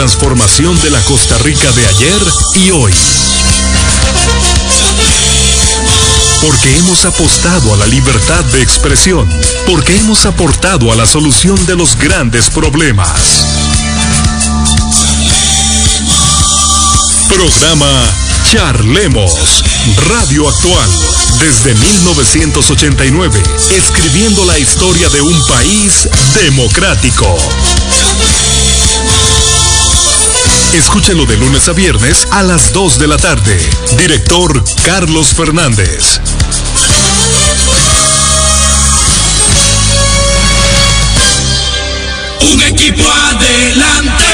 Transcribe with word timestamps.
transformación 0.00 0.80
de 0.80 0.88
la 0.88 1.00
Costa 1.04 1.36
Rica 1.44 1.70
de 1.72 1.86
ayer 1.86 2.22
y 2.54 2.70
hoy. 2.70 2.94
Porque 6.40 6.78
hemos 6.78 7.04
apostado 7.04 7.74
a 7.74 7.76
la 7.76 7.86
libertad 7.86 8.42
de 8.46 8.62
expresión. 8.62 9.28
Porque 9.66 9.94
hemos 9.98 10.24
aportado 10.24 10.90
a 10.90 10.96
la 10.96 11.04
solución 11.04 11.66
de 11.66 11.76
los 11.76 11.98
grandes 11.98 12.48
problemas. 12.48 13.44
Programa 17.28 18.02
Charlemos. 18.50 19.62
Radio 20.08 20.48
Actual. 20.48 20.90
Desde 21.40 21.74
1989. 21.74 23.42
Escribiendo 23.76 24.46
la 24.46 24.58
historia 24.58 25.10
de 25.10 25.20
un 25.20 25.46
país 25.46 26.08
democrático. 26.42 27.36
Escúchelo 30.74 31.26
de 31.26 31.36
lunes 31.36 31.68
a 31.68 31.72
viernes 31.72 32.26
a 32.30 32.42
las 32.42 32.72
2 32.72 32.98
de 32.98 33.06
la 33.08 33.16
tarde. 33.16 33.58
Director 33.98 34.64
Carlos 34.84 35.34
Fernández. 35.34 36.20
Un 42.52 42.62
equipo 42.62 43.04
adelante. 43.10 44.29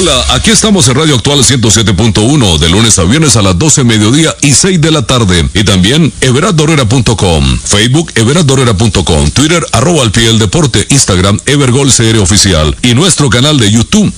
Hola, 0.00 0.26
aquí 0.28 0.52
estamos 0.52 0.86
en 0.86 0.94
Radio 0.94 1.16
Actual 1.16 1.40
107.1 1.40 2.58
de 2.58 2.68
lunes 2.68 2.96
a 3.00 3.02
viernes 3.02 3.36
a 3.36 3.42
las 3.42 3.58
12 3.58 3.82
mediodía 3.82 4.32
y 4.42 4.52
6 4.52 4.80
de 4.80 4.92
la 4.92 5.02
tarde. 5.02 5.48
Y 5.54 5.64
también 5.64 6.12
everardorera.com, 6.20 7.58
Facebook 7.64 8.12
everardorera.com, 8.14 9.30
Twitter 9.32 9.66
arroba 9.72 10.04
al 10.04 10.38
deporte, 10.38 10.86
Instagram 10.88 11.40
Evergol 11.46 11.90
CR 11.92 12.18
Oficial 12.18 12.76
y 12.80 12.94
nuestro 12.94 13.28
canal 13.28 13.58
de 13.58 13.72
YouTube 13.72 14.12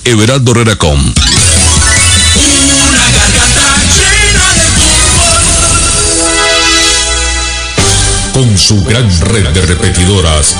garganta 3.16 3.99
con 8.40 8.56
su 8.56 8.82
gran 8.84 9.06
red 9.20 9.46
de 9.50 9.60
repetidoras 9.60 10.56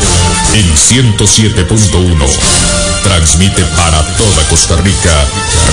en 0.53 0.67
107.1. 0.77 2.27
Transmite 3.03 3.65
para 3.75 4.03
toda 4.19 4.49
Costa 4.51 4.77
Rica 4.77 5.27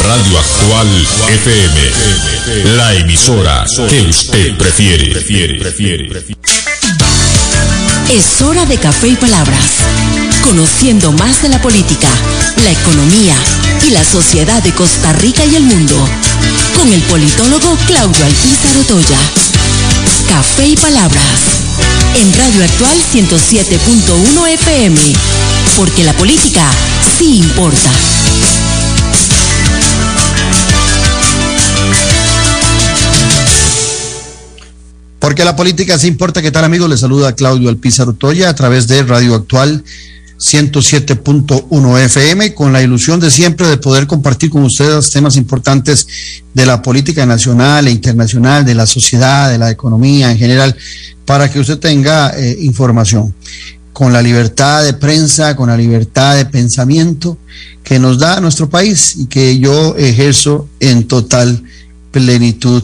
Radio 0.06 0.40
Actual 0.40 0.88
FM, 1.28 2.78
la 2.78 2.94
emisora 2.94 3.66
que 3.90 4.04
usted 4.04 4.56
prefiere. 4.56 5.12
Es 8.10 8.42
hora 8.42 8.66
de 8.66 8.78
café 8.78 9.10
y 9.10 9.16
palabras. 9.18 9.66
Conociendo 10.46 11.12
más 11.12 11.42
de 11.42 11.50
la 11.50 11.62
política, 11.62 12.08
la 12.64 12.72
economía 12.72 13.36
y 13.86 13.90
la 13.90 14.06
sociedad 14.06 14.64
de 14.64 14.72
Costa 14.72 15.12
Rica 15.12 15.44
y 15.44 15.58
el 15.58 15.64
mundo. 15.64 16.08
Con 16.74 16.94
el 16.94 17.02
politólogo 17.02 17.76
Claudio 17.86 18.26
Alpizar 18.26 18.78
Otoya. 18.78 19.20
Café 20.30 20.68
y 20.68 20.78
palabras. 20.78 21.57
En 22.16 22.34
Radio 22.34 22.64
Actual 22.64 22.98
107.1 23.14 24.48
FM. 24.54 25.00
Porque 25.76 26.04
la 26.04 26.14
política 26.14 26.70
sí 27.18 27.40
importa. 27.40 27.92
Porque 35.20 35.44
la 35.44 35.56
política 35.56 36.00
sí 36.00 36.08
importa. 36.08 36.42
¿Qué 36.42 36.52
tal, 36.52 36.64
amigos? 36.64 36.90
Les 36.90 37.00
saluda 37.00 37.36
Claudio 37.36 37.70
Alpizar 37.70 38.08
Otoya 38.08 38.50
a 38.50 38.56
través 38.56 38.88
de 38.88 39.04
Radio 39.04 39.36
Actual 39.36 39.84
107.1 40.40 42.00
FM, 42.00 42.54
con 42.54 42.72
la 42.72 42.82
ilusión 42.82 43.20
de 43.20 43.32
siempre 43.32 43.68
de 43.68 43.78
poder 43.78 44.06
compartir 44.06 44.50
con 44.50 44.64
ustedes 44.64 45.10
temas 45.10 45.36
importantes 45.36 46.08
de 46.54 46.66
la 46.66 46.82
política 46.82 47.26
nacional 47.26 47.88
e 47.88 47.92
internacional, 47.92 48.64
de 48.64 48.76
la 48.76 48.86
sociedad, 48.86 49.50
de 49.50 49.58
la 49.58 49.72
economía 49.72 50.32
en 50.32 50.38
general, 50.38 50.76
para 51.26 51.52
que 51.52 51.60
usted 51.60 51.80
tenga 51.80 52.30
eh, 52.38 52.58
información 52.62 53.34
con 53.94 54.14
la 54.14 54.22
libertad 54.22 54.84
de 54.84 54.94
prensa, 54.94 55.56
con 55.56 55.70
la 55.70 55.78
libertad 55.78 56.36
de 56.36 56.46
pensamiento 56.46 57.38
que 57.84 57.98
nos 57.98 58.20
da 58.20 58.40
nuestro 58.40 58.70
país 58.70 59.16
y 59.18 59.26
que 59.26 59.58
yo 59.58 59.96
ejerzo 59.98 60.68
en 60.80 61.08
total 61.08 61.64
plenitud 62.12 62.84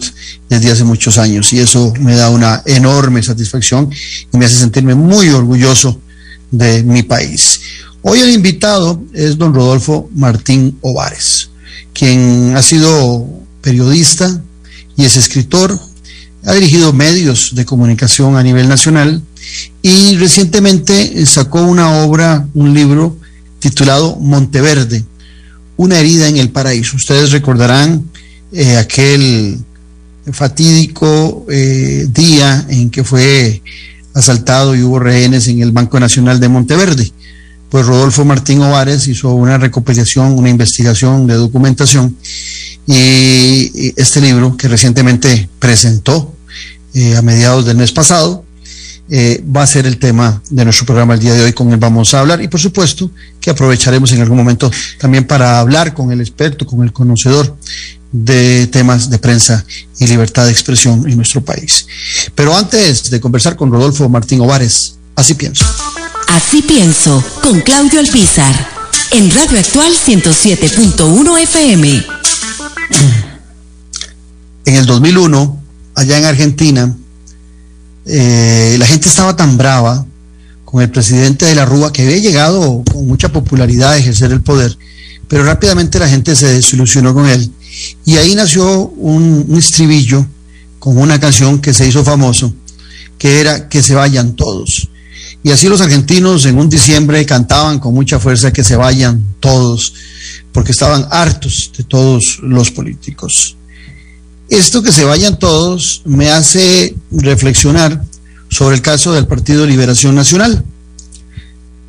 desde 0.50 0.72
hace 0.72 0.84
muchos 0.84 1.20
años. 1.20 1.54
Y 1.54 1.60
eso 1.60 1.94
me 2.00 2.16
da 2.16 2.30
una 2.30 2.64
enorme 2.66 3.22
satisfacción 3.22 3.92
y 4.34 4.38
me 4.38 4.46
hace 4.46 4.58
sentirme 4.58 4.96
muy 4.96 5.30
orgulloso 5.30 6.00
de 6.54 6.84
mi 6.84 7.02
país. 7.02 7.60
Hoy 8.04 8.20
el 8.20 8.30
invitado 8.30 9.02
es 9.12 9.38
don 9.38 9.54
Rodolfo 9.54 10.10
Martín 10.16 10.78
Ovares, 10.82 11.50
quien 11.94 12.56
ha 12.56 12.62
sido 12.62 13.28
periodista 13.62 14.42
y 14.96 15.06
es 15.06 15.18
escritor, 15.18 15.78
ha 16.46 16.54
dirigido 16.54 16.94
medios 16.94 17.56
de 17.56 17.66
comunicación 17.66 18.36
a 18.36 18.44
nivel 18.44 18.70
nacional 18.70 19.22
y 19.82 20.16
recientemente 20.18 21.26
sacó 21.26 21.64
una 21.64 22.04
obra, 22.04 22.48
un 22.54 22.74
libro 22.74 23.18
titulado 23.60 24.18
Monteverde, 24.18 25.04
una 25.76 25.98
herida 25.98 26.28
en 26.28 26.38
el 26.38 26.50
paraíso. 26.50 26.98
Ustedes 26.98 27.32
recordarán 27.32 28.04
eh, 28.52 28.78
aquel 28.78 29.58
fatídico 30.32 31.48
eh, 31.50 32.06
día 32.10 32.66
en 32.70 32.92
que 32.92 33.04
fue 33.04 33.64
asaltado 34.14 34.76
y 34.76 34.84
hubo 34.84 35.00
rehenes 35.00 35.48
en 35.48 35.62
el 35.62 35.72
Banco 35.72 36.00
Nacional 36.00 36.40
de 36.40 36.50
Monteverde. 36.50 37.12
Pues 37.70 37.86
Rodolfo 37.86 38.24
Martín 38.24 38.62
Ovares 38.62 39.08
hizo 39.08 39.34
una 39.34 39.58
recopilación, 39.58 40.34
una 40.34 40.50
investigación 40.50 41.26
de 41.26 41.36
documentación 41.36 42.16
y 42.86 43.94
este 44.00 44.22
libro 44.22 44.56
que 44.58 44.68
recientemente 44.68 45.50
presentó 45.58 46.36
eh, 46.94 47.16
a 47.16 47.22
mediados 47.22 47.66
del 47.66 47.78
mes 47.78 47.92
pasado 47.92 48.44
eh, 49.10 49.44
va 49.44 49.64
a 49.64 49.68
ser 49.68 49.86
el 49.86 49.98
tema 49.98 50.42
de 50.50 50.64
nuestro 50.64 50.86
programa 50.86 51.14
el 51.14 51.20
día 51.20 51.34
de 51.34 51.44
hoy, 51.44 51.54
con 51.54 51.72
él 51.74 51.78
vamos 51.78 52.14
a 52.14 52.22
hablar 52.22 52.42
y 52.42 52.48
por 52.48 52.60
supuesto 52.60 53.12
que 53.42 53.50
aprovecharemos 53.50 54.12
en 54.14 54.22
algún 54.22 54.38
momento 54.38 54.72
también 54.98 55.28
para 55.28 55.60
hablar 55.60 55.94
con 55.94 56.12
el 56.12 56.22
experto, 56.22 56.66
con 56.66 56.84
el 56.84 56.94
conocedor 56.94 57.58
de 58.14 58.68
temas 58.68 59.10
de 59.10 59.18
prensa 59.18 59.66
y 60.00 60.06
libertad 60.08 60.46
de 60.46 60.52
expresión 60.52 61.04
en 61.10 61.18
nuestro 61.18 61.44
país. 61.44 61.88
Pero 62.36 62.56
antes 62.56 63.10
de 63.10 63.20
conversar 63.20 63.56
con 63.56 63.72
Rodolfo 63.72 64.08
Martín 64.08 64.40
Ovares, 64.40 64.96
así 65.16 65.34
pienso. 65.34 65.66
Así 66.30 66.62
pienso, 66.62 67.24
con 67.42 67.60
Claudio 67.62 68.00
Alpizar. 68.00 68.70
En 69.12 69.30
Radio 69.32 69.60
Actual 69.60 69.92
107.1 69.94 71.42
FM. 71.42 72.06
En 74.66 74.76
el 74.76 74.86
2001, 74.86 75.64
allá 75.96 76.18
en 76.18 76.26
Argentina, 76.26 76.96
eh, 78.06 78.76
la 78.80 78.86
gente 78.86 79.10
estaba 79.10 79.36
tan 79.36 79.58
brava 79.58 80.06
con 80.66 80.82
el 80.82 80.90
presidente 80.90 81.46
de 81.46 81.56
la 81.56 81.66
Rúa 81.66 81.92
que 81.92 82.04
había 82.04 82.18
llegado 82.18 82.84
con 82.92 83.08
mucha 83.08 83.30
popularidad 83.30 83.92
a 83.92 83.98
ejercer 83.98 84.32
el 84.32 84.42
poder, 84.42 84.78
pero 85.28 85.44
rápidamente 85.44 86.00
la 86.00 86.08
gente 86.08 86.36
se 86.36 86.48
desilusionó 86.48 87.14
con 87.14 87.28
él. 87.28 87.52
Y 88.06 88.18
ahí 88.18 88.36
nació 88.36 88.88
un, 88.90 89.56
estribillo 89.58 90.26
con 90.80 90.98
una 90.98 91.20
canción 91.20 91.60
que 91.60 91.74
se 91.74 91.88
hizo 91.88 92.04
famoso, 92.04 92.54
que 93.18 93.40
era 93.40 93.70
Que 93.70 93.82
se 93.82 93.96
vayan 93.96 94.36
todos. 94.36 94.90
Y 95.44 95.52
así 95.52 95.68
los 95.68 95.82
argentinos 95.82 96.46
en 96.46 96.58
un 96.58 96.70
diciembre 96.70 97.26
cantaban 97.26 97.80
con 97.80 97.94
mucha 97.94 98.20
fuerza 98.20 98.54
que 98.54 98.64
se 98.64 98.76
vayan 98.76 99.24
todos, 99.40 99.94
porque 100.52 100.72
estaban 100.72 101.06
hartos 101.12 101.72
de 101.78 101.84
todos 101.84 102.40
los 102.42 102.72
políticos. 102.72 103.58
Esto 104.50 104.84
que 104.84 104.92
se 104.92 105.04
vayan 105.04 105.40
todos 105.40 106.02
me 106.06 106.30
hace 106.30 106.96
reflexionar 107.12 108.06
sobre 108.50 108.76
el 108.76 108.82
caso 108.82 109.12
del 109.12 109.26
Partido 109.26 109.66
Liberación 109.66 110.16
Nacional, 110.16 110.64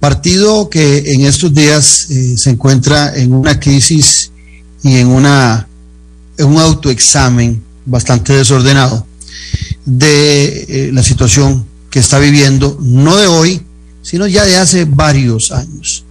partido 0.00 0.68
que 0.70 1.12
en 1.12 1.22
estos 1.22 1.52
días 1.54 2.10
eh, 2.10 2.36
se 2.36 2.50
encuentra 2.50 3.14
en 3.14 3.32
una 3.32 3.60
crisis 3.60 4.30
y 4.82 4.96
en, 4.96 5.08
una, 5.08 5.68
un 6.38 6.58
autoexamen 6.58 7.62
bastante 7.86 8.32
desordenado 8.32 9.06
de 9.84 10.64
eh, 10.68 10.90
la 10.92 11.02
situación 11.02 11.64
que 11.90 12.00
está 12.00 12.18
viviendo, 12.18 12.78
no 12.80 13.16
de 13.16 13.26
hoy, 13.26 13.62
sino 14.02 14.26
ya 14.26 14.44
de 14.44 14.56
hace 14.56 14.84
varios 14.84 15.52
años. 15.52 16.04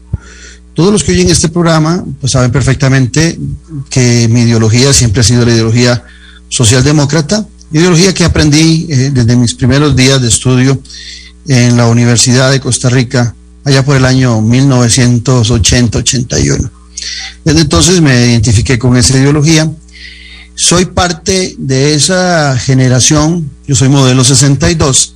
Todos 0.74 0.92
los 0.92 1.04
que 1.04 1.12
oyen 1.12 1.30
este 1.30 1.50
programa 1.50 2.04
pues 2.20 2.32
saben 2.32 2.52
perfectamente 2.52 3.38
que 3.90 4.28
mi 4.30 4.42
ideología 4.42 4.92
siempre 4.94 5.22
ha 5.22 5.24
sido 5.24 5.46
la 5.46 5.54
ideología 5.54 6.04
socialdemócrata, 6.50 7.48
ideología 7.72 8.14
que 8.14 8.24
aprendí 8.24 8.88
eh, 8.90 9.12
desde 9.14 9.36
mis 9.36 9.54
primeros 9.56 9.96
días 9.96 10.22
de 10.22 10.28
estudio 10.28 10.80
en 11.48 11.78
la 11.78 11.88
Universidad 11.88 12.52
de 12.52 12.60
Costa 12.60 12.90
Rica, 12.90 13.36
allá 13.64 13.86
por 13.86 13.96
el 13.98 14.06
año 14.06 14.42
1980-81. 14.42 16.70
Desde 17.44 17.62
entonces 17.62 18.02
me 18.02 18.28
identifiqué 18.28 18.80
con 18.80 18.98
esa 18.98 19.18
ideología. 19.18 19.72
Soy 20.56 20.86
parte 20.86 21.56
de 21.58 21.96
esa 21.96 22.58
generación, 22.60 23.50
yo 23.68 23.76
soy 23.76 23.90
modelo 23.90 24.24
62, 24.24 25.16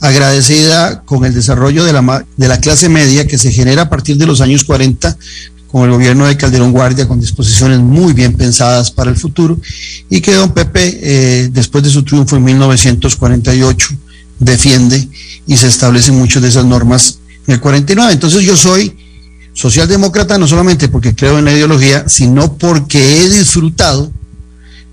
agradecida 0.00 1.02
con 1.02 1.24
el 1.24 1.34
desarrollo 1.34 1.84
de 1.84 1.92
la, 1.92 2.24
de 2.36 2.48
la 2.48 2.60
clase 2.60 2.88
media 2.88 3.26
que 3.26 3.38
se 3.38 3.50
genera 3.50 3.82
a 3.82 3.90
partir 3.90 4.16
de 4.16 4.26
los 4.26 4.40
años 4.40 4.62
40 4.62 5.16
con 5.66 5.84
el 5.84 5.90
gobierno 5.90 6.26
de 6.26 6.36
Calderón 6.36 6.72
Guardia, 6.72 7.08
con 7.08 7.20
disposiciones 7.20 7.80
muy 7.80 8.12
bien 8.12 8.34
pensadas 8.34 8.90
para 8.90 9.10
el 9.10 9.16
futuro, 9.16 9.58
y 10.08 10.20
que 10.20 10.32
don 10.32 10.52
Pepe, 10.52 10.98
eh, 11.02 11.48
después 11.52 11.84
de 11.84 11.90
su 11.90 12.04
triunfo 12.04 12.36
en 12.36 12.44
1948, 12.44 13.88
defiende 14.38 15.08
y 15.46 15.56
se 15.56 15.66
establecen 15.66 16.16
muchas 16.16 16.40
de 16.42 16.48
esas 16.48 16.64
normas 16.64 17.18
en 17.46 17.54
el 17.54 17.60
49. 17.60 18.12
Entonces 18.12 18.42
yo 18.44 18.56
soy 18.56 18.96
socialdemócrata 19.52 20.38
no 20.38 20.46
solamente 20.46 20.88
porque 20.88 21.14
creo 21.14 21.38
en 21.38 21.44
la 21.44 21.52
ideología, 21.52 22.08
sino 22.08 22.56
porque 22.56 23.24
he 23.24 23.28
disfrutado 23.28 24.12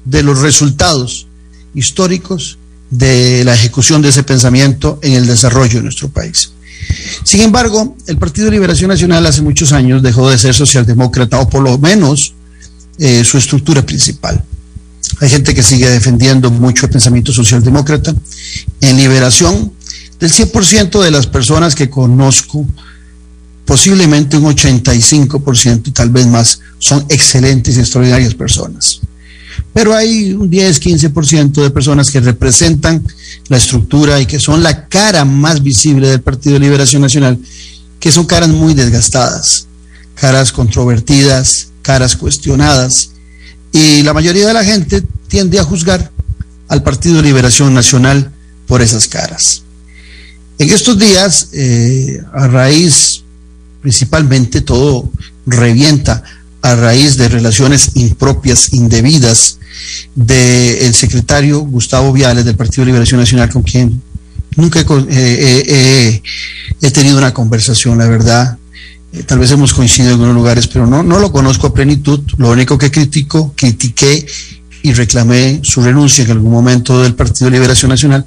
de 0.05 0.23
los 0.23 0.39
resultados 0.39 1.27
históricos 1.73 2.57
de 2.89 3.43
la 3.43 3.53
ejecución 3.53 4.01
de 4.01 4.09
ese 4.09 4.23
pensamiento 4.23 4.99
en 5.01 5.13
el 5.13 5.25
desarrollo 5.25 5.79
de 5.79 5.83
nuestro 5.83 6.09
país. 6.09 6.51
Sin 7.23 7.41
embargo, 7.41 7.97
el 8.07 8.17
Partido 8.17 8.45
de 8.45 8.51
Liberación 8.51 8.89
Nacional 8.89 9.25
hace 9.25 9.41
muchos 9.41 9.71
años 9.71 10.03
dejó 10.03 10.29
de 10.29 10.37
ser 10.37 10.53
socialdemócrata, 10.53 11.39
o 11.39 11.49
por 11.49 11.63
lo 11.63 11.77
menos 11.77 12.33
eh, 12.99 13.23
su 13.25 13.37
estructura 13.37 13.85
principal. 13.85 14.43
Hay 15.19 15.29
gente 15.29 15.53
que 15.53 15.63
sigue 15.63 15.89
defendiendo 15.89 16.51
mucho 16.51 16.85
el 16.85 16.91
pensamiento 16.91 17.31
socialdemócrata. 17.31 18.13
En 18.81 18.97
Liberación, 18.97 19.71
del 20.19 20.31
100% 20.31 21.01
de 21.01 21.11
las 21.11 21.27
personas 21.27 21.75
que 21.75 21.89
conozco, 21.89 22.65
posiblemente 23.65 24.37
un 24.37 24.45
85%, 24.55 25.93
tal 25.93 26.09
vez 26.09 26.27
más, 26.27 26.59
son 26.79 27.05
excelentes 27.09 27.77
y 27.77 27.79
extraordinarias 27.79 28.35
personas. 28.35 29.01
Pero 29.73 29.95
hay 29.95 30.33
un 30.33 30.49
10, 30.49 30.81
15% 30.81 31.63
de 31.63 31.69
personas 31.69 32.11
que 32.11 32.19
representan 32.19 33.05
la 33.47 33.57
estructura 33.57 34.19
y 34.19 34.25
que 34.25 34.39
son 34.39 34.63
la 34.63 34.87
cara 34.87 35.25
más 35.25 35.61
visible 35.61 36.09
del 36.09 36.21
Partido 36.21 36.53
de 36.53 36.61
Liberación 36.61 37.01
Nacional, 37.01 37.39
que 37.99 38.11
son 38.11 38.25
caras 38.25 38.49
muy 38.49 38.73
desgastadas, 38.73 39.67
caras 40.15 40.51
controvertidas, 40.51 41.69
caras 41.81 42.15
cuestionadas. 42.15 43.11
Y 43.71 44.03
la 44.03 44.13
mayoría 44.13 44.47
de 44.47 44.53
la 44.53 44.63
gente 44.63 45.03
tiende 45.27 45.59
a 45.59 45.63
juzgar 45.63 46.11
al 46.67 46.83
Partido 46.83 47.17
de 47.17 47.23
Liberación 47.23 47.73
Nacional 47.73 48.31
por 48.67 48.81
esas 48.81 49.07
caras. 49.07 49.63
En 50.57 50.69
estos 50.69 50.97
días, 50.97 51.49
eh, 51.51 52.21
a 52.33 52.47
raíz, 52.47 53.23
principalmente 53.81 54.61
todo 54.61 55.09
revienta 55.45 56.23
a 56.65 56.75
raíz 56.75 57.15
de 57.17 57.29
relaciones 57.29 57.91
impropias, 57.93 58.73
indebidas, 58.73 59.59
del 60.15 60.95
secretario 60.95 61.59
Gustavo 61.59 62.11
Viales 62.11 62.43
del 62.43 62.55
Partido 62.55 62.81
de 62.81 62.87
Liberación 62.87 63.19
Nacional, 63.19 63.51
con 63.51 63.61
quien 63.61 64.01
nunca 64.55 64.79
he, 64.79 64.83
eh, 64.83 66.21
eh, 66.81 66.91
tenido 66.91 67.19
una 67.19 67.35
conversación, 67.35 67.99
la 67.99 68.07
verdad. 68.07 68.57
tal 69.27 69.37
vez 69.37 69.51
hemos 69.51 69.75
coincidido 69.75 70.09
en 70.09 70.13
algunos 70.13 70.35
lugares, 70.35 70.65
pero 70.65 70.87
no, 70.87 71.03
no 71.03 71.19
lo 71.19 71.31
conozco 71.31 71.67
a 71.67 71.73
plenitud. 71.73 72.21
Lo 72.37 72.49
único 72.49 72.79
que 72.79 72.89
critico, 72.89 73.53
critiqué 73.55 74.25
y 74.81 74.93
reclamé 74.93 75.59
su 75.61 75.83
renuncia 75.83 76.23
en 76.23 76.31
algún 76.31 76.51
momento 76.51 77.03
del 77.03 77.13
Partido 77.13 77.45
de 77.45 77.57
Liberación 77.57 77.89
Nacional, 77.89 78.25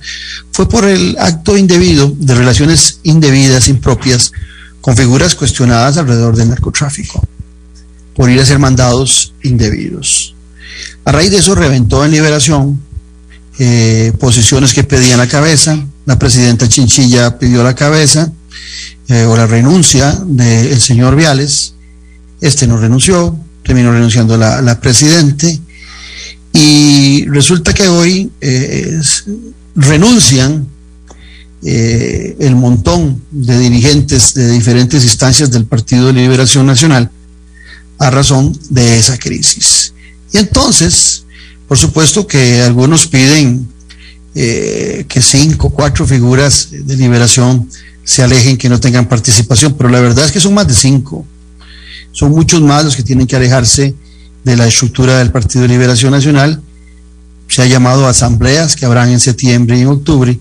fue 0.53 0.69
por 0.69 0.85
el 0.85 1.17
acto 1.19 1.57
indebido 1.57 2.15
de 2.17 2.37
relaciones 2.37 3.01
indebidas, 3.03 3.67
impropias, 3.67 4.31
con 4.81 4.97
figuras 4.97 5.35
cuestionadas 5.35 5.97
alrededor 5.97 6.37
del 6.37 6.51
narcotráfico, 6.51 7.21
por 8.19 8.29
ir 8.29 8.41
a 8.41 8.45
ser 8.45 8.59
mandados 8.59 9.33
indebidos. 9.45 10.35
A 11.05 11.13
raíz 11.13 11.31
de 11.31 11.37
eso 11.37 11.55
reventó 11.55 12.05
en 12.05 12.11
Liberación 12.11 12.81
eh, 13.61 14.13
posiciones 14.19 14.75
que 14.75 14.83
pedían 14.83 15.19
la 15.19 15.29
cabeza, 15.29 15.87
la 16.05 16.19
presidenta 16.19 16.69
Chinchilla 16.69 17.39
pidió 17.39 17.63
la 17.63 17.77
cabeza 17.77 18.33
eh, 19.07 19.23
o 19.23 19.37
la 19.37 19.47
renuncia 19.47 20.19
del 20.27 20.81
señor 20.81 21.15
Viales, 21.15 21.75
este 22.41 22.67
no 22.67 22.77
renunció, 22.77 23.39
terminó 23.63 23.93
renunciando 23.93 24.37
la, 24.37 24.63
la 24.63 24.81
presidente, 24.81 25.57
y 26.53 27.25
resulta 27.27 27.73
que 27.73 27.87
hoy 27.87 28.33
eh, 28.41 29.01
renuncian 29.77 30.67
el 31.63 32.57
montón 32.57 33.23
de 33.31 33.59
dirigentes 33.59 34.35
de 34.35 34.51
diferentes 34.51 35.05
instancias 35.05 35.53
del 35.53 35.67
Partido 35.67 36.07
de 36.07 36.15
Liberación 36.15 36.67
Nacional 36.67 37.11
a 37.99 38.11
razón 38.11 38.59
de 38.71 38.99
esa 38.99 39.19
crisis. 39.19 39.93
Y 40.33 40.39
entonces, 40.39 41.25
por 41.67 41.79
supuesto 41.79 42.27
que 42.27 42.63
algunos 42.63 43.07
piden 43.07 43.69
eh, 44.35 45.05
que 45.09 45.21
cinco, 45.21 45.71
cuatro 45.71 46.07
figuras 46.07 46.69
de 46.71 46.97
liberación 46.97 47.69
se 48.05 48.23
alejen, 48.23 48.57
que 48.57 48.69
no 48.69 48.81
tengan 48.81 49.09
participación, 49.09 49.75
pero 49.75 49.91
la 49.91 50.01
verdad 50.01 50.25
es 50.25 50.33
que 50.33 50.41
son 50.41 50.55
más 50.55 50.67
de 50.69 50.75
cinco. 50.75 51.27
Son 52.13 52.31
muchos 52.31 52.63
más 52.63 52.85
los 52.85 52.97
que 52.97 53.03
tienen 53.03 53.27
que 53.27 53.37
alejarse 53.37 53.95
de 54.45 54.57
la 54.57 54.67
estructura 54.67 55.19
del 55.19 55.31
Partido 55.31 55.63
de 55.63 55.69
Liberación 55.69 56.13
Nacional. 56.13 56.63
Se 57.49 57.63
ha 57.63 57.67
llamado 57.67 58.07
asambleas 58.07 58.77
que 58.77 58.87
habrán 58.87 59.11
en 59.11 59.21
septiembre 59.21 59.79
y 59.79 59.83
en 59.83 59.89
octubre 59.89 60.39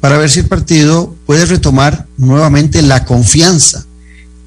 para 0.00 0.16
ver 0.16 0.30
si 0.30 0.40
el 0.40 0.46
partido 0.46 1.14
puede 1.26 1.44
retomar 1.44 2.06
nuevamente 2.16 2.80
la 2.82 3.04
confianza 3.04 3.84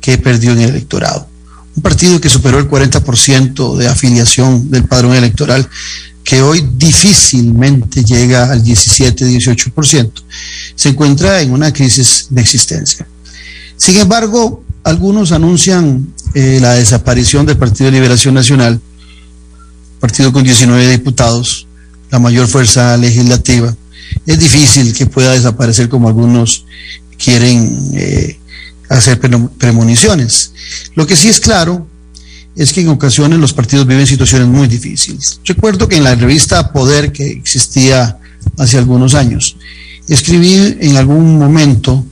que 0.02 0.18
perdió 0.18 0.52
en 0.52 0.62
el 0.62 0.70
electorado. 0.72 1.28
Un 1.76 1.82
partido 1.82 2.22
que 2.22 2.30
superó 2.30 2.60
el 2.60 2.70
40% 2.70 3.78
de 3.78 3.88
afiliación 3.88 4.70
del 4.70 4.84
padrón 4.86 5.16
electoral, 5.16 5.68
que 6.24 6.42
hoy 6.42 6.68
difícilmente 6.78 8.04
llega 8.04 8.52
al 8.52 8.64
17-18%, 8.64 10.12
se 10.76 10.90
encuentra 10.90 11.42
en 11.42 11.52
una 11.52 11.74
crisis 11.74 12.28
de 12.30 12.42
existencia. 12.42 13.08
Sin 13.76 13.98
embargo, 13.98 14.64
algunos 14.84 15.32
anuncian 15.32 16.14
eh, 16.34 16.60
la 16.62 16.74
desaparición 16.74 17.46
del 17.46 17.58
Partido 17.58 17.86
de 17.86 17.98
Liberación 17.98 18.34
Nacional 18.34 18.80
partido 20.04 20.34
con 20.34 20.44
19 20.44 20.90
diputados, 20.92 21.66
la 22.12 22.20
mayor 22.20 22.46
fuerza 22.46 22.98
legislativa. 22.98 23.74
Es 24.26 24.38
difícil 24.38 24.94
que 24.94 25.06
pueda 25.06 25.32
desaparecer 25.32 25.88
como 25.88 26.10
algunos 26.10 26.66
quieren 27.18 27.90
eh, 27.94 28.38
hacer 28.98 29.20
premoniciones. 29.58 30.54
Lo 30.96 31.08
que 31.08 31.16
sí 31.16 31.30
es 31.30 31.40
claro 31.40 31.88
es 32.56 32.72
que 32.72 32.82
en 32.82 32.90
ocasiones 32.90 33.40
los 33.40 33.54
partidos 33.54 33.88
viven 33.88 34.06
situaciones 34.06 34.48
muy 34.48 34.68
difíciles. 34.68 35.40
Recuerdo 35.46 35.88
que 35.88 35.98
en 35.98 36.04
la 36.04 36.16
revista 36.16 36.72
Poder 36.72 37.12
que 37.12 37.28
existía 37.28 38.20
hace 38.58 38.78
algunos 38.78 39.16
años, 39.16 39.58
escribí 40.08 40.78
en 40.80 40.98
algún 40.98 41.38
momento 41.38 42.06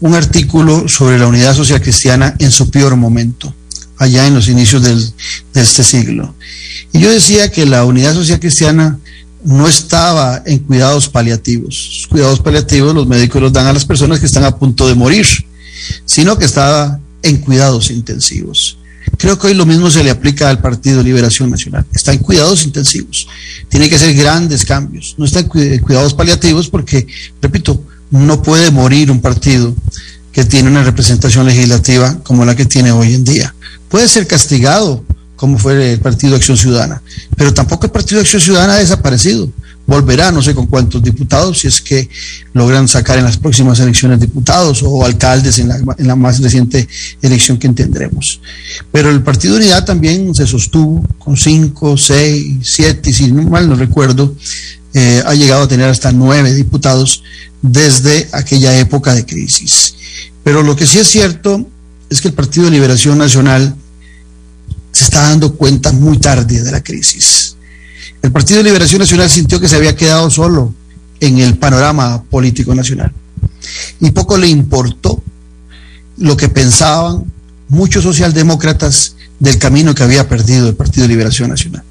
un 0.00 0.14
artículo 0.14 0.88
sobre 0.88 1.18
la 1.18 1.26
unidad 1.26 1.54
social 1.54 1.80
cristiana 1.80 2.34
en 2.38 2.50
su 2.50 2.70
peor 2.70 2.96
momento, 2.96 3.54
allá 3.98 4.26
en 4.26 4.34
los 4.34 4.48
inicios 4.48 4.82
del, 4.82 4.98
de 5.52 5.60
este 5.60 5.84
siglo. 5.84 6.34
Y 6.92 7.00
yo 7.00 7.10
decía 7.10 7.50
que 7.50 7.66
la 7.66 7.84
unidad 7.84 8.14
social 8.14 8.40
cristiana 8.40 8.98
no 9.44 9.68
estaba 9.68 10.42
en 10.46 10.60
cuidados 10.60 11.08
paliativos. 11.08 12.06
cuidados 12.10 12.40
paliativos 12.40 12.94
los 12.94 13.06
médicos 13.06 13.42
los 13.42 13.52
dan 13.52 13.66
a 13.66 13.72
las 13.72 13.84
personas 13.84 14.20
que 14.20 14.26
están 14.26 14.44
a 14.44 14.56
punto 14.56 14.86
de 14.86 14.94
morir, 14.94 15.26
sino 16.04 16.38
que 16.38 16.44
estaba 16.44 16.98
en 17.22 17.38
cuidados 17.38 17.90
intensivos. 17.90 18.78
Creo 19.18 19.38
que 19.38 19.48
hoy 19.48 19.54
lo 19.54 19.66
mismo 19.66 19.90
se 19.90 20.04
le 20.04 20.10
aplica 20.10 20.48
al 20.48 20.60
Partido 20.60 21.02
Liberación 21.02 21.50
Nacional. 21.50 21.84
Está 21.92 22.12
en 22.12 22.20
cuidados 22.20 22.64
intensivos. 22.64 23.28
Tiene 23.68 23.88
que 23.88 23.96
hacer 23.96 24.14
grandes 24.14 24.64
cambios. 24.64 25.14
No 25.18 25.24
está 25.24 25.40
en 25.40 25.48
cuidados 25.80 26.14
paliativos 26.14 26.68
porque, 26.68 27.06
repito, 27.40 27.84
no 28.10 28.42
puede 28.42 28.70
morir 28.70 29.10
un 29.10 29.20
partido 29.20 29.74
que 30.32 30.44
tiene 30.44 30.68
una 30.68 30.82
representación 30.82 31.46
legislativa 31.46 32.18
como 32.22 32.44
la 32.44 32.56
que 32.56 32.64
tiene 32.64 32.92
hoy 32.92 33.14
en 33.14 33.24
día. 33.24 33.54
Puede 33.88 34.08
ser 34.08 34.26
castigado 34.26 35.04
como 35.42 35.58
fue 35.58 35.94
el 35.94 35.98
Partido 35.98 36.36
Acción 36.36 36.56
Ciudadana. 36.56 37.02
Pero 37.36 37.52
tampoco 37.52 37.86
el 37.86 37.92
Partido 37.92 38.20
Acción 38.20 38.40
Ciudadana 38.40 38.74
ha 38.74 38.78
desaparecido. 38.78 39.50
Volverá, 39.86 40.30
no 40.30 40.42
sé 40.42 40.54
con 40.54 40.66
cuántos 40.66 41.02
diputados, 41.02 41.60
si 41.60 41.68
es 41.68 41.80
que 41.80 42.08
logran 42.52 42.86
sacar 42.86 43.18
en 43.18 43.24
las 43.24 43.36
próximas 43.36 43.80
elecciones 43.80 44.20
diputados 44.20 44.82
o 44.84 45.04
alcaldes 45.04 45.58
en 45.58 45.68
la, 45.68 46.16
más 46.16 46.40
reciente 46.40 46.88
elección 47.20 47.58
que 47.58 47.68
tendremos. 47.70 48.40
Pero 48.92 49.10
el 49.10 49.22
Partido 49.22 49.56
Unidad 49.56 49.84
también 49.84 50.34
se 50.34 50.46
sostuvo 50.46 51.04
con 51.18 51.36
cinco, 51.36 51.96
seis, 51.96 52.58
siete, 52.62 53.12
si 53.12 53.32
no 53.32 53.42
mal 53.42 53.68
no 53.68 53.74
recuerdo, 53.74 54.34
eh, 54.94 55.22
ha 55.26 55.34
llegado 55.34 55.62
a 55.62 55.68
tener 55.68 55.88
hasta 55.88 56.12
nueve 56.12 56.54
diputados 56.54 57.24
desde 57.60 58.28
aquella 58.32 58.78
época 58.78 59.14
de 59.14 59.26
crisis. 59.26 59.94
Pero 60.44 60.62
lo 60.62 60.76
que 60.76 60.86
sí 60.86 60.98
es 60.98 61.08
cierto 61.08 61.66
es 62.08 62.20
que 62.20 62.28
el 62.28 62.34
Partido 62.34 62.66
de 62.66 62.72
Liberación 62.72 63.18
Nacional 63.18 63.74
se 64.92 65.04
está 65.04 65.22
dando 65.22 65.54
cuenta 65.54 65.92
muy 65.92 66.18
tarde 66.18 66.62
de 66.62 66.70
la 66.70 66.82
crisis. 66.82 67.51
El 68.22 68.30
Partido 68.30 68.58
de 68.58 68.64
Liberación 68.64 69.00
Nacional 69.00 69.28
sintió 69.28 69.60
que 69.60 69.68
se 69.68 69.76
había 69.76 69.96
quedado 69.96 70.30
solo 70.30 70.72
en 71.20 71.38
el 71.38 71.58
panorama 71.58 72.22
político 72.22 72.74
nacional. 72.74 73.12
Y 74.00 74.10
poco 74.12 74.36
le 74.38 74.48
importó 74.48 75.22
lo 76.18 76.36
que 76.36 76.48
pensaban 76.48 77.24
muchos 77.68 78.04
socialdemócratas 78.04 79.16
del 79.40 79.58
camino 79.58 79.94
que 79.94 80.04
había 80.04 80.28
perdido 80.28 80.68
el 80.68 80.76
Partido 80.76 81.02
de 81.02 81.08
Liberación 81.08 81.50
Nacional. 81.50 81.82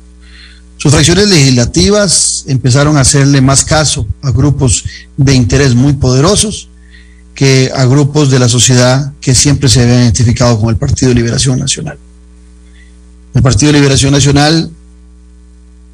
Sus 0.77 0.91
fracciones 0.91 1.27
legislativas 1.27 2.45
empezaron 2.47 2.97
a 2.97 3.01
hacerle 3.01 3.41
más 3.41 3.65
caso 3.65 4.07
a 4.21 4.31
grupos 4.31 4.85
de 5.17 5.33
interés 5.33 5.75
muy 5.75 5.93
poderosos, 5.93 6.69
que 7.35 7.71
a 7.75 7.85
grupos 7.85 8.31
de 8.31 8.39
la 8.39 8.49
sociedad 8.49 9.13
que 9.21 9.35
siempre 9.35 9.69
se 9.69 9.81
habían 9.81 10.01
identificado 10.01 10.59
con 10.59 10.69
el 10.69 10.77
Partido 10.77 11.13
Liberación 11.13 11.59
Nacional. 11.59 11.97
El 13.33 13.41
Partido 13.41 13.71
de 13.71 13.79
Liberación 13.79 14.11
Nacional, 14.11 14.71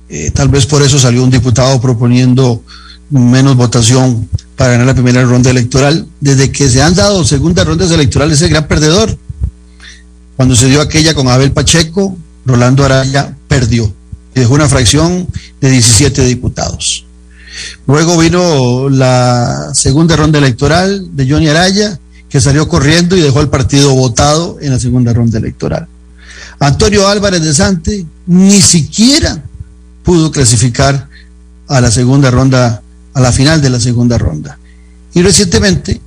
eh, 0.09 0.31
tal 0.31 0.49
vez 0.49 0.65
por 0.65 0.81
eso 0.81 0.99
salió 0.99 1.23
un 1.23 1.29
diputado 1.29 1.79
proponiendo 1.81 2.63
menos 3.09 3.55
votación 3.55 4.27
para 4.55 4.71
ganar 4.71 4.87
la 4.87 4.93
primera 4.93 5.23
ronda 5.23 5.49
electoral. 5.49 6.07
Desde 6.19 6.51
que 6.51 6.69
se 6.69 6.81
han 6.81 6.95
dado 6.95 7.23
segundas 7.23 7.65
rondas 7.67 7.91
electorales 7.91 8.37
es 8.37 8.43
el 8.43 8.49
gran 8.49 8.67
perdedor. 8.67 9.17
Cuando 10.35 10.55
se 10.55 10.67
dio 10.67 10.81
aquella 10.81 11.13
con 11.13 11.27
Abel 11.27 11.51
Pacheco, 11.51 12.17
Rolando 12.45 12.85
Araya 12.85 13.35
perdió 13.47 13.93
y 14.35 14.39
dejó 14.39 14.53
una 14.53 14.69
fracción 14.69 15.27
de 15.59 15.71
17 15.71 16.23
diputados. 16.25 17.05
Luego 17.87 18.17
vino 18.17 18.87
la 18.89 19.71
segunda 19.73 20.15
ronda 20.15 20.37
electoral 20.37 21.15
de 21.15 21.29
Johnny 21.29 21.47
Araya, 21.47 21.99
que 22.29 22.39
salió 22.39 22.67
corriendo 22.67 23.17
y 23.17 23.21
dejó 23.21 23.39
al 23.39 23.49
partido 23.49 23.93
votado 23.93 24.57
en 24.61 24.71
la 24.71 24.79
segunda 24.79 25.11
ronda 25.11 25.39
electoral. 25.39 25.87
Antonio 26.59 27.07
Álvarez 27.07 27.41
de 27.41 27.53
Sante 27.53 28.05
ni 28.27 28.61
siquiera 28.61 29.43
pudo 30.07 30.31
clasificar 30.31 31.09
a 31.67 31.81
la 31.81 31.91
segunda 31.91 32.31
ronda, 32.31 32.81
a 33.13 33.19
la 33.19 33.33
final 33.33 33.61
de 33.61 33.69
la 33.69 33.77
segunda 33.77 34.17
ronda. 34.17 34.57
Y 35.13 35.21
recientemente, 35.21 35.99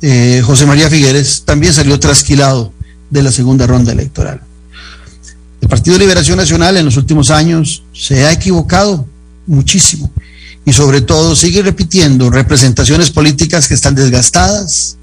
eh, 0.00 0.40
José 0.42 0.64
María 0.64 0.88
Figueres 0.88 1.42
también 1.44 1.74
salió 1.74 2.00
trasquilado 2.00 2.72
de 3.10 3.22
la 3.22 3.30
segunda 3.30 3.66
ronda 3.66 3.92
electoral. 3.92 4.40
El 5.60 5.68
Partido 5.68 5.98
de 5.98 6.04
Liberación 6.04 6.38
Nacional 6.38 6.78
en 6.78 6.86
los 6.86 6.96
últimos 6.96 7.30
años 7.30 7.82
se 7.92 8.24
ha 8.24 8.32
equivocado 8.32 9.06
muchísimo 9.46 10.10
y 10.64 10.72
sobre 10.72 11.02
todo 11.02 11.36
sigue 11.36 11.60
repitiendo 11.60 12.30
representaciones 12.30 13.10
políticas 13.10 13.68
que 13.68 13.74
están 13.74 13.94
desgastadas, 13.94 14.96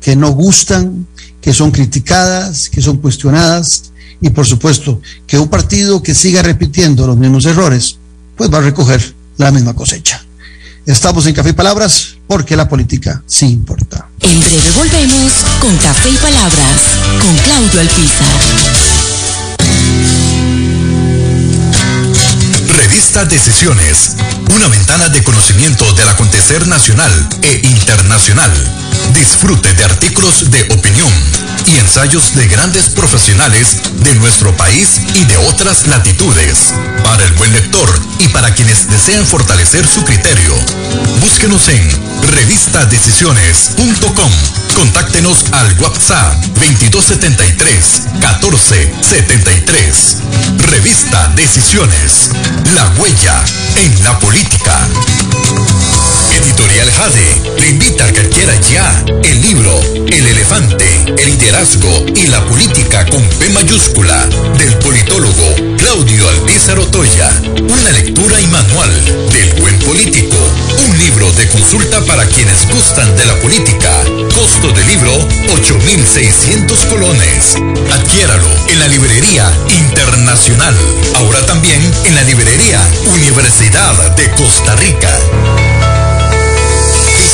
que 0.00 0.16
no 0.16 0.30
gustan, 0.30 1.06
que 1.40 1.54
son 1.54 1.70
criticadas, 1.70 2.68
que 2.68 2.82
son 2.82 2.96
cuestionadas 2.96 3.89
y 4.20 4.30
por 4.30 4.46
supuesto 4.46 5.00
que 5.26 5.38
un 5.38 5.48
partido 5.48 6.02
que 6.02 6.14
siga 6.14 6.42
repitiendo 6.42 7.06
los 7.06 7.16
mismos 7.16 7.46
errores, 7.46 7.96
pues 8.36 8.52
va 8.52 8.58
a 8.58 8.62
recoger 8.62 9.14
la 9.38 9.50
misma 9.50 9.74
cosecha. 9.74 10.24
Estamos 10.86 11.26
en 11.26 11.34
Café 11.34 11.50
y 11.50 11.52
Palabras 11.52 12.16
porque 12.26 12.56
la 12.56 12.68
política 12.68 13.22
sí 13.26 13.46
importa. 13.46 14.08
En 14.20 14.40
breve 14.40 14.70
volvemos 14.76 15.32
con 15.60 15.76
Café 15.78 16.10
y 16.10 16.16
Palabras 16.16 16.82
con 17.20 17.36
Claudio 17.38 17.80
Alpizar. 17.80 18.26
Revista 22.76 23.24
Decisiones, 23.24 24.16
una 24.54 24.68
ventana 24.68 25.08
de 25.08 25.22
conocimiento 25.22 25.92
del 25.94 26.08
acontecer 26.08 26.66
nacional 26.66 27.28
e 27.42 27.60
internacional. 27.66 28.52
Disfrute 29.14 29.74
de 29.74 29.84
artículos 29.84 30.50
de 30.50 30.62
opinión 30.74 31.49
y 31.66 31.78
ensayos 31.78 32.34
de 32.34 32.46
grandes 32.46 32.90
profesionales 32.90 33.78
de 34.04 34.14
nuestro 34.16 34.54
país 34.56 35.00
y 35.14 35.24
de 35.24 35.38
otras 35.38 35.86
latitudes. 35.86 36.74
Para 37.04 37.24
el 37.24 37.32
buen 37.34 37.52
lector 37.52 37.88
y 38.18 38.26
para 38.28 38.52
quienes 38.54 38.88
desean 38.88 39.26
fortalecer 39.26 39.86
su 39.86 40.02
criterio. 40.04 40.54
Búsquenos 41.20 41.68
en 41.68 41.88
revistadecisiones.com. 42.22 44.59
Contáctenos 44.74 45.44
al 45.52 45.78
WhatsApp 45.80 46.34
2273 46.54 48.02
1473. 48.14 50.16
Revista 50.70 51.28
Decisiones. 51.36 52.30
La 52.74 52.88
huella 52.98 53.44
en 53.76 54.04
la 54.04 54.18
política. 54.18 54.88
Editorial 56.42 56.90
Jade 56.92 57.60
le 57.60 57.68
invita 57.70 58.06
a 58.06 58.12
que 58.12 58.20
adquiera 58.20 58.54
ya 58.60 59.04
el 59.24 59.42
libro 59.42 59.80
El 60.06 60.26
elefante, 60.26 60.86
el 61.18 61.30
liderazgo 61.30 62.06
y 62.14 62.28
la 62.28 62.44
política 62.46 63.04
con 63.06 63.22
P 63.22 63.50
mayúscula 63.50 64.26
del 64.56 64.78
politólogo 64.78 65.76
Claudio 65.76 66.28
Alpizar 66.28 66.78
Otoya. 66.78 67.28
Una 67.58 67.90
lectura 67.92 68.40
y 68.40 68.46
manual 68.46 69.04
del 69.32 69.60
buen 69.60 69.78
político. 69.80 70.36
Un 70.88 70.98
libro 70.98 71.30
de 71.32 71.48
consulta 71.48 72.00
para 72.04 72.24
quienes 72.26 72.66
gustan 72.68 73.16
de 73.16 73.26
la 73.26 73.34
política. 73.40 73.90
De 74.68 74.84
libro 74.84 75.10
8.600 75.54 76.86
colones. 76.88 77.56
Adquiéralo 77.92 78.46
en 78.68 78.78
la 78.78 78.88
librería 78.88 79.50
internacional. 79.68 80.76
Ahora 81.14 81.44
también 81.46 81.80
en 82.04 82.14
la 82.14 82.22
librería 82.24 82.78
Universidad 83.06 84.16
de 84.16 84.30
Costa 84.32 84.76
Rica. 84.76 85.69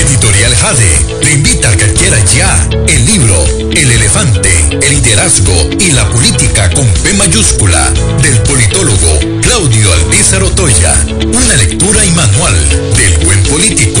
Editorial 0.00 0.54
Jade 0.56 1.18
le 1.22 1.32
invita 1.32 1.70
a 1.70 1.76
que 1.76 1.84
adquiera 1.84 2.18
ya 2.24 2.68
el 2.88 3.04
libro 3.06 3.44
El 3.70 3.90
elefante, 3.90 4.50
el 4.82 5.02
liderazgo 5.02 5.70
y 5.78 5.92
la 5.92 6.08
política 6.10 6.70
con 6.70 6.86
P 6.86 7.14
mayúscula 7.14 7.92
del 8.22 8.42
politólogo 8.42 9.40
Claudio 9.42 9.92
Alpizar 9.92 10.42
Otoya. 10.42 10.92
Una 11.26 11.56
lectura 11.56 12.04
y 12.04 12.10
manual 12.12 12.54
del 12.96 13.18
buen 13.24 13.42
político. 13.44 14.00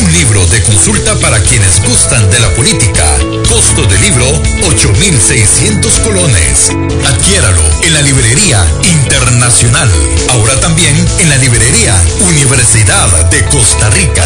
Un 0.00 0.12
libro 0.12 0.46
de 0.46 0.62
consulta 0.62 1.14
para 1.16 1.40
quienes 1.40 1.82
gustan 1.82 2.30
de 2.30 2.40
la 2.40 2.48
política. 2.54 3.04
Costo 3.48 3.84
de 3.86 3.98
libro 3.98 4.26
8.600 4.62 6.02
colones. 6.02 6.70
Adquiéralo 7.06 7.62
en 7.82 7.94
la 7.94 8.02
librería 8.02 8.64
internacional. 8.84 9.90
Ahora 10.30 10.58
también 10.60 10.96
en 11.18 11.28
la 11.28 11.36
librería 11.36 11.94
Universidad 12.28 13.30
de 13.30 13.44
Costa 13.46 13.90
Rica. 13.90 14.24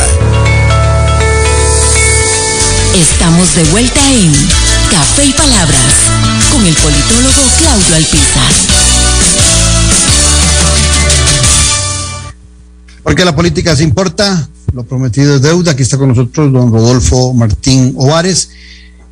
Estamos 2.94 3.54
de 3.54 3.64
vuelta 3.64 4.12
en 4.12 4.32
Café 4.90 5.24
y 5.26 5.32
Palabras 5.32 5.94
con 6.52 6.64
el 6.64 6.74
politólogo 6.74 7.42
Claudio 7.58 7.96
Alpizar. 7.96 8.52
Porque 13.02 13.24
la 13.24 13.36
política 13.36 13.76
se 13.76 13.84
importa, 13.84 14.48
lo 14.72 14.84
prometido 14.84 15.36
es 15.36 15.42
deuda. 15.42 15.72
Aquí 15.72 15.82
está 15.82 15.96
con 15.96 16.08
nosotros 16.08 16.52
don 16.52 16.72
Rodolfo 16.72 17.32
Martín 17.34 17.94
Ovares, 17.96 18.50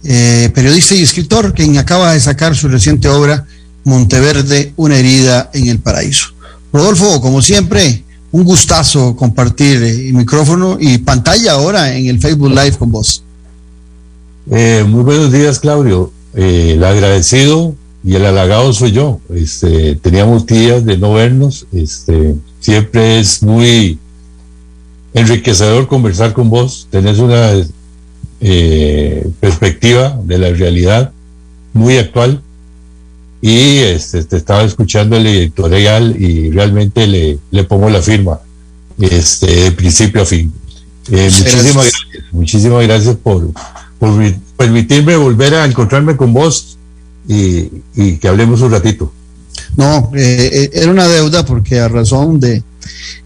eh, 0.02 0.50
periodista 0.54 0.95
y 0.95 1.02
escritor, 1.02 1.54
quien 1.54 1.78
acaba 1.78 2.12
de 2.12 2.21
sacar 2.21 2.57
su 2.57 2.69
reciente 2.69 3.09
obra 3.09 3.47
Monteverde, 3.85 4.73
una 4.76 4.97
herida 4.97 5.50
en 5.52 5.69
el 5.69 5.78
paraíso. 5.78 6.28
Rodolfo, 6.73 7.21
como 7.21 7.43
siempre, 7.43 8.02
un 8.34 8.42
gustazo 8.42 9.14
compartir 9.14 9.80
eh, 9.84 10.10
micrófono 10.12 10.76
y 10.80 10.98
pantalla 10.98 11.52
ahora 11.52 11.96
en 11.96 12.08
el 12.08 12.18
Facebook 12.18 12.50
Live 12.50 12.72
con 12.72 12.90
vos. 12.90 13.22
Eh, 14.50 14.84
muy 14.88 15.04
buenos 15.04 15.30
días, 15.30 15.60
Claudio. 15.60 16.10
Eh, 16.34 16.72
el 16.72 16.82
agradecido 16.82 17.76
y 18.02 18.16
el 18.16 18.26
halagado 18.26 18.72
soy 18.72 18.90
yo. 18.90 19.20
Este, 19.32 19.94
teníamos 19.94 20.46
días 20.46 20.84
de 20.84 20.98
no 20.98 21.12
vernos. 21.12 21.68
Este, 21.72 22.34
siempre 22.58 23.20
es 23.20 23.40
muy 23.40 24.00
enriquecedor 25.12 25.86
conversar 25.86 26.32
con 26.32 26.50
vos. 26.50 26.88
Tenés 26.90 27.20
una 27.20 27.52
eh, 28.40 29.30
perspectiva 29.38 30.18
de 30.24 30.38
la 30.38 30.50
realidad 30.50 31.12
muy 31.72 31.98
actual. 31.98 32.42
Y 33.46 33.80
este, 33.80 34.24
te 34.24 34.38
estaba 34.38 34.62
escuchando 34.62 35.16
el 35.16 35.26
editorial 35.26 36.16
y 36.18 36.50
realmente 36.50 37.06
le, 37.06 37.38
le 37.50 37.64
pongo 37.64 37.90
la 37.90 38.00
firma 38.00 38.40
este, 38.98 39.64
de 39.64 39.72
principio 39.72 40.22
a 40.22 40.24
fin. 40.24 40.50
Eh, 41.10 41.28
muchísimas 41.30 41.74
gracias. 41.74 41.92
Muchísimas 42.32 42.82
gracias 42.84 43.16
por, 43.16 43.50
por 43.98 44.34
permitirme 44.56 45.14
volver 45.16 45.56
a 45.56 45.66
encontrarme 45.66 46.16
con 46.16 46.32
vos 46.32 46.78
y, 47.28 47.68
y 47.94 48.16
que 48.16 48.28
hablemos 48.28 48.62
un 48.62 48.72
ratito. 48.72 49.12
No, 49.76 50.10
eh, 50.16 50.50
eh, 50.50 50.70
era 50.72 50.90
una 50.90 51.06
deuda 51.06 51.44
porque 51.44 51.80
a 51.80 51.88
razón 51.88 52.40
de, 52.40 52.62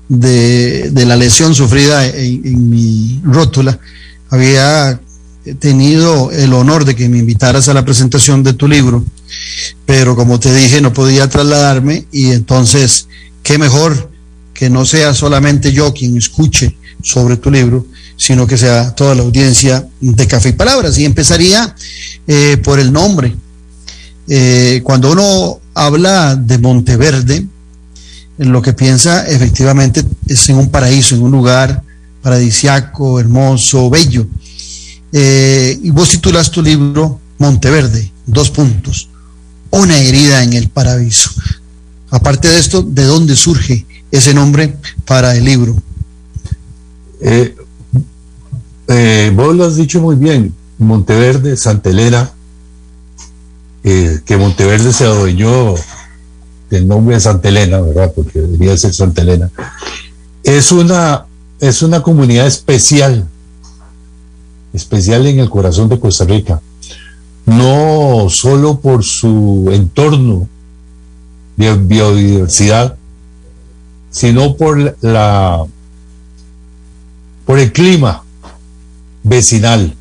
de, 0.09 0.91
de 0.91 1.07
la 1.07 1.15
lesión 1.15 1.55
sufrida 1.55 2.05
en, 2.09 2.45
en, 2.45 2.71
mi 2.71 3.21
rótula, 3.23 3.79
había 4.31 5.01
tenido 5.55 6.31
el 6.33 6.53
honor 6.53 6.85
de 6.85 6.95
que 6.95 7.09
me 7.09 7.19
invitaras 7.19 7.69
a 7.69 7.75
la 7.75 7.85
presentación 7.85 8.43
de 8.43 8.53
tu 8.53 8.69
libro, 8.69 9.05
pero 9.87 10.17
como 10.17 10.41
te 10.41 10.55
dije, 10.55 10.81
no 10.81 10.93
podía 10.93 11.29
trasladarme 11.29 12.07
y 12.13 12.31
entonces, 12.31 13.09
qué 13.43 13.59
mejor 13.59 14.11
que 14.55 14.71
no 14.71 14.85
sea 14.85 15.15
solamente 15.15 15.73
yo 15.73 15.95
quien 15.95 16.17
escuche 16.17 16.77
sobre 17.03 17.37
tu 17.37 17.51
libro, 17.51 17.87
sino 18.17 18.47
que 18.47 18.59
sea 18.59 18.95
toda 18.95 19.15
la 19.15 19.23
audiencia 19.23 19.87
de 20.01 20.27
Café 20.27 20.49
y 20.49 20.53
Palabras. 20.53 20.99
Y 20.99 21.05
empezaría 21.05 21.75
eh, 22.27 22.57
por 22.65 22.81
el 22.81 22.93
nombre. 22.93 23.35
Eh, 24.27 24.81
cuando 24.83 25.13
uno 25.13 25.61
habla 25.75 26.35
de 26.35 26.59
Monteverde, 26.59 27.47
lo 28.39 28.61
que 28.61 28.73
piensa 28.73 29.27
efectivamente 29.27 30.05
es 30.27 30.49
en 30.49 30.57
un 30.57 30.71
paraíso, 30.71 31.15
en 31.15 31.23
un 31.23 31.31
lugar 31.31 31.83
paradisiaco, 32.23 33.21
hermoso, 33.21 33.89
bello. 33.89 34.27
Eh, 35.13 35.79
y 35.83 35.91
vos 35.91 36.11
titulas 36.11 36.51
tu 36.51 36.63
libro 36.63 37.21
Monteverde, 37.39 38.13
dos 38.27 38.51
puntos, 38.51 39.09
una 39.71 39.97
herida 39.99 40.43
en 40.43 40.53
el 40.53 40.69
paraíso. 40.69 41.31
Aparte 42.11 42.49
de 42.49 42.59
esto, 42.59 42.83
¿de 42.83 43.05
dónde 43.05 43.37
surge 43.37 43.87
ese 44.11 44.35
nombre 44.35 44.77
para 45.05 45.37
el 45.37 45.45
libro? 45.45 45.77
Eh, 47.21 47.55
eh, 48.89 49.33
vos 49.35 49.55
lo 49.55 49.65
has 49.65 49.77
dicho 49.77 50.01
muy 50.01 50.17
bien, 50.17 50.55
Monteverde, 50.79 51.57
Santa 51.57 51.91
Elena, 51.91 52.33
eh, 53.85 54.21
que 54.25 54.37
Monteverde 54.37 54.93
se 54.93 55.05
adueñó 55.05 55.75
del 56.71 56.89
nombre 56.89 57.17
de 57.17 57.21
Santa 57.21 57.49
Elena, 57.49 57.81
¿verdad? 57.81 58.13
Porque 58.15 58.41
debería 58.41 58.77
ser 58.77 58.95
Santa 58.95 59.23
Elena. 59.23 59.51
Es 60.43 60.73
una, 60.73 61.27
es 61.61 61.83
una 61.83 62.03
comunidad 62.03 62.47
especial, 62.47 63.29
especial 64.79 65.27
en 65.27 65.41
el 65.41 65.51
corazón 65.51 65.89
de 65.89 65.99
Costa 65.99 66.25
Rica. 66.25 66.61
No 67.47 68.29
solo 68.31 68.81
por 68.81 69.05
su 69.05 69.69
entorno 69.73 70.49
de 71.57 71.75
biodiversidad, 71.75 72.97
sino 74.11 74.57
por 74.57 74.97
la 75.03 75.65
por 77.45 77.59
el 77.59 77.73
clima 77.73 78.23
vecinal. 79.23 79.95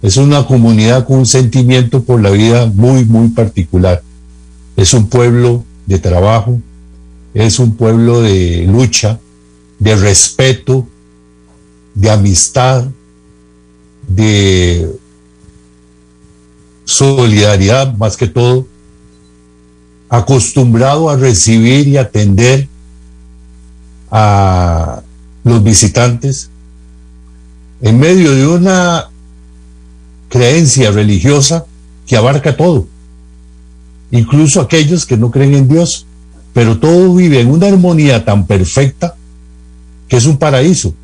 Es 0.00 0.16
una 0.16 0.46
comunidad 0.46 1.06
con 1.06 1.18
un 1.18 1.26
sentimiento 1.26 2.02
por 2.02 2.20
la 2.20 2.30
vida 2.30 2.66
muy, 2.66 3.04
muy 3.04 3.28
particular. 3.28 4.02
Es 4.76 4.94
un 4.94 5.06
pueblo 5.08 5.64
de 5.86 5.98
trabajo, 5.98 6.60
es 7.34 7.58
un 7.58 7.76
pueblo 7.76 8.22
de 8.22 8.66
lucha, 8.66 9.20
de 9.78 9.94
respeto, 9.96 10.86
de 11.94 12.10
amistad, 12.10 12.86
de 14.14 14.90
solidaridad 16.84 17.94
más 17.96 18.16
que 18.16 18.26
todo, 18.26 18.66
acostumbrado 20.08 21.08
a 21.08 21.16
recibir 21.16 21.88
y 21.88 21.96
atender 21.96 22.68
a 24.10 25.02
los 25.44 25.62
visitantes 25.64 26.50
en 27.80 27.98
medio 27.98 28.32
de 28.32 28.46
una 28.46 29.08
creencia 30.28 30.90
religiosa 30.90 31.64
que 32.06 32.16
abarca 32.16 32.56
todo, 32.56 32.86
incluso 34.10 34.60
aquellos 34.60 35.06
que 35.06 35.16
no 35.16 35.30
creen 35.30 35.54
en 35.54 35.68
Dios, 35.68 36.06
pero 36.52 36.78
todo 36.78 37.14
vive 37.14 37.40
en 37.40 37.50
una 37.50 37.68
armonía 37.68 38.24
tan 38.24 38.46
perfecta 38.46 39.16
que 40.08 40.16
es 40.18 40.26
un 40.26 40.36
paraíso. 40.36 40.94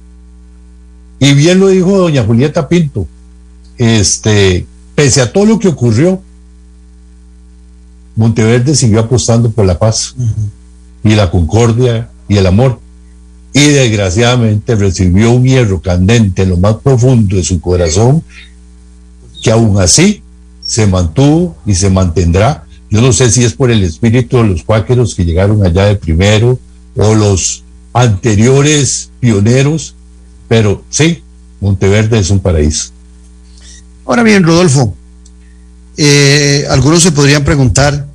Y 1.19 1.35
bien 1.35 1.59
lo 1.59 1.69
dijo 1.69 1.99
doña 1.99 2.25
Julieta 2.25 2.69
Pinto, 2.69 3.07
este, 3.77 4.67
pese 4.95 5.21
a 5.21 5.33
todo 5.33 5.47
lo 5.47 5.59
que 5.59 5.69
ocurrió, 5.69 6.23
Monteverde 8.15 8.75
siguió 8.75 9.01
apostando 9.01 9.51
por 9.51 9.65
la 9.65 9.79
paz 9.79 10.15
y 11.05 11.15
la 11.15 11.31
concordia 11.31 12.11
y 12.29 12.37
el 12.37 12.47
amor 12.47 12.81
y 13.53 13.69
desgraciadamente 13.69 14.77
recibió 14.77 15.33
un 15.33 15.45
hierro 15.45 15.81
candente 15.81 16.43
en 16.43 16.51
lo 16.51 16.57
más 16.57 16.77
profundo 16.77 17.37
de 17.37 17.43
su 17.43 17.61
corazón, 17.61 18.23
que 19.43 19.51
aún 19.51 19.81
así 19.81 20.23
se 20.65 20.87
mantuvo 20.87 21.57
y 21.67 21.75
se 21.75 21.91
mantendrá. 21.91 22.65
Yo 22.91 23.01
no 23.01 23.13
sé 23.13 23.31
si 23.31 23.45
es 23.45 23.55
por 23.55 23.71
el 23.71 23.83
espíritu 23.83 24.39
de 24.39 24.45
los 24.45 24.63
cuáqueros 24.63 25.15
que 25.15 25.25
llegaron 25.25 25.65
allá 25.65 25.87
de 25.87 25.97
primero 25.97 26.59
o 26.97 27.15
los 27.15 27.65
anteriores 27.93 29.11
pioneros, 29.19 29.95
pero 30.49 30.83
sí, 30.91 31.23
Monteverde 31.61 32.19
es 32.19 32.31
un 32.31 32.41
paraíso. 32.41 32.91
Ahora 34.07 34.23
bien, 34.23 34.43
Rodolfo, 34.43 34.95
eh, 35.97 36.65
algunos 36.71 37.03
se 37.03 37.13
podrían 37.13 37.45
preguntar 37.45 38.07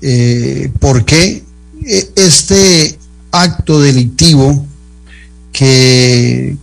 eh, 0.00 0.70
por 0.80 1.04
qué 1.04 1.44
este 1.84 2.98
acto 3.30 3.80
delictivo 3.80 4.66
que 5.52 6.56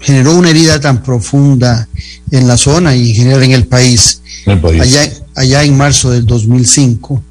generó 0.00 0.34
una 0.34 0.50
herida 0.50 0.80
tan 0.80 1.02
profunda 1.02 1.88
en 2.30 2.46
la 2.46 2.56
zona 2.56 2.94
y 2.94 3.10
en 3.10 3.16
general 3.16 3.42
en 3.42 3.52
el 3.52 3.66
país, 3.66 4.20
el 4.46 4.60
país. 4.60 4.80
Allá, 4.80 5.12
allá 5.34 5.64
en 5.64 5.76
marzo 5.76 6.10
del 6.10 6.26
2005, 6.26 7.22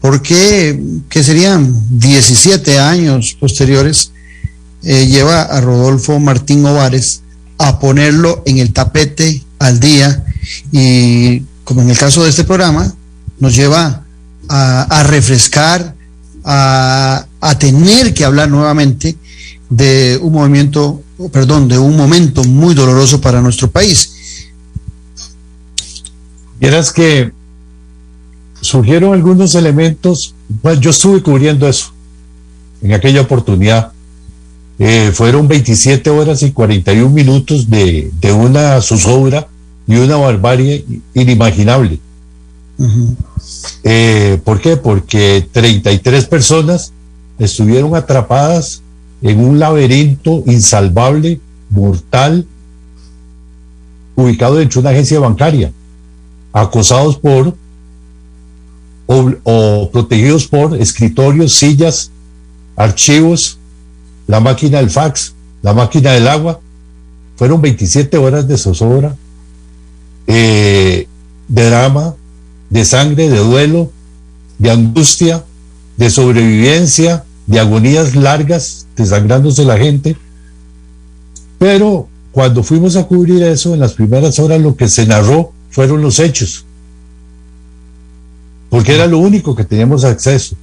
porque 0.00 0.80
que 1.08 1.24
serían 1.24 1.74
17 1.90 2.78
años 2.78 3.36
posteriores, 3.38 4.12
eh, 4.88 5.06
lleva 5.06 5.42
a 5.42 5.60
Rodolfo 5.60 6.20
Martín 6.20 6.64
Ovares 6.64 7.22
a 7.58 7.80
ponerlo 7.80 8.42
en 8.46 8.58
el 8.58 8.72
tapete 8.72 9.42
al 9.58 9.80
día 9.80 10.24
y 10.70 11.42
como 11.64 11.82
en 11.82 11.90
el 11.90 11.98
caso 11.98 12.22
de 12.22 12.30
este 12.30 12.44
programa, 12.44 12.94
nos 13.40 13.56
lleva 13.56 14.04
a, 14.48 15.02
refrescar, 15.08 15.96
a, 16.44 17.26
a, 17.40 17.58
tener 17.58 18.14
que 18.14 18.24
hablar 18.24 18.48
nuevamente 18.48 19.16
de 19.68 20.16
un 20.22 20.34
movimiento, 20.34 21.02
perdón, 21.32 21.66
de 21.66 21.76
un 21.76 21.96
momento 21.96 22.44
muy 22.44 22.76
doloroso 22.76 23.20
para 23.20 23.42
nuestro 23.42 23.68
país. 23.68 24.12
Vieras 26.60 26.92
que 26.92 27.32
surgieron 28.60 29.12
algunos 29.12 29.56
elementos, 29.56 30.36
pues 30.62 30.78
yo 30.78 30.90
estuve 30.90 31.20
cubriendo 31.20 31.68
eso 31.68 31.92
en 32.80 32.92
aquella 32.92 33.22
oportunidad. 33.22 33.92
Eh, 34.78 35.10
fueron 35.14 35.48
27 35.48 36.10
horas 36.10 36.42
y 36.42 36.52
41 36.52 37.08
minutos 37.10 37.70
de, 37.70 38.10
de 38.20 38.32
una 38.32 38.80
zozobra 38.82 39.48
y 39.86 39.96
una 39.96 40.16
barbarie 40.16 40.84
inimaginable. 41.14 41.98
Uh 42.78 42.84
-huh. 42.84 43.16
eh, 43.84 44.38
¿Por 44.44 44.60
qué? 44.60 44.76
Porque 44.76 45.48
33 45.50 46.26
personas 46.26 46.92
estuvieron 47.38 47.94
atrapadas 47.94 48.82
en 49.22 49.40
un 49.40 49.58
laberinto 49.58 50.42
insalvable, 50.46 51.40
mortal, 51.70 52.46
ubicado 54.14 54.56
dentro 54.56 54.80
de 54.80 54.88
una 54.88 54.94
agencia 54.94 55.20
bancaria, 55.20 55.72
acosados 56.52 57.16
por 57.18 57.54
o, 59.06 59.32
o, 59.44 59.90
protegidos 59.90 60.46
por 60.46 60.76
escritorios, 60.76 61.54
sillas, 61.54 62.10
archivos, 62.74 63.58
la 64.26 64.40
máquina 64.40 64.78
del 64.78 64.90
fax, 64.90 65.34
la 65.62 65.72
máquina 65.72 66.12
del 66.12 66.28
agua. 66.28 66.60
Fueron 67.36 67.60
27 67.60 68.16
horas 68.16 68.48
de 68.48 68.56
zozobra, 68.56 69.14
eh, 70.26 71.06
de 71.48 71.66
drama, 71.70 72.14
de 72.70 72.84
sangre, 72.84 73.28
de 73.28 73.38
duelo, 73.38 73.92
de 74.58 74.70
angustia, 74.70 75.44
de 75.96 76.10
sobrevivencia, 76.10 77.24
de 77.46 77.60
agonías 77.60 78.16
largas, 78.16 78.86
desangrándose 78.96 79.64
la 79.64 79.76
gente. 79.76 80.16
Pero 81.58 82.08
cuando 82.32 82.62
fuimos 82.62 82.96
a 82.96 83.04
cubrir 83.04 83.42
eso, 83.42 83.74
en 83.74 83.80
las 83.80 83.94
primeras 83.94 84.38
horas 84.38 84.60
lo 84.60 84.76
que 84.76 84.88
se 84.88 85.06
narró 85.06 85.52
fueron 85.70 86.02
los 86.02 86.18
hechos. 86.18 86.64
porque 88.68 88.94
era 88.94 89.06
lo 89.06 89.18
único 89.18 89.54
que 89.54 89.64
teníamos 89.64 90.04
acceso 90.04 90.56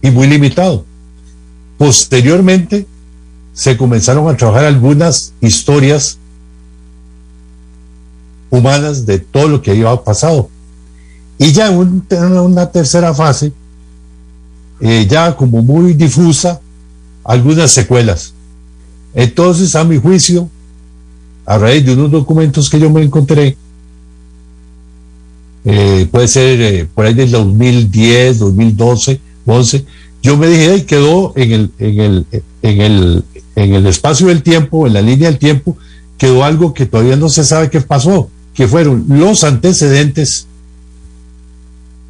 y 0.00 0.10
muy 0.10 0.26
limitado. 0.28 0.86
Posteriormente 1.78 2.86
se 3.52 3.76
comenzaron 3.76 4.28
a 4.28 4.36
trabajar 4.36 4.64
algunas 4.64 5.32
historias 5.40 6.18
humanas 8.50 9.06
de 9.06 9.18
todo 9.18 9.48
lo 9.48 9.62
que 9.62 9.72
había 9.72 9.94
pasado. 9.96 10.48
Y 11.38 11.52
ya 11.52 11.68
en 11.68 12.04
una 12.10 12.70
tercera 12.70 13.12
fase, 13.12 13.52
eh, 14.80 15.06
ya 15.08 15.36
como 15.36 15.62
muy 15.62 15.94
difusa, 15.94 16.60
algunas 17.24 17.70
secuelas. 17.70 18.34
Entonces, 19.14 19.74
a 19.74 19.84
mi 19.84 19.98
juicio, 19.98 20.48
a 21.46 21.58
raíz 21.58 21.84
de 21.84 21.94
unos 21.94 22.10
documentos 22.10 22.68
que 22.68 22.78
yo 22.78 22.90
me 22.90 23.02
encontré, 23.02 23.56
eh, 25.64 26.08
puede 26.10 26.28
ser 26.28 26.60
eh, 26.60 26.88
por 26.92 27.06
ahí 27.06 27.14
del 27.14 27.30
2010, 27.30 28.38
2012, 28.40 29.20
11, 29.46 29.86
yo 30.24 30.38
me 30.38 30.48
dije, 30.48 30.76
y 30.76 30.82
quedó 30.84 31.34
en 31.36 31.52
el, 31.52 31.70
en 31.78 32.00
el, 32.00 32.26
en 32.62 32.80
el, 32.80 33.24
en 33.56 33.74
el 33.74 33.86
espacio 33.86 34.28
del 34.28 34.42
tiempo, 34.42 34.86
en 34.86 34.94
la 34.94 35.02
línea 35.02 35.28
del 35.28 35.38
tiempo, 35.38 35.76
quedó 36.16 36.44
algo 36.44 36.72
que 36.72 36.86
todavía 36.86 37.16
no 37.16 37.28
se 37.28 37.44
sabe 37.44 37.68
qué 37.68 37.82
pasó, 37.82 38.30
que 38.54 38.66
fueron 38.66 39.04
los 39.06 39.44
antecedentes 39.44 40.46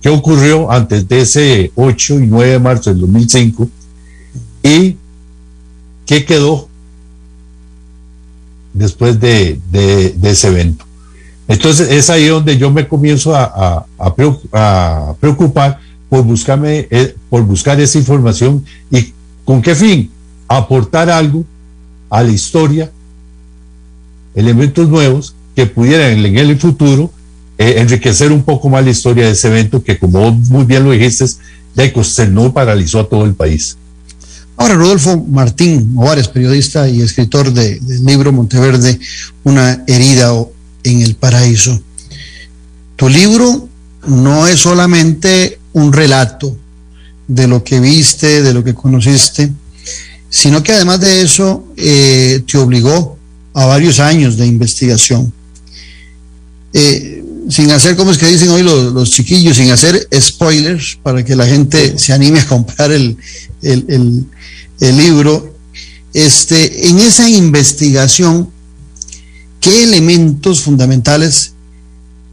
que 0.00 0.11
ocurrió 0.11 0.70
antes 0.70 1.09
de 1.09 1.22
ese 1.22 1.72
8 1.74 2.20
y 2.20 2.27
9 2.29 2.53
de 2.53 2.59
marzo 2.61 2.90
del 2.90 3.00
2005 3.00 3.68
y 4.62 4.96
qué 6.07 6.24
quedó 6.24 6.68
después 8.74 9.18
de, 9.18 9.59
ese 10.22 10.48
evento. 10.48 10.85
Entonces 11.48 11.90
es 11.90 12.11
ahí 12.11 12.29
donde 12.29 12.57
yo 12.57 12.70
me 12.70 12.87
comienzo 12.87 13.35
a, 13.35 13.87
a, 13.98 14.14
preocupar 15.18 15.81
por, 16.14 16.22
buscarme, 16.22 16.87
eh, 16.92 17.16
por 17.29 17.42
buscar 17.42 17.81
esa 17.81 17.98
información 17.98 18.64
y 18.88 19.12
con 19.44 19.61
qué 19.61 19.74
fin 19.74 20.09
aportar 20.46 21.11
algo 21.11 21.44
a 22.09 22.22
la 22.22 22.31
historia, 22.31 22.92
elementos 24.33 24.88
nuevos 24.88 25.35
que 25.57 25.66
pudieran 25.66 26.24
en 26.24 26.38
el 26.38 26.57
futuro 26.57 27.11
eh, 27.59 27.74
enriquecer 27.79 28.31
un 28.31 28.44
poco 28.44 28.68
más 28.68 28.85
la 28.85 28.92
historia 28.92 29.24
de 29.24 29.33
ese 29.33 29.48
evento 29.48 29.83
que 29.83 29.98
como 29.98 30.31
muy 30.31 30.62
bien 30.62 30.85
lo 30.85 30.92
dijiste, 30.92 31.27
ya 31.74 31.92
no 32.29 32.53
paralizó 32.53 33.00
a 33.00 33.09
todo 33.09 33.24
el 33.24 33.35
país. 33.35 33.77
Ahora, 34.57 34.74
Rodolfo 34.74 35.16
Martín 35.16 35.94
Ovares, 35.96 36.29
periodista 36.29 36.88
y 36.88 37.03
escritor 37.03 37.53
de, 37.53 37.81
libro 38.05 38.31
Monteverde, 38.31 39.00
Una 39.42 39.83
herida 39.88 40.33
en 40.85 41.00
el 41.00 41.16
paraíso. 41.16 41.83
Tu 42.94 43.09
libro 43.09 43.68
no 44.07 44.46
es 44.46 44.61
solamente 44.61 45.59
un 45.74 45.92
relato 45.92 46.56
de 47.28 47.46
lo 47.46 47.62
que 47.62 47.80
viste, 47.80 48.42
de 48.42 48.54
lo 48.54 48.64
que 48.64 48.74
conociste, 48.74 49.52
sino 50.30 50.62
que 50.62 50.72
además 50.72 51.00
de 51.00 51.22
eso 51.22 51.64
eh, 51.76 52.42
te 52.50 52.58
obligó 52.58 53.18
a 53.52 53.66
varios 53.66 54.00
años 54.00 54.37
de 54.37 54.46
investigación. 54.46 55.32
Eh, 56.72 57.22
sin 57.48 57.70
hacer, 57.70 57.94
como 57.94 58.10
es 58.10 58.18
que 58.18 58.26
dicen 58.26 58.48
hoy 58.50 58.62
los, 58.62 58.92
los, 58.92 59.10
chiquillos, 59.10 59.56
sin 59.56 59.70
hacer 59.70 60.08
spoilers 60.18 60.98
para 61.02 61.24
que 61.24 61.37
la 61.37 61.46
gente 61.46 61.98
se 61.98 62.12
anime 62.12 62.40
a 62.40 62.46
comprar 62.46 62.90
el, 62.90 63.16
el, 63.62 64.24
el 64.80 64.96
libro, 64.96 65.54
este, 66.14 66.88
en 66.88 66.98
esa 67.00 67.28
investigación, 67.28 68.48
¿qué 69.60 69.84
elementos 69.84 70.62
fundamentales 70.62 71.52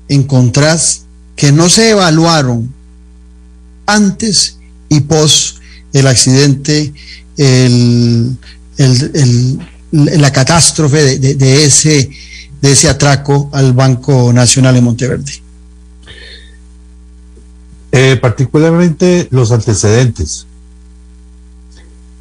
encontrás 0.07 1.01
que 1.35 1.51
no 1.51 1.69
se 1.69 1.89
evaluaron 1.89 2.73
antes 3.93 4.57
y 4.89 5.01
pos 5.01 5.59
el 5.93 6.07
accidente, 6.07 6.93
el, 7.37 8.37
la 9.91 10.31
catástrofe 10.31 11.19
de, 11.19 11.63
ese, 11.63 12.09
de 12.61 12.71
ese 12.71 12.89
atraco 12.89 13.49
al 13.53 13.73
Banco 13.73 14.31
Nacional 14.33 14.77
en 14.77 14.83
Monteverde? 14.83 15.31
Eh, 17.91 18.17
particularmente 18.21 19.27
los 19.31 19.51
antecedentes. 19.51 20.47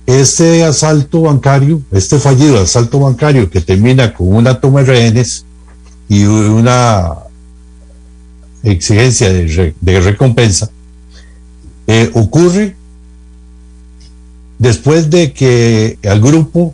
Este 0.06 0.64
asalto 0.64 1.22
bancario, 1.22 1.80
este 1.92 2.18
fallido 2.18 2.61
asalto 2.61 2.98
bancario 2.98 3.48
que 3.48 3.61
termina 3.61 4.12
con 4.12 4.35
una 4.35 4.61
toma 4.61 4.80
de 4.80 4.87
rehenes 4.87 5.44
y 6.09 6.24
una 6.24 7.14
exigencia 8.64 9.33
de, 9.33 10.00
recompensa, 10.00 10.68
eh, 11.92 12.09
ocurre 12.14 12.76
después 14.61 15.11
de 15.11 15.33
que 15.33 15.98
al 16.09 16.20
grupo, 16.20 16.72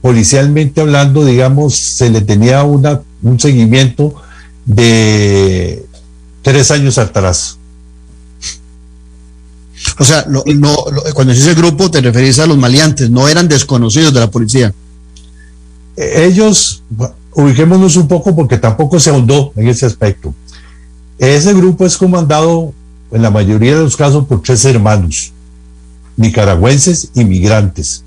policialmente 0.00 0.80
hablando, 0.80 1.24
digamos, 1.24 1.74
se 1.74 2.08
le 2.08 2.20
tenía 2.20 2.62
una, 2.62 3.02
un 3.20 3.40
seguimiento 3.40 4.14
de 4.64 5.84
tres 6.42 6.70
años 6.70 6.98
atrás. 6.98 7.58
O 9.98 10.04
sea, 10.04 10.24
cuando 11.14 11.34
dices 11.34 11.56
grupo 11.56 11.90
te 11.90 12.00
referís 12.00 12.38
a 12.38 12.46
los 12.46 12.56
maleantes, 12.56 13.10
no 13.10 13.26
eran 13.26 13.48
desconocidos 13.48 14.14
de 14.14 14.20
la 14.20 14.30
policía. 14.30 14.72
Ellos, 15.96 16.84
ubiquémonos 17.32 17.96
un 17.96 18.06
poco 18.06 18.36
porque 18.36 18.56
tampoco 18.56 19.00
se 19.00 19.10
ahondó 19.10 19.52
en 19.56 19.66
ese 19.66 19.84
aspecto. 19.84 20.32
Ese 21.18 21.52
grupo 21.54 21.84
es 21.84 21.96
comandado 21.96 22.72
en 23.10 23.22
la 23.22 23.30
mayoría 23.30 23.76
de 23.76 23.82
los 23.82 23.96
casos 23.96 24.26
por 24.26 24.42
tres 24.42 24.64
hermanos, 24.64 25.32
nicaragüenses 26.16 27.10
inmigrantes, 27.14 28.04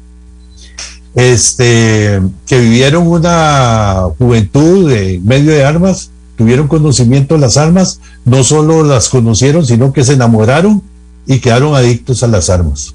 este, 1.15 2.21
que 2.45 2.59
vivieron 2.59 3.07
una 3.07 4.03
juventud 4.17 4.91
en 4.91 5.25
medio 5.25 5.51
de 5.51 5.65
armas, 5.65 6.09
tuvieron 6.37 6.67
conocimiento 6.67 7.35
de 7.35 7.41
las 7.41 7.57
armas, 7.57 7.99
no 8.25 8.43
solo 8.43 8.83
las 8.83 9.09
conocieron, 9.09 9.65
sino 9.65 9.93
que 9.93 10.03
se 10.03 10.13
enamoraron 10.13 10.81
y 11.27 11.39
quedaron 11.39 11.75
adictos 11.75 12.23
a 12.23 12.27
las 12.27 12.49
armas 12.49 12.93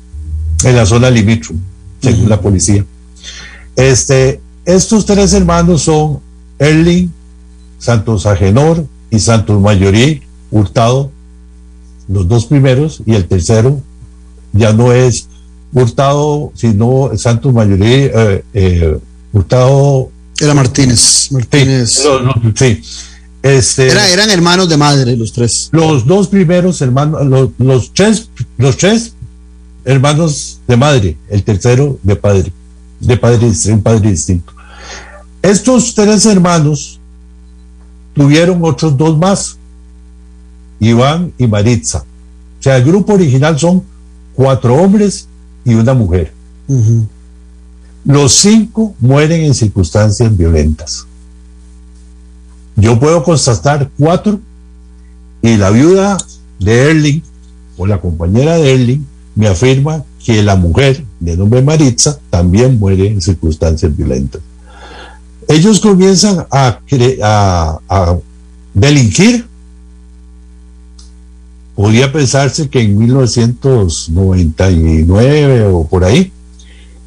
en 0.65 0.77
la 0.77 0.87
zona 0.87 1.11
limítrofe, 1.11 1.61
según 2.01 2.29
la 2.29 2.41
policía. 2.41 2.85
Este, 3.77 4.41
estos 4.65 5.05
tres 5.05 5.33
hermanos 5.35 5.83
son 5.83 6.21
Erling, 6.59 7.11
Santos 7.79 8.27
Agenor 8.27 8.87
y 9.11 9.19
Santos 9.19 9.61
Mayorí 9.61 10.23
Hurtado, 10.51 11.11
los 12.09 12.29
dos 12.29 12.47
primeros, 12.47 13.03
y 13.07 13.15
el 13.15 13.27
tercero 13.27 13.81
ya 14.53 14.73
no 14.73 14.93
es 14.93 15.29
Hurtado, 15.73 16.53
sino 16.55 17.11
Santos 17.17 17.53
Mayorí 17.53 17.93
eh, 17.93 18.45
eh, 18.55 18.99
Hurtado. 19.33 20.11
Era 20.41 20.55
Martínez. 20.55 21.31
Martínez. 21.33 22.03
sí. 22.55 22.83
Este, 23.43 23.87
eran 23.87 24.29
hermanos 24.31 24.69
de 24.69 24.77
madre 24.77 25.17
los 25.17 25.33
tres. 25.33 25.69
Los 25.71 26.05
dos 26.05 26.27
primeros 26.27 26.81
hermanos, 26.81 27.53
los, 27.59 27.93
tres, 27.93 28.29
los 28.59 28.77
tres 28.77 29.13
hermanos 29.85 30.59
de 30.67 30.77
madre, 30.77 31.17
el 31.29 31.45
tercero 31.45 31.97
de 32.03 32.17
padre, 32.17 32.53
de 32.99 33.17
padre, 33.17 33.53
un 33.69 33.83
padre 33.83 34.11
distinto. 34.11 34.53
Estos 35.43 35.95
tres 35.95 36.27
hermanos 36.27 36.99
tuvieron 38.15 38.59
otros 38.65 38.97
dos 38.97 39.17
más, 39.17 39.59
Iván 40.81 41.33
y 41.39 41.47
Maritza. 41.47 42.05
O 42.59 42.63
sea, 42.63 42.77
el 42.77 42.85
grupo 42.85 43.15
original 43.15 43.59
son 43.59 43.83
cuatro 44.35 44.75
hombres 44.75 45.29
y 45.65 45.75
una 45.75 45.95
mujer. 45.95 46.33
Los 48.05 48.33
cinco 48.35 48.95
mueren 49.01 49.43
en 49.43 49.55
circunstancias 49.55 50.37
violentas. 50.37 51.07
Yo 52.77 52.99
puedo 53.01 53.23
constatar 53.25 53.91
cuatro 53.99 54.41
y 55.43 55.57
la 55.57 55.71
viuda 55.71 56.19
de 56.59 56.91
Erling 56.91 57.23
o 57.77 57.87
la 57.87 58.01
compañera 58.01 58.57
de 58.57 58.75
Erling 58.75 59.07
me 59.35 59.49
afirma 59.49 60.05
que 60.25 60.43
la 60.43 60.57
mujer 60.57 61.05
de 61.21 61.37
nombre 61.37 61.63
Maritza 61.63 62.19
también 62.31 62.79
muere 62.79 63.07
en 63.07 63.21
circunstancias 63.21 63.97
violentas. 63.97 64.41
Ellos 65.49 65.81
comienzan 65.81 66.47
a, 66.51 66.81
a, 67.23 67.79
a 67.89 68.19
delinquir. 68.75 69.47
Podría 71.77 72.11
pensarse 72.11 72.71
que 72.71 72.81
en 72.81 72.99
1999 72.99 75.67
o 75.67 75.87
por 75.87 76.05
ahí 76.05 76.33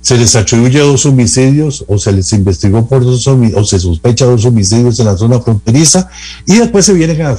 se 0.01 0.17
les 0.17 0.35
atribuye 0.35 0.79
dos 0.79 1.05
homicidios 1.05 1.85
o 1.87 1.97
se 1.97 2.11
les 2.11 2.31
investigó 2.33 2.85
por 2.87 3.03
dos 3.03 3.27
o 3.27 3.65
se 3.65 3.79
sospecha 3.79 4.25
dos 4.25 4.45
homicidios 4.45 4.99
en 4.99 5.07
la 5.07 5.17
zona 5.17 5.39
fronteriza 5.39 6.07
y 6.45 6.57
después 6.57 6.85
se 6.85 6.93
vienen 6.93 7.19
a, 7.21 7.35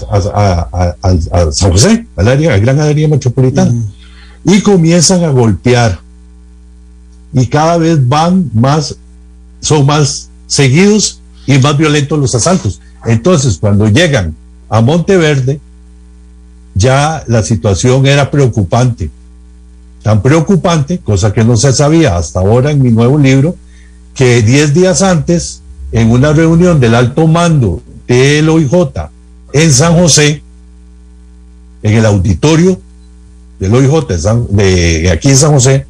San 1.53 1.71
José, 1.71 2.07
al 2.17 2.29
área, 2.29 2.55
al 2.55 2.61
gran 2.61 2.81
área 2.81 3.09
metropolitana 3.09 3.73
y 4.45 4.61
comienzan 4.61 5.25
a 5.25 5.31
golpear 5.31 6.01
y 7.33 7.47
cada 7.47 7.79
vez 7.79 8.09
van 8.09 8.51
más, 8.53 8.97
son 9.61 9.87
más 9.87 10.29
seguidos 10.47 11.21
y 11.47 11.59
más 11.59 11.79
violentos 11.79 12.19
los 12.19 12.35
asaltos. 12.35 12.81
Entonces, 13.07 13.59
cuando 13.59 13.89
llegan 13.89 14.35
a 14.69 14.81
Monteverde, 14.81 15.61
ya 16.81 17.23
la 17.29 17.43
situación 17.43 18.07
era 18.07 18.31
preocupante. 18.31 19.11
Tan 20.03 20.23
preocupante, 20.23 20.99
cosa 20.99 21.33
que 21.33 21.45
no 21.45 21.57
se 21.57 21.73
sabía 21.73 22.17
hasta 22.17 22.41
ahora 22.41 22.71
en 22.71 22.81
mi 22.83 22.91
nuevo 22.91 23.19
libro, 23.19 23.55
que 24.15 24.43
10 24.43 24.73
días 24.75 25.03
antes, 25.03 25.61
en 25.93 26.11
una 26.11 26.33
reunión 26.33 26.81
del 26.81 26.95
alto 26.95 27.27
mando 27.27 27.83
del 28.09 28.49
OIJ 28.49 28.73
en 29.53 29.73
San 29.73 29.95
José, 29.99 30.43
en 31.83 31.95
el 31.95 32.07
auditorio 32.07 32.81
del 33.59 33.75
OIJ 33.75 34.07
de, 34.09 34.19
San- 34.19 34.47
de 34.51 35.11
aquí 35.11 35.29
en 35.29 35.37
San 35.37 35.53
José, 35.53 35.87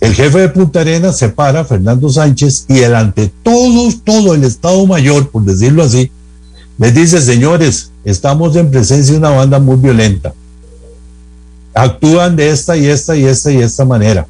el 0.00 0.14
jefe 0.14 0.38
de 0.38 0.48
Punta 0.48 0.80
Arenas 0.80 1.18
se 1.18 1.28
para, 1.28 1.64
Fernando 1.64 2.08
Sánchez, 2.08 2.66
y 2.68 2.78
el 2.78 2.94
ante 2.94 3.30
todos, 3.42 4.02
todo 4.04 4.34
el 4.34 4.44
Estado 4.44 4.86
Mayor, 4.86 5.28
por 5.30 5.42
decirlo 5.42 5.82
así, 5.82 6.10
les 6.78 6.94
dice, 6.94 7.20
señores, 7.20 7.89
estamos 8.04 8.56
en 8.56 8.70
presencia 8.70 9.12
de 9.12 9.18
una 9.18 9.30
banda 9.30 9.58
muy 9.58 9.76
violenta. 9.76 10.32
Actúan 11.74 12.36
de 12.36 12.50
esta 12.50 12.76
y 12.76 12.86
esta 12.86 13.16
y 13.16 13.24
esta 13.24 13.52
y 13.52 13.58
esta 13.58 13.84
manera. 13.84 14.26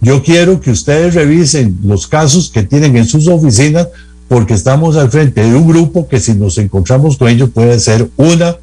Yo 0.00 0.22
quiero 0.22 0.60
que 0.60 0.70
ustedes 0.70 1.14
revisen 1.14 1.78
los 1.82 2.06
casos 2.06 2.50
que 2.50 2.62
tienen 2.62 2.96
en 2.96 3.06
sus 3.06 3.26
oficinas 3.26 3.88
porque 4.28 4.54
estamos 4.54 4.96
al 4.96 5.10
frente 5.10 5.42
de 5.42 5.54
un 5.54 5.66
grupo 5.66 6.08
que 6.08 6.20
si 6.20 6.34
nos 6.34 6.58
encontramos 6.58 7.16
con 7.16 7.28
ellos 7.28 7.50
puede 7.50 7.78
ser 7.80 8.08
una 8.16 8.56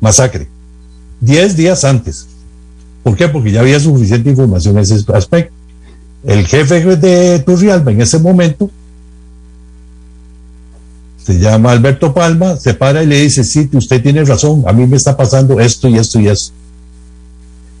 masacre. 0.00 0.48
Diez 1.20 1.56
días 1.56 1.84
antes. 1.84 2.26
¿Por 3.02 3.16
qué? 3.16 3.28
Porque 3.28 3.50
ya 3.50 3.60
había 3.60 3.80
suficiente 3.80 4.30
información 4.30 4.76
en 4.76 4.82
ese 4.82 5.04
aspecto. 5.12 5.52
El 6.24 6.46
jefe 6.46 6.96
de 6.96 7.38
Turrialba 7.40 7.92
en 7.92 8.00
ese 8.00 8.18
momento 8.18 8.70
se 11.28 11.38
llama 11.38 11.72
Alberto 11.72 12.14
Palma, 12.14 12.56
se 12.56 12.72
para 12.72 13.02
y 13.02 13.06
le 13.06 13.20
dice, 13.20 13.44
sí, 13.44 13.68
usted 13.74 14.02
tiene 14.02 14.24
razón, 14.24 14.64
a 14.66 14.72
mí 14.72 14.86
me 14.86 14.96
está 14.96 15.14
pasando 15.14 15.60
esto 15.60 15.86
y 15.86 15.98
esto 15.98 16.18
y 16.18 16.26
esto. 16.26 16.54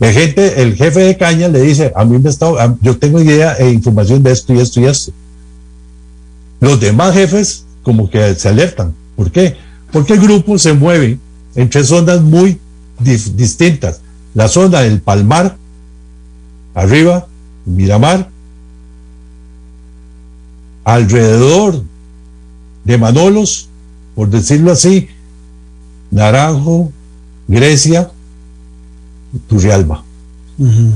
El, 0.00 0.12
gente, 0.12 0.60
el 0.60 0.74
jefe 0.74 1.00
de 1.00 1.16
Caña 1.16 1.48
le 1.48 1.62
dice, 1.62 1.90
a 1.96 2.04
mí 2.04 2.18
me 2.18 2.28
está, 2.28 2.76
yo 2.82 2.98
tengo 2.98 3.22
idea 3.22 3.54
e 3.54 3.70
información 3.70 4.22
de 4.22 4.32
esto 4.32 4.52
y 4.52 4.60
esto 4.60 4.80
y 4.80 4.84
esto. 4.84 5.12
Los 6.60 6.78
demás 6.78 7.14
jefes 7.14 7.64
como 7.82 8.10
que 8.10 8.34
se 8.34 8.50
alertan. 8.50 8.94
¿Por 9.16 9.30
qué? 9.30 9.56
Porque 9.92 10.12
el 10.12 10.20
grupo 10.20 10.58
se 10.58 10.74
mueve 10.74 11.18
en 11.54 11.70
tres 11.70 11.86
zonas 11.88 12.20
muy 12.20 12.60
distintas. 13.00 14.02
La 14.34 14.48
zona 14.48 14.82
del 14.82 15.00
Palmar, 15.00 15.56
arriba, 16.74 17.26
Miramar, 17.64 18.28
alrededor 20.84 21.87
de 22.88 22.96
Manolos, 22.96 23.68
por 24.14 24.30
decirlo 24.30 24.72
así, 24.72 25.08
Naranjo, 26.10 26.90
Grecia, 27.46 28.10
Turrialba. 29.46 30.02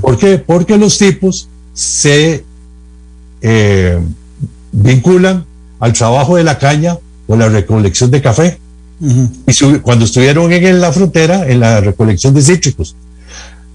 ¿Por 0.00 0.18
qué? 0.18 0.38
Porque 0.38 0.78
los 0.78 0.96
tipos 0.96 1.48
se 1.74 2.44
eh, 3.42 4.00
vinculan 4.72 5.44
al 5.80 5.92
trabajo 5.92 6.36
de 6.36 6.44
la 6.44 6.58
caña 6.58 6.96
o 7.26 7.36
la 7.36 7.50
recolección 7.50 8.10
de 8.10 8.22
café. 8.22 8.58
Y 9.46 9.78
cuando 9.80 10.06
estuvieron 10.06 10.50
en 10.50 10.80
la 10.80 10.92
frontera, 10.92 11.46
en 11.46 11.60
la 11.60 11.80
recolección 11.80 12.32
de 12.32 12.40
cítricos. 12.40 12.96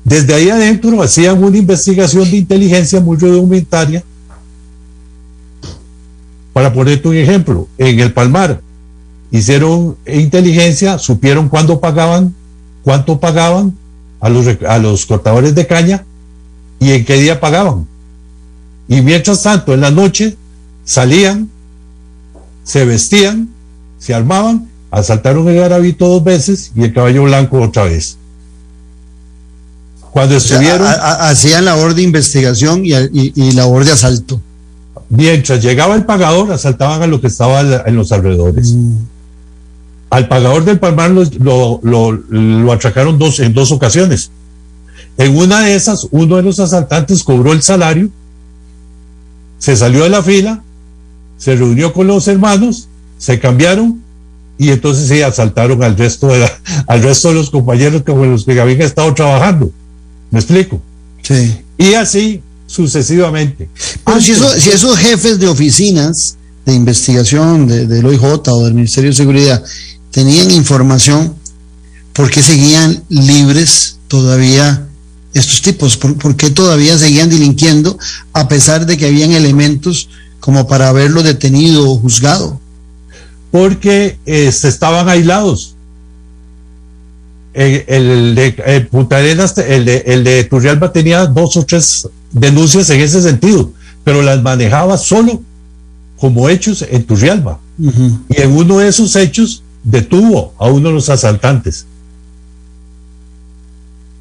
Desde 0.03 0.33
ahí 0.33 0.49
adentro 0.49 1.03
hacían 1.03 1.43
una 1.43 1.57
investigación 1.57 2.23
de 2.31 2.37
inteligencia 2.37 2.99
muy 2.99 3.17
rudimentaria. 3.17 4.03
Para 6.57 6.73
ponerte 6.73 7.07
un 7.07 7.15
ejemplo, 7.15 7.67
en 7.77 7.99
el 7.99 8.11
Palmar 8.13 8.61
hicieron 9.29 9.95
inteligencia, 10.11 10.97
supieron 10.97 11.49
cuándo 11.49 11.79
pagaban, 11.79 12.33
cuánto 12.81 13.19
pagaban 13.19 13.75
a 14.19 14.27
los, 14.29 14.47
a 14.67 14.79
los 14.79 15.05
cortadores 15.05 15.53
de 15.53 15.67
caña 15.67 16.03
y 16.79 16.93
en 16.93 17.05
qué 17.05 17.13
día 17.21 17.39
pagaban. 17.39 17.85
Y 18.87 19.03
mientras 19.03 19.43
tanto, 19.43 19.71
en 19.75 19.81
la 19.81 19.91
noche 19.91 20.35
salían, 20.83 21.47
se 22.63 22.85
vestían, 22.85 23.49
se 23.99 24.15
armaban, 24.15 24.67
asaltaron 24.89 25.47
el 25.49 25.57
garabito 25.57 26.07
dos 26.07 26.23
veces 26.23 26.71
y 26.75 26.85
el 26.85 26.91
caballo 26.91 27.25
blanco 27.25 27.61
otra 27.61 27.83
vez. 27.83 28.17
Cuando 30.09 30.37
O 30.37 30.39
sea, 30.39 30.57
estuvieron, 30.57 30.87
a- 30.87 30.91
a- 30.93 31.29
hacían 31.29 31.65
labor 31.65 31.93
de 31.93 32.01
investigación 32.01 32.83
y, 32.83 32.93
y- 32.95 33.31
y 33.35 33.51
labor 33.51 33.85
de 33.85 33.91
asalto. 33.91 34.41
Mientras 35.09 35.61
llegaba 35.63 35.95
el 35.95 36.05
pagador, 36.05 36.51
asaltaban 36.51 37.01
a 37.01 37.07
lo 37.07 37.21
que 37.21 37.27
estaba 37.27 37.61
en 37.85 37.95
los 37.95 38.11
alrededores. 38.11 38.75
Al 40.09 40.27
pagador 40.27 40.63
del 40.65 40.79
Palmar 40.79 41.11
lo, 41.11 41.23
lo, 41.39 41.79
lo- 41.83 42.11
lo 42.11 42.71
atracaron 42.71 43.17
dos, 43.19 43.39
en 43.39 43.53
dos 43.53 43.71
ocasiones. 43.71 44.31
En 45.17 45.35
una 45.35 45.61
de 45.61 45.75
esas, 45.75 46.07
uno 46.11 46.35
de 46.37 46.43
los 46.43 46.59
asaltantes 46.59 47.23
cobró 47.23 47.51
el 47.53 47.61
salario, 47.61 48.09
se 49.59 49.75
salió 49.75 50.03
de 50.03 50.09
la 50.09 50.21
fila, 50.23 50.61
se 51.37 51.55
reunió 51.55 51.91
con 51.93 52.07
los 52.07 52.27
hermanos, 52.27 52.87
se 53.17 53.39
cambiaron 53.39 54.01
y 54.59 54.69
entonces 54.69 55.07
sí 55.09 55.21
asaltaron 55.21 55.83
al 55.83 55.97
resto 55.97 56.27
de, 56.27 56.39
la- 56.39 56.51
al 56.87 57.01
resto 57.01 57.29
de 57.29 57.35
los 57.35 57.49
compañeros 57.49 58.03
con 58.03 58.29
los 58.31 58.45
que 58.45 58.59
habían 58.59 58.81
estado 58.81 59.13
trabajando. 59.13 59.71
¿Me 60.31 60.39
explico? 60.39 60.81
Sí. 61.21 61.61
Y 61.77 61.93
así 61.95 62.41
sucesivamente. 62.67 63.67
Pero 64.05 64.21
si, 64.21 64.33
eso- 64.33 64.59
si 64.59 64.69
esos 64.69 64.95
jefes 64.97 65.39
de 65.39 65.47
oficinas 65.47 66.37
de 66.65 66.73
investigación 66.75 67.65
de- 67.67 67.87
del 67.87 68.05
OIJ 68.05 68.23
o 68.51 68.63
del 68.65 68.73
Ministerio 68.75 69.09
de 69.09 69.15
Seguridad 69.15 69.63
tenían 70.11 70.51
información, 70.51 71.33
¿por 72.13 72.29
qué 72.29 72.43
seguían 72.43 73.03
libres 73.09 73.97
todavía 74.07 74.87
estos 75.33 75.61
tipos? 75.61 75.97
¿Por, 75.97 76.17
por 76.17 76.35
qué 76.35 76.49
todavía 76.51 76.97
seguían 76.97 77.29
delinquiendo 77.29 77.97
a 78.33 78.47
pesar 78.47 78.85
de 78.85 78.97
que 78.97 79.07
habían 79.07 79.31
elementos 79.31 80.09
como 80.39 80.67
para 80.67 80.89
haberlo 80.89 81.23
detenido 81.23 81.89
o 81.89 81.97
juzgado? 81.97 82.59
porque 83.49 84.19
este, 84.25 84.67
estaban 84.67 85.07
aislados. 85.07 85.73
El, 87.53 87.85
el 87.87 88.35
de 88.35 88.55
el 88.67 88.87
Punta 88.87 89.17
Arenas, 89.17 89.57
el 89.57 89.85
de, 89.85 90.03
el 90.05 90.23
de 90.23 90.43
Turrialba 90.43 90.91
tenía 90.91 91.25
dos 91.25 91.55
o 91.57 91.65
tres 91.65 92.07
denuncias 92.31 92.89
en 92.89 93.01
ese 93.01 93.21
sentido, 93.21 93.71
pero 94.03 94.21
las 94.21 94.41
manejaba 94.41 94.97
solo 94.97 95.41
como 96.17 96.49
hechos 96.49 96.85
en 96.89 97.03
Turrialba. 97.03 97.59
Y 98.29 98.41
en 98.41 98.51
uno 98.55 98.79
de 98.79 98.87
esos 98.87 99.15
hechos 99.15 99.63
detuvo 99.83 100.53
a 100.57 100.67
uno 100.67 100.89
de 100.89 100.95
los 100.95 101.09
asaltantes. 101.09 101.85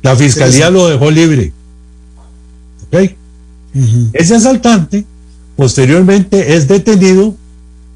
La 0.03 0.15
fiscalía 0.15 0.71
lo 0.71 0.89
dejó 0.89 1.11
libre. 1.11 1.53
¿Ok? 2.87 3.11
Ese 4.13 4.35
asaltante 4.37 5.05
posteriormente 5.57 6.55
es 6.55 6.69
detenido 6.69 7.35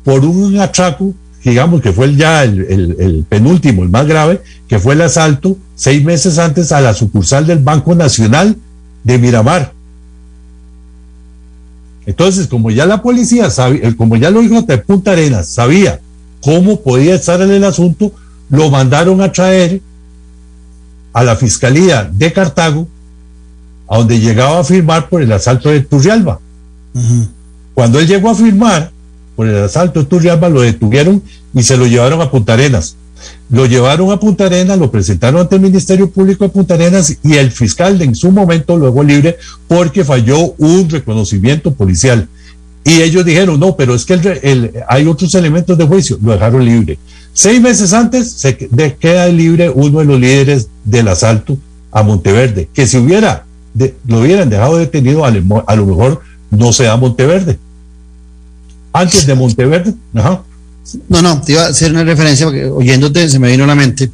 por 0.04 0.24
un 0.24 0.58
atraco, 0.58 1.14
digamos 1.44 1.80
que 1.82 1.92
fue 1.92 2.14
ya 2.16 2.42
el, 2.44 2.60
el- 2.68 2.96
el 2.98 3.24
penúltimo, 3.28 3.82
el 3.82 3.90
más 3.90 4.06
grave, 4.06 4.42
que 4.66 4.78
fue 4.78 4.94
el 4.94 5.02
asalto 5.02 5.56
seis 5.74 6.02
meses 6.04 6.38
antes 6.38 6.72
a 6.72 6.80
la 6.80 6.94
sucursal 6.94 7.46
del 7.46 7.58
Banco 7.60 7.94
Nacional 7.94 8.56
de 9.04 9.18
Miramar. 9.18 9.72
Entonces, 12.06 12.46
como 12.46 12.70
ya 12.70 12.86
la 12.86 13.02
policía 13.02 13.50
sabía, 13.50 13.88
eh, 13.88 13.96
como 13.96 14.16
ya 14.16 14.30
lo 14.30 14.40
dijo 14.40 14.62
de 14.62 14.78
Punta 14.78 15.12
Arenas, 15.12 15.48
sabía 15.48 16.00
cómo 16.40 16.80
podía 16.80 17.14
estar 17.14 17.40
en 17.42 17.50
el 17.50 17.64
asunto, 17.64 18.12
lo 18.48 18.70
mandaron 18.70 19.20
a 19.20 19.30
traer 19.30 19.80
a 21.12 21.24
la 21.24 21.36
Fiscalía 21.36 22.10
de 22.12 22.32
Cartago, 22.32 22.88
a 23.88 23.98
donde 23.98 24.20
llegaba 24.20 24.60
a 24.60 24.64
firmar 24.64 25.08
por 25.08 25.22
el 25.22 25.32
asalto 25.32 25.68
de 25.68 25.80
Turrialba. 25.80 26.40
Cuando 27.74 27.98
él 27.98 28.06
llegó 28.06 28.30
a 28.30 28.34
firmar 28.34 28.90
por 29.36 29.46
el 29.46 29.64
asalto 29.64 30.00
de 30.00 30.06
Turrialba, 30.06 30.48
lo 30.48 30.62
detuvieron 30.62 31.22
y 31.54 31.62
se 31.62 31.76
lo 31.76 31.86
llevaron 31.86 32.20
a 32.20 32.30
Punta 32.30 32.54
Arenas. 32.54 32.96
Lo 33.50 33.66
llevaron 33.66 34.10
a 34.10 34.18
Punta 34.20 34.46
Arenas, 34.46 34.78
lo 34.78 34.90
presentaron 34.90 35.40
ante 35.40 35.56
el 35.56 35.62
Ministerio 35.62 36.10
Público 36.10 36.44
de 36.44 36.50
Punta 36.50 36.74
Arenas 36.74 37.16
y 37.22 37.34
el 37.34 37.50
fiscal 37.50 38.00
en 38.02 38.14
su 38.14 38.30
momento 38.30 38.76
lo 38.76 38.86
dejó 38.86 39.02
libre 39.02 39.36
porque 39.68 40.04
falló 40.04 40.54
un 40.58 40.88
reconocimiento 40.88 41.72
policial. 41.72 42.28
Y 42.84 43.02
ellos 43.02 43.24
dijeron, 43.24 43.60
no, 43.60 43.76
pero 43.76 43.94
es 43.94 44.04
que 44.06 44.14
el 44.14 44.72
hay 44.88 45.06
otros 45.06 45.34
elementos 45.34 45.76
de 45.76 45.84
juicio, 45.86 46.18
lo 46.22 46.32
dejaron 46.32 46.64
libre. 46.64 46.98
Seis 47.32 47.60
meses 47.60 47.92
antes 47.92 48.32
se 48.32 48.56
queda 48.98 49.26
libre 49.28 49.70
uno 49.70 49.98
de 50.00 50.04
los 50.04 50.18
líderes 50.20 50.68
del 50.84 51.08
asalto 51.08 51.58
a 51.92 52.02
Monteverde, 52.02 52.68
que 52.72 52.86
si 52.86 52.96
hubiera 52.98 53.44
lo 54.06 54.20
hubieran 54.20 54.50
dejado 54.50 54.78
detenido, 54.78 55.24
a, 55.24 55.30
lo- 55.30 55.86
mejor 55.86 56.20
no 56.50 56.72
se 56.72 56.84
da 56.84 56.96
Monteverde. 56.96 57.58
Antes 58.92 59.26
de 59.26 59.34
Monteverde, 59.34 59.94
ajá. 60.14 60.42
No, 61.08 61.22
no, 61.22 61.40
te 61.42 61.52
iba 61.52 61.64
a 61.64 61.68
hacer 61.68 61.90
una 61.92 62.04
referencia 62.04 62.46
porque 62.46 62.64
oyéndote 62.64 63.28
se 63.28 63.38
me 63.38 63.50
vino 63.50 63.64
a 63.64 63.66
la 63.68 63.74
mente 63.74 64.10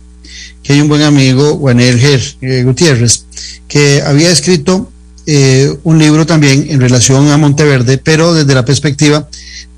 que 0.63 0.73
hay 0.73 0.81
un 0.81 0.89
buen 0.89 1.03
amigo, 1.03 1.57
Juanel 1.59 1.99
Ger, 1.99 2.21
eh, 2.41 2.63
Gutiérrez, 2.65 3.25
que 3.69 4.03
había 4.03 4.31
escrito 4.33 4.91
eh, 5.27 5.73
un 5.85 5.99
libro 5.99 6.27
también 6.27 6.67
en 6.69 6.81
relación 6.81 7.29
a 7.31 7.37
Monteverde, 7.37 7.99
pero 7.99 8.35
desde 8.35 8.53
la 8.55 8.65
perspectiva 8.65 9.29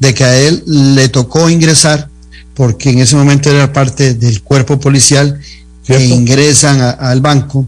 de 0.00 0.14
que 0.14 0.24
a 0.24 0.38
él 0.40 0.62
le 0.66 1.08
tocó 1.10 1.50
ingresar, 1.50 2.08
porque 2.54 2.88
en 2.90 3.00
ese 3.00 3.16
momento 3.16 3.50
era 3.50 3.70
parte 3.72 4.14
del 4.14 4.42
cuerpo 4.42 4.80
policial 4.80 5.38
que 5.84 5.94
ingresan 6.06 6.80
a- 6.80 6.90
al 6.90 7.20
banco 7.20 7.66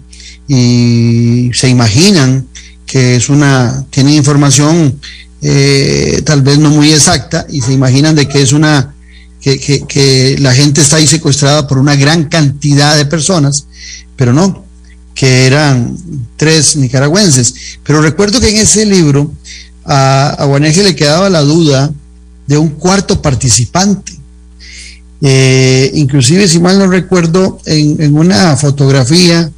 y 0.49 1.51
se 1.55 1.69
imaginan 1.69 2.47
que 2.87 3.17
es 3.17 3.29
una, 3.29 3.85
tienen 3.91 4.15
información 4.15 4.99
eh, 5.43 6.21
tal 6.25 6.43
vez 6.43 6.59
no 6.59 6.71
muy 6.71 6.93
exacta 6.93 7.47
y 7.49 7.61
se 7.61 7.73
imaginan 7.73 8.15
de 8.15 8.27
que 8.29 8.43
es 8.43 8.53
una, 8.53 8.95
que, 9.41 10.37
la 10.39 10.55
gente 10.55 10.81
está 10.81 10.97
ahí 10.97 11.07
secuestrada 11.07 11.67
por 11.67 11.79
una 11.79 11.97
gran 11.97 12.25
cantidad 12.25 12.97
de 12.97 13.07
personas, 13.07 13.67
pero 14.17 14.33
no, 14.33 14.65
que 15.15 15.47
eran 15.47 15.97
tres 16.37 16.77
nicaragüenses. 16.77 17.55
Pero 17.85 18.03
recuerdo 18.03 18.41
que 18.41 18.51
en 18.51 18.57
ese 18.57 18.85
libro 18.87 19.33
a, 19.85 20.31
a 20.31 20.45
Guaneje 20.45 20.83
le 20.83 20.95
quedaba 20.97 21.31
la 21.31 21.41
duda 21.41 21.91
de 22.47 22.59
un 22.59 22.71
cuarto 22.71 23.23
participante. 23.23 24.13
Eh, 25.23 25.91
inclusive, 25.95 26.49
si 26.49 26.59
mal 26.61 26.79
no 26.79 26.87
recuerdo, 26.87 27.61
en, 27.67 28.01
en 28.03 28.17
una 28.17 28.57
fotografía 28.57 29.51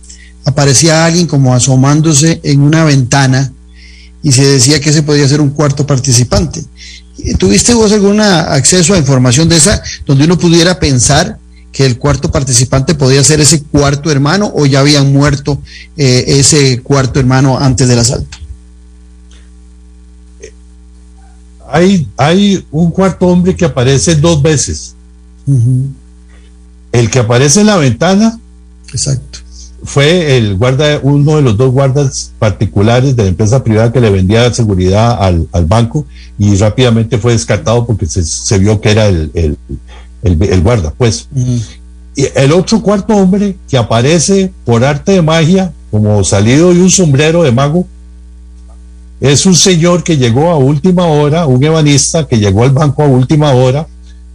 aparecía 0.45 1.05
alguien 1.05 1.27
como 1.27 1.55
asomándose 1.55 2.41
en 2.43 2.63
una 2.63 2.85
ventana 2.85 3.53
y 4.23 4.33
se 4.33 4.45
decía 4.45 4.81
que 4.81 4.91
ese 4.91 5.03
podía 5.03 5.29
ser 5.29 5.41
un 5.41 5.51
cuarto 5.51 5.87
participante. 5.87 6.65
¿Tuviste 7.39 7.75
vos 7.75 7.93
algún 7.93 8.21
acceso 8.21 8.95
a 8.95 8.99
información 8.99 9.49
de 9.49 9.57
esa 9.57 9.83
donde 10.07 10.25
uno 10.25 10.39
pudiera 10.39 10.79
pensar 10.79 11.39
que 11.71 11.87
el 11.87 11.99
cuarto 11.99 12.31
participante 12.31 12.95
podía 12.95 13.25
ser 13.25 13.41
ese 13.41 13.63
cuarto 13.63 14.11
hermano 14.11 14.53
o 14.55 14.67
ya 14.67 14.81
habían 14.81 15.13
muerto 15.13 15.61
eh, 15.97 16.25
ese 16.27 16.81
cuarto 16.83 17.21
hermano 17.21 17.59
antes 17.59 17.89
del 17.89 17.99
asalto? 17.99 18.39
Hay, 21.71 22.07
hay 22.19 22.67
un 22.71 22.91
cuarto 22.91 23.27
hombre 23.27 23.57
que 23.57 23.65
aparece 23.65 24.15
dos 24.17 24.43
veces. 24.43 24.95
El 26.93 27.11
que 27.11 27.19
aparece 27.19 27.61
en 27.61 27.67
la 27.67 27.77
ventana 27.77 28.39
Exacto. 28.93 29.39
Fue 29.85 30.37
el 30.37 30.57
guarda, 30.57 31.01
uno 31.03 31.37
de 31.37 31.43
los 31.43 31.57
dos 31.57 31.73
guardas 31.73 32.33
particulares 32.39 33.17
de 33.17 33.25
la 33.25 33.29
empresa 33.31 33.63
privada 33.65 33.93
que 33.93 34.01
le 34.01 34.11
vendía 34.11 34.53
seguridad 34.53 35.17
al, 35.21 35.49
al 35.53 35.67
banco 35.67 36.07
y 36.39 36.57
rápidamente 36.57 37.19
fue 37.19 37.33
descartado 37.33 37.85
porque 37.87 38.07
se, 38.07 38.23
se 38.25 38.59
vio 38.59 38.81
que 38.81 38.91
era 38.91 39.07
el, 39.09 39.31
el, 39.35 39.57
el- 40.23 40.43
el 40.43 40.61
guarda, 40.63 40.93
pues. 40.97 41.29
Y 41.35 42.27
el 42.37 42.53
otro 42.53 42.81
cuarto 42.83 43.15
hombre 43.17 43.57
que 43.69 43.77
aparece 43.77 44.53
por 44.65 44.85
arte 44.85 45.13
de 45.13 45.23
magia, 45.23 45.73
como 45.91 46.23
salido 46.25 46.73
de 46.73 46.81
un 46.81 46.91
sombrero 46.91 47.43
de 47.43 47.51
mago, 47.53 47.87
es 49.21 49.47
un 49.47 49.55
señor 49.55 50.03
que 50.03 50.17
llegó 50.17 50.51
a 50.51 50.57
última 50.59 51.07
hora, 51.07 51.47
un 51.47 51.63
ebanista 51.63 52.27
que 52.27 52.39
llegó 52.39 52.65
al 52.65 52.71
banco 52.71 53.03
a 53.03 53.07
última 53.07 53.53
hora 53.53 53.87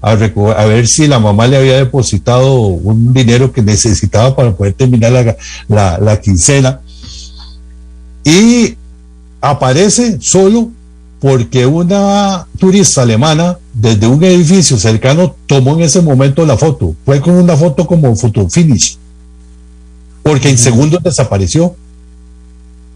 a, 0.01 0.12
a 0.12 0.65
ver 0.65 0.88
si 0.88 1.07
la 1.07 1.19
mamá 1.19 1.47
le 1.47 1.57
había 1.57 1.77
depositado 1.77 2.55
un 2.62 3.13
dinero 3.13 3.51
que 3.51 3.62
necesitaba 3.62 4.36
para 4.36 4.55
poder 4.55 4.73
terminar 4.73 5.12
la, 5.12 5.36
la- 5.67 5.97
la 5.99 6.21
quincena. 6.21 6.81
Y 8.23 8.75
aparece 9.41 10.17
solo 10.19 10.69
porque 11.19 11.65
una 11.65 12.45
turista 12.60 13.01
alemana 13.01 13.57
desde 13.73 14.07
un 14.07 14.23
edificio 14.23 14.77
cercano 14.77 15.36
tomó 15.47 15.73
en 15.75 15.81
ese 15.81 16.01
momento 16.01 16.45
la 16.45 16.57
foto. 16.57 16.93
Fue 17.05 17.19
con 17.21 17.33
una 17.36 17.55
foto 17.55 17.88
como 17.88 18.15
photo 18.15 18.47
finish. 18.49 18.97
Porque 20.23 20.49
en 20.49 20.57
segundos 20.57 21.01
desapareció. 21.01 21.75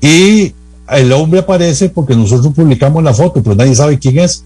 Y 0.02 0.54
el 0.90 1.12
hombre 1.14 1.40
aparece 1.40 1.90
porque 1.90 2.16
nosotros 2.16 2.54
publicamos 2.54 3.02
la 3.04 3.14
foto, 3.14 3.42
pero 3.42 3.56
nadie 3.56 3.74
sabe 3.76 3.98
quién 3.98 4.20
es. 4.20 4.44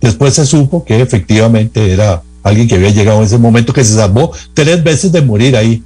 Después 0.00 0.34
se 0.34 0.46
supo 0.46 0.84
que 0.84 1.00
efectivamente 1.00 1.92
era 1.92 2.22
alguien 2.42 2.68
que 2.68 2.76
había 2.76 2.90
llegado 2.90 3.18
en 3.18 3.24
ese 3.24 3.38
momento 3.38 3.72
que 3.72 3.84
se 3.84 3.94
salvó 3.94 4.32
tres 4.54 4.82
veces 4.84 5.10
de 5.12 5.22
morir 5.22 5.56
ahí. 5.56 5.82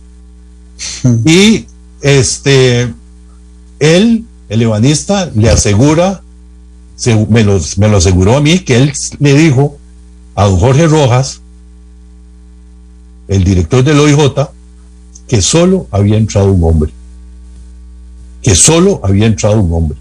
Y 1.25 1.67
este, 2.03 2.93
él, 3.79 4.25
el 4.49 4.63
ebanista, 4.63 5.31
le 5.35 5.49
asegura, 5.49 6.23
se- 6.97 7.27
me, 7.27 7.43
lo, 7.43 7.59
me 7.79 7.89
lo 7.89 7.97
aseguró 7.97 8.37
a 8.37 8.41
mí, 8.41 8.59
que 8.61 8.77
él 8.77 8.93
le 9.19 9.35
dijo 9.35 9.79
a 10.35 10.45
don 10.47 10.59
Jorge 10.59 10.87
Rojas, 10.87 11.41
el 13.29 13.45
director 13.45 13.83
del 13.83 13.99
OIJ, 13.99 14.49
que 15.27 15.41
solo 15.41 15.87
había 15.91 16.19
entrado 16.19 16.53
un 16.53 16.63
hombre. 16.65 16.93
Que 18.43 18.55
solo 18.55 19.01
había 19.03 19.27
entrado 19.27 19.61
un 19.61 19.73
hombre. 19.73 19.97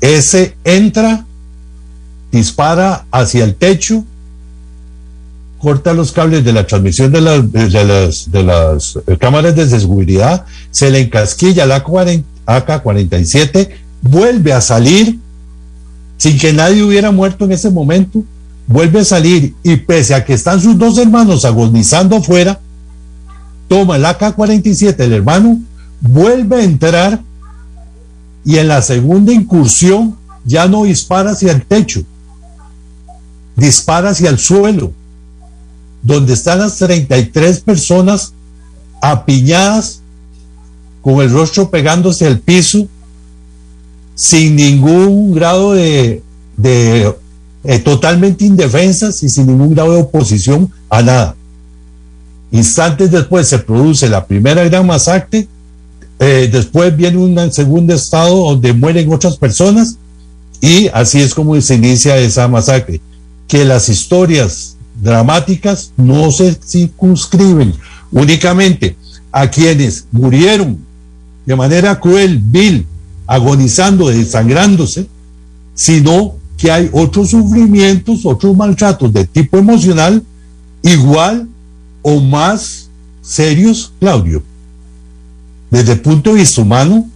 Ese 0.00 0.54
entra, 0.62 1.25
dispara 2.36 3.04
hacia 3.10 3.44
el 3.44 3.54
techo, 3.54 4.04
corta 5.58 5.94
los 5.94 6.12
cables 6.12 6.44
de 6.44 6.52
la 6.52 6.66
transmisión 6.66 7.10
de, 7.12 7.20
las- 7.20 8.98
eh, 9.06 9.16
cámaras 9.18 9.56
de 9.56 9.68
seguridad, 9.68 10.44
se 10.70 10.90
le 10.90 11.00
encasquilla 11.00 11.66
la 11.66 11.82
40 11.82 12.26
AK-47, 12.46 13.70
vuelve 14.02 14.52
a 14.52 14.60
salir 14.60 15.18
sin 16.18 16.38
que 16.38 16.52
nadie 16.52 16.82
hubiera 16.82 17.10
muerto 17.10 17.44
en 17.44 17.52
ese 17.52 17.70
momento, 17.70 18.22
vuelve 18.66 19.00
a 19.00 19.04
salir 19.04 19.54
y 19.62 19.76
pese 19.76 20.14
a 20.14 20.24
que 20.24 20.34
están 20.34 20.60
sus 20.60 20.78
dos 20.78 20.96
hermanos 20.98 21.44
agonizando 21.44 22.16
afuera, 22.16 22.60
toma 23.68 23.96
el 23.96 24.04
AK-47 24.04 25.00
el 25.00 25.12
hermano, 25.12 25.58
vuelve 26.00 26.56
a 26.56 26.64
entrar 26.64 27.20
y 28.44 28.58
en 28.58 28.68
la 28.68 28.80
segunda 28.82 29.32
incursión 29.32 30.16
ya 30.44 30.68
no 30.68 30.84
dispara 30.84 31.32
hacia 31.32 31.50
el 31.50 31.62
techo, 31.64 32.02
dispara 33.56 34.10
hacia 34.10 34.30
el 34.30 34.38
suelo, 34.38 34.92
donde 36.02 36.34
están 36.34 36.60
las 36.60 36.76
33 36.76 37.60
personas 37.60 38.32
apiñadas 39.02 40.00
con 41.02 41.20
el 41.20 41.30
rostro 41.30 41.70
pegándose 41.70 42.26
al 42.26 42.38
piso 42.38 42.86
sin 44.14 44.56
ningún 44.56 45.34
grado 45.34 45.74
de, 45.74 46.22
eh, 47.64 47.78
totalmente 47.80 48.44
indefensas 48.44 49.22
y 49.22 49.28
sin 49.28 49.46
ningún 49.46 49.74
grado 49.74 49.92
de 49.92 50.00
oposición 50.00 50.70
a 50.88 51.02
nada. 51.02 51.36
Instantes 52.50 53.10
después 53.10 53.46
se 53.48 53.58
produce 53.58 54.08
la 54.08 54.26
primera 54.26 54.64
gran 54.64 54.86
masacre, 54.86 55.46
eh, 56.18 56.48
después 56.50 56.96
viene 56.96 57.18
un 57.18 57.52
segundo 57.52 57.92
estado 57.94 58.34
donde 58.36 58.72
mueren 58.72 59.12
otras 59.12 59.36
personas 59.36 59.96
y 60.60 60.88
así 60.88 61.20
es 61.20 61.34
como 61.34 61.60
se 61.60 61.74
inicia 61.74 62.16
esa 62.16 62.48
masacre. 62.48 63.00
Que 63.46 63.64
las 63.64 63.88
historias 63.88 64.76
dramáticas 65.00 65.92
no 65.96 66.30
se 66.30 66.54
circunscriben 66.54 67.74
únicamente 68.10 68.96
a 69.30 69.48
quienes 69.48 70.06
murieron 70.10 70.78
de 71.44 71.56
manera 71.56 72.00
cruel, 72.00 72.40
vil, 72.42 72.86
agonizando, 73.26 74.08
desangrándose, 74.08 75.06
sino 75.74 76.34
que 76.56 76.70
hay 76.70 76.88
otros 76.92 77.30
sufrimientos, 77.30 78.24
otros 78.24 78.56
maltratos 78.56 79.12
de 79.12 79.26
tipo 79.26 79.58
emocional 79.58 80.22
igual 80.82 81.48
o 82.02 82.20
más 82.20 82.88
serios, 83.20 83.92
Claudio, 83.98 84.42
desde 85.70 85.92
el 85.92 86.00
punto 86.00 86.30
de 86.30 86.40
vista 86.40 86.62
humano, 86.62 87.08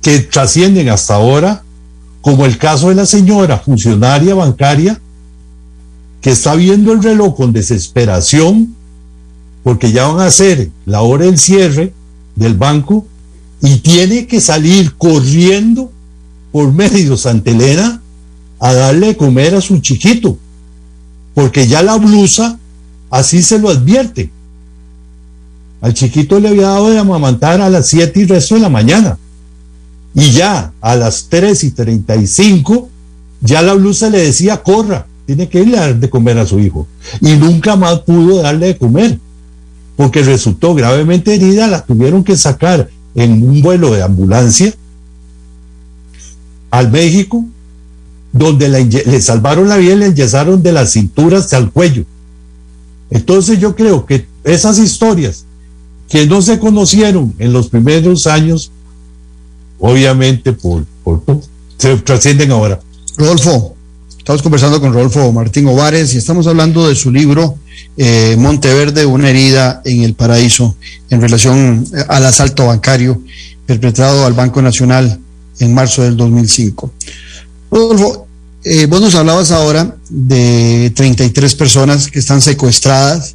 que 0.00 0.20
trascienden 0.20 0.88
hasta 0.88 1.14
ahora, 1.14 1.62
como 2.22 2.46
el 2.46 2.56
caso 2.56 2.88
de 2.88 2.94
la 2.94 3.04
señora 3.04 3.58
funcionaria 3.58 4.34
bancaria 4.34 4.98
que 6.22 6.30
está 6.30 6.54
viendo 6.54 6.92
el 6.92 7.02
reloj 7.02 7.36
con 7.36 7.52
desesperación 7.52 8.74
porque 9.62 9.92
ya 9.92 10.06
van 10.06 10.20
a 10.20 10.26
hacer 10.26 10.70
la 10.86 11.02
hora 11.02 11.26
del 11.26 11.38
cierre 11.38 11.92
del 12.36 12.54
banco 12.54 13.06
y 13.60 13.76
tiene 13.78 14.26
que 14.26 14.40
salir 14.40 14.94
corriendo 14.96 15.92
por 16.50 16.72
medio 16.72 17.16
Santa 17.16 17.50
Elena 17.50 18.00
a 18.58 18.74
darle 18.74 19.08
de 19.08 19.16
comer 19.16 19.54
a 19.54 19.60
su 19.60 19.80
chiquito, 19.80 20.38
porque 21.34 21.66
ya 21.66 21.82
la 21.82 21.96
blusa 21.96 22.58
así 23.10 23.42
se 23.42 23.58
lo 23.58 23.70
advierte. 23.70 24.30
Al 25.80 25.94
chiquito 25.94 26.38
le 26.38 26.48
había 26.48 26.68
dado 26.68 26.90
de 26.90 26.98
amamantar 26.98 27.60
a 27.60 27.70
las 27.70 27.88
7 27.88 28.20
y 28.20 28.24
resto 28.26 28.54
de 28.54 28.60
la 28.60 28.68
mañana. 28.68 29.18
Y 30.14 30.30
ya 30.30 30.72
a 30.80 30.96
las 30.96 31.26
3 31.28 31.64
y 31.64 31.70
35, 31.70 32.88
ya 33.40 33.62
la 33.62 33.74
blusa 33.74 34.10
le 34.10 34.18
decía, 34.18 34.62
corra, 34.62 35.06
tiene 35.26 35.48
que 35.48 35.60
irle 35.60 35.78
a 35.78 35.82
dar 35.82 35.96
de 35.96 36.10
comer 36.10 36.38
a 36.38 36.46
su 36.46 36.58
hijo. 36.58 36.86
Y 37.20 37.32
nunca 37.36 37.76
más 37.76 38.00
pudo 38.00 38.42
darle 38.42 38.66
de 38.66 38.78
comer, 38.78 39.18
porque 39.96 40.22
resultó 40.22 40.74
gravemente 40.74 41.34
herida, 41.34 41.66
la 41.66 41.84
tuvieron 41.84 42.24
que 42.24 42.36
sacar 42.36 42.90
en 43.14 43.42
un 43.42 43.62
vuelo 43.62 43.90
de 43.92 44.02
ambulancia 44.02 44.74
al 46.70 46.90
México, 46.90 47.44
donde 48.32 48.68
la 48.68 48.80
le 48.80 49.20
salvaron 49.20 49.68
la 49.68 49.76
vida 49.76 49.92
y 49.92 49.98
le 49.98 50.06
enyesaron 50.06 50.62
de 50.62 50.72
las 50.72 50.92
cinturas 50.92 51.44
hasta 51.44 51.58
el 51.58 51.70
cuello. 51.70 52.04
Entonces 53.10 53.58
yo 53.58 53.76
creo 53.76 54.06
que 54.06 54.26
esas 54.42 54.78
historias 54.78 55.44
que 56.08 56.26
no 56.26 56.40
se 56.40 56.58
conocieron 56.58 57.34
en 57.38 57.52
los 57.52 57.68
primeros 57.68 58.26
años, 58.26 58.70
obviamente 59.82 60.52
por, 60.52 60.84
por 61.04 61.22
se 61.76 61.96
trascienden 61.98 62.52
ahora. 62.52 62.80
Rodolfo, 63.18 63.76
Estamos 64.22 64.40
conversando 64.40 64.80
con 64.80 64.92
Rodolfo 64.92 65.32
Martín 65.32 65.66
Ovares 65.66 66.14
y 66.14 66.18
estamos 66.18 66.46
hablando 66.46 66.86
de 66.86 66.94
su 66.94 67.10
libro 67.10 67.58
eh, 67.96 68.36
Monteverde, 68.38 69.04
una 69.04 69.28
herida 69.28 69.82
en 69.84 70.02
el 70.02 70.14
paraíso, 70.14 70.76
en 71.10 71.20
relación 71.20 71.84
eh, 71.92 72.04
al 72.08 72.24
asalto 72.24 72.66
bancario 72.66 73.20
perpetrado 73.66 74.24
al 74.24 74.34
Banco 74.34 74.62
Nacional 74.62 75.18
en 75.58 75.74
marzo 75.74 76.02
del 76.04 76.16
2005. 76.16 76.92
Rodolfo, 77.68 78.28
eh, 78.62 78.86
vos 78.86 79.00
nos 79.00 79.16
hablabas 79.16 79.50
ahora 79.50 79.96
de 80.08 80.92
33 80.94 81.56
personas 81.56 82.08
que 82.08 82.20
están 82.20 82.40
secuestradas, 82.40 83.34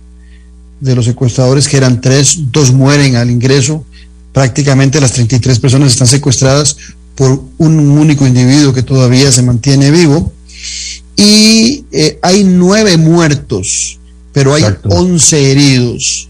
de 0.79 0.95
los 0.95 1.03
secuestradores 1.03 1.67
que 1.67 1.75
eran 1.75 1.99
tres, 1.99 2.37
dos 2.53 2.71
mueren 2.71 3.17
al 3.17 3.29
ingreso, 3.29 3.83
prácticamente 4.37 5.01
las 5.01 5.13
33 5.13 5.57
personas 5.57 5.93
están 5.93 6.05
secuestradas 6.05 6.77
por 7.15 7.41
un 7.57 7.79
único 7.97 8.27
individuo 8.27 8.71
que 8.71 8.83
todavía 8.83 9.31
se 9.31 9.41
mantiene 9.41 9.89
vivo 9.89 10.31
y 11.15 11.85
eh, 11.91 12.19
hay 12.21 12.43
nueve 12.43 12.97
muertos, 12.97 13.97
pero 14.31 14.53
hay 14.53 14.61
Exacto. 14.61 14.89
11 14.89 15.51
heridos. 15.51 16.29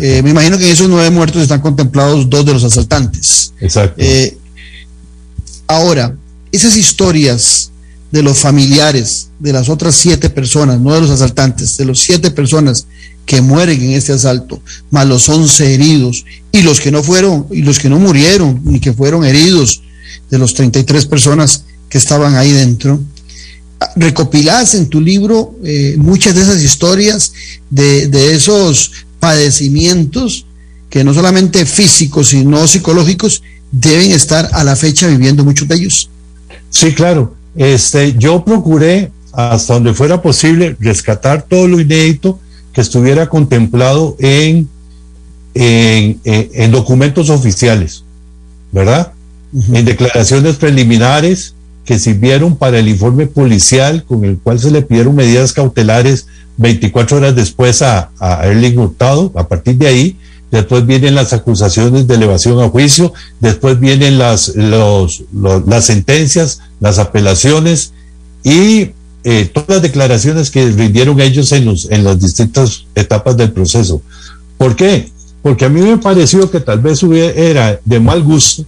Eh, 0.00 0.22
me 0.24 0.30
imagino 0.30 0.58
que 0.58 0.66
en 0.66 0.72
esos 0.72 0.88
nueve 0.88 1.08
muertos 1.10 1.40
están 1.40 1.60
contemplados 1.60 2.28
dos 2.28 2.44
de 2.44 2.52
los 2.52 2.64
asaltantes. 2.64 3.52
Exacto. 3.60 3.94
Eh, 4.02 4.36
ahora, 5.68 6.16
esas 6.50 6.76
historias 6.76 7.70
de 8.16 8.22
los 8.22 8.38
familiares 8.38 9.28
de 9.38 9.52
las 9.52 9.68
otras 9.68 9.94
siete 9.94 10.30
personas, 10.30 10.80
no 10.80 10.94
de 10.94 11.02
los 11.02 11.10
asaltantes, 11.10 11.76
de 11.76 11.84
los 11.84 12.00
siete 12.00 12.30
personas 12.30 12.86
que 13.26 13.42
mueren 13.42 13.82
en 13.82 13.90
este 13.90 14.14
asalto, 14.14 14.62
más 14.90 15.06
los 15.06 15.28
11 15.28 15.74
heridos 15.74 16.24
y 16.50 16.62
los 16.62 16.80
que 16.80 16.90
no 16.90 17.02
fueron, 17.02 17.46
y 17.50 17.60
los 17.60 17.78
que 17.78 17.90
no 17.90 17.98
murieron, 17.98 18.62
ni 18.64 18.80
que 18.80 18.94
fueron 18.94 19.22
heridos, 19.22 19.82
de 20.30 20.38
los 20.38 20.54
33 20.54 21.04
personas 21.04 21.64
que 21.90 21.98
estaban 21.98 22.36
ahí 22.36 22.52
dentro. 22.52 23.02
Recopilás 23.96 24.74
en 24.74 24.88
tu 24.88 25.02
libro 25.02 25.54
eh, 25.62 25.96
muchas 25.98 26.34
de 26.34 26.40
esas 26.40 26.62
historias, 26.62 27.34
de, 27.68 28.08
de 28.08 28.34
esos 28.34 28.92
padecimientos 29.20 30.46
que 30.88 31.04
no 31.04 31.12
solamente 31.12 31.66
físicos, 31.66 32.28
sino 32.28 32.66
psicológicos, 32.66 33.42
deben 33.70 34.12
estar 34.12 34.48
a 34.52 34.64
la 34.64 34.74
fecha 34.74 35.06
viviendo 35.06 35.44
muchos 35.44 35.68
de 35.68 35.74
ellos. 35.74 36.08
Sí, 36.70 36.94
claro. 36.94 37.35
Este, 37.56 38.14
yo 38.18 38.44
procuré 38.44 39.10
hasta 39.32 39.74
donde 39.74 39.94
fuera 39.94 40.20
posible 40.22 40.76
rescatar 40.80 41.42
todo 41.42 41.66
lo 41.68 41.80
inédito 41.80 42.38
que 42.72 42.80
estuviera 42.80 43.28
contemplado 43.28 44.16
en, 44.18 44.68
en, 45.54 46.20
en- 46.24 46.50
en 46.52 46.70
documentos 46.70 47.30
oficiales, 47.30 48.02
¿verdad? 48.72 49.12
En 49.72 49.84
declaraciones 49.84 50.56
preliminares 50.56 51.54
que 51.84 51.98
sirvieron 51.98 52.56
para 52.56 52.78
el 52.78 52.88
informe 52.88 53.26
policial 53.26 54.04
con 54.04 54.24
el 54.24 54.38
cual 54.38 54.58
se 54.58 54.70
le 54.70 54.82
pidieron 54.82 55.14
medidas 55.14 55.52
cautelares 55.52 56.26
24 56.58 57.18
horas 57.18 57.36
después 57.36 57.80
a, 57.80 58.10
a 58.18 58.46
Erling 58.46 58.78
Hurtado. 58.78 59.32
A 59.36 59.46
partir 59.46 59.76
de 59.76 59.86
ahí, 59.86 60.16
después 60.50 60.86
vienen 60.86 61.14
las 61.14 61.32
acusaciones 61.32 62.06
de 62.06 62.14
elevación 62.14 62.60
a 62.60 62.68
juicio, 62.68 63.12
después 63.40 63.78
vienen 63.80 64.18
las, 64.18 64.54
los- 64.56 65.24
los- 65.32 65.66
las 65.66 65.86
sentencias, 65.86 66.60
las 66.80 66.98
apelaciones 66.98 67.92
y 68.44 68.90
eh, 69.24 69.50
todas 69.52 69.68
las 69.68 69.82
declaraciones 69.82 70.50
que 70.50 70.70
rindieron 70.70 71.20
ellos 71.20 71.50
en, 71.52 71.64
los, 71.64 71.90
en 71.90 72.04
las 72.04 72.20
distintas 72.20 72.84
etapas 72.94 73.36
del 73.36 73.50
proceso. 73.52 74.00
¿Por 74.56 74.76
qué? 74.76 75.10
Porque 75.42 75.64
a 75.64 75.68
mí 75.68 75.80
me 75.80 75.98
pareció 75.98 76.48
que 76.50 76.60
tal 76.60 76.78
vez 76.80 77.02
hubiera, 77.02 77.32
era 77.32 77.80
de 77.84 77.98
mal 78.00 78.22
gusto, 78.22 78.64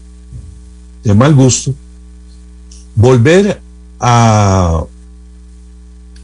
de 1.04 1.14
mal 1.14 1.34
gusto, 1.34 1.72
volver 2.94 3.60
a, 4.00 4.82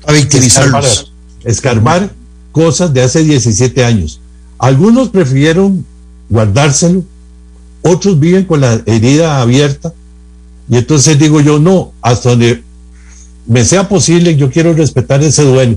A 0.07 0.13
victimizarlos. 0.13 1.13
escarbar, 1.45 1.45
escarbar 1.45 2.11
cosas 2.53 2.93
de 2.93 3.03
hace 3.03 3.23
17 3.23 3.85
años. 3.85 4.21
Algunos 4.59 5.09
prefirieron 5.11 5.85
guardárselo, 6.29 7.03
otros 7.83 8.19
viven 8.19 8.45
con 8.45 8.61
la 8.61 8.81
herida 8.87 9.41
abierta. 9.41 9.93
Y 10.69 10.77
entonces 10.79 11.19
digo 11.19 11.41
yo, 11.41 11.59
no, 11.59 11.93
hasta 12.01 12.31
donde 12.31 12.63
me 13.47 13.65
sea 13.65 13.89
posible, 13.89 14.37
yo 14.37 14.51
quiero 14.51 14.73
respetar 14.73 15.23
ese 15.23 15.43
duelo. 15.45 15.77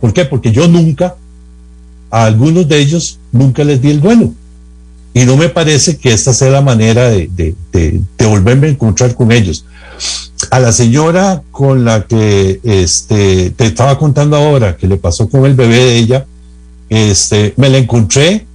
¿Por 0.00 0.12
qué? 0.14 0.24
Porque 0.24 0.50
yo 0.50 0.66
nunca, 0.66 1.16
a 2.10 2.24
algunos 2.24 2.66
de 2.68 2.78
ellos, 2.78 3.18
nunca 3.32 3.64
les 3.64 3.82
di 3.82 3.90
el 3.90 4.00
duelo. 4.00 4.32
Y 5.12 5.24
no 5.24 5.36
me 5.36 5.48
parece 5.48 5.98
que 5.98 6.12
esta 6.12 6.32
sea 6.32 6.50
la 6.50 6.62
manera 6.62 7.10
de, 7.10 7.28
de- 7.34 7.54
de- 7.72 8.00
volverme 8.26 8.68
a 8.68 8.70
encontrar 8.70 9.14
con 9.14 9.32
ellos. 9.32 9.64
A 10.50 10.60
la 10.60 10.72
señora 10.72 11.42
con 11.50 11.84
la 11.84 12.06
que 12.06 12.60
este, 12.62 13.50
te 13.50 13.66
estaba 13.66 13.98
contando 13.98 14.36
ahora, 14.36 14.76
que 14.76 14.86
le 14.86 14.96
pasó 14.96 15.28
con 15.28 15.44
el 15.44 15.54
bebé 15.54 15.76
de 15.76 15.98
ella, 15.98 16.26
este, 16.90 17.54
me 17.56 17.70
la 17.70 17.78
encontré 17.78 18.46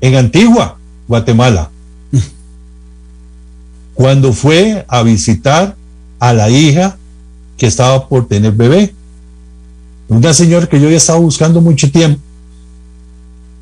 en 0.00 0.14
Antigua, 0.14 0.78
Guatemala, 1.08 1.70
cuando 3.94 4.32
fue 4.32 4.84
a 4.86 5.02
visitar 5.02 5.74
a 6.20 6.32
la 6.32 6.50
hija 6.50 6.96
que 7.56 7.66
estaba 7.66 8.08
por 8.08 8.28
tener 8.28 8.52
bebé. 8.52 8.94
Una 10.08 10.34
señora 10.34 10.66
que 10.66 10.80
yo 10.80 10.90
ya 10.90 10.96
estaba 10.98 11.18
buscando 11.18 11.60
mucho 11.60 11.90
tiempo. 11.90 12.20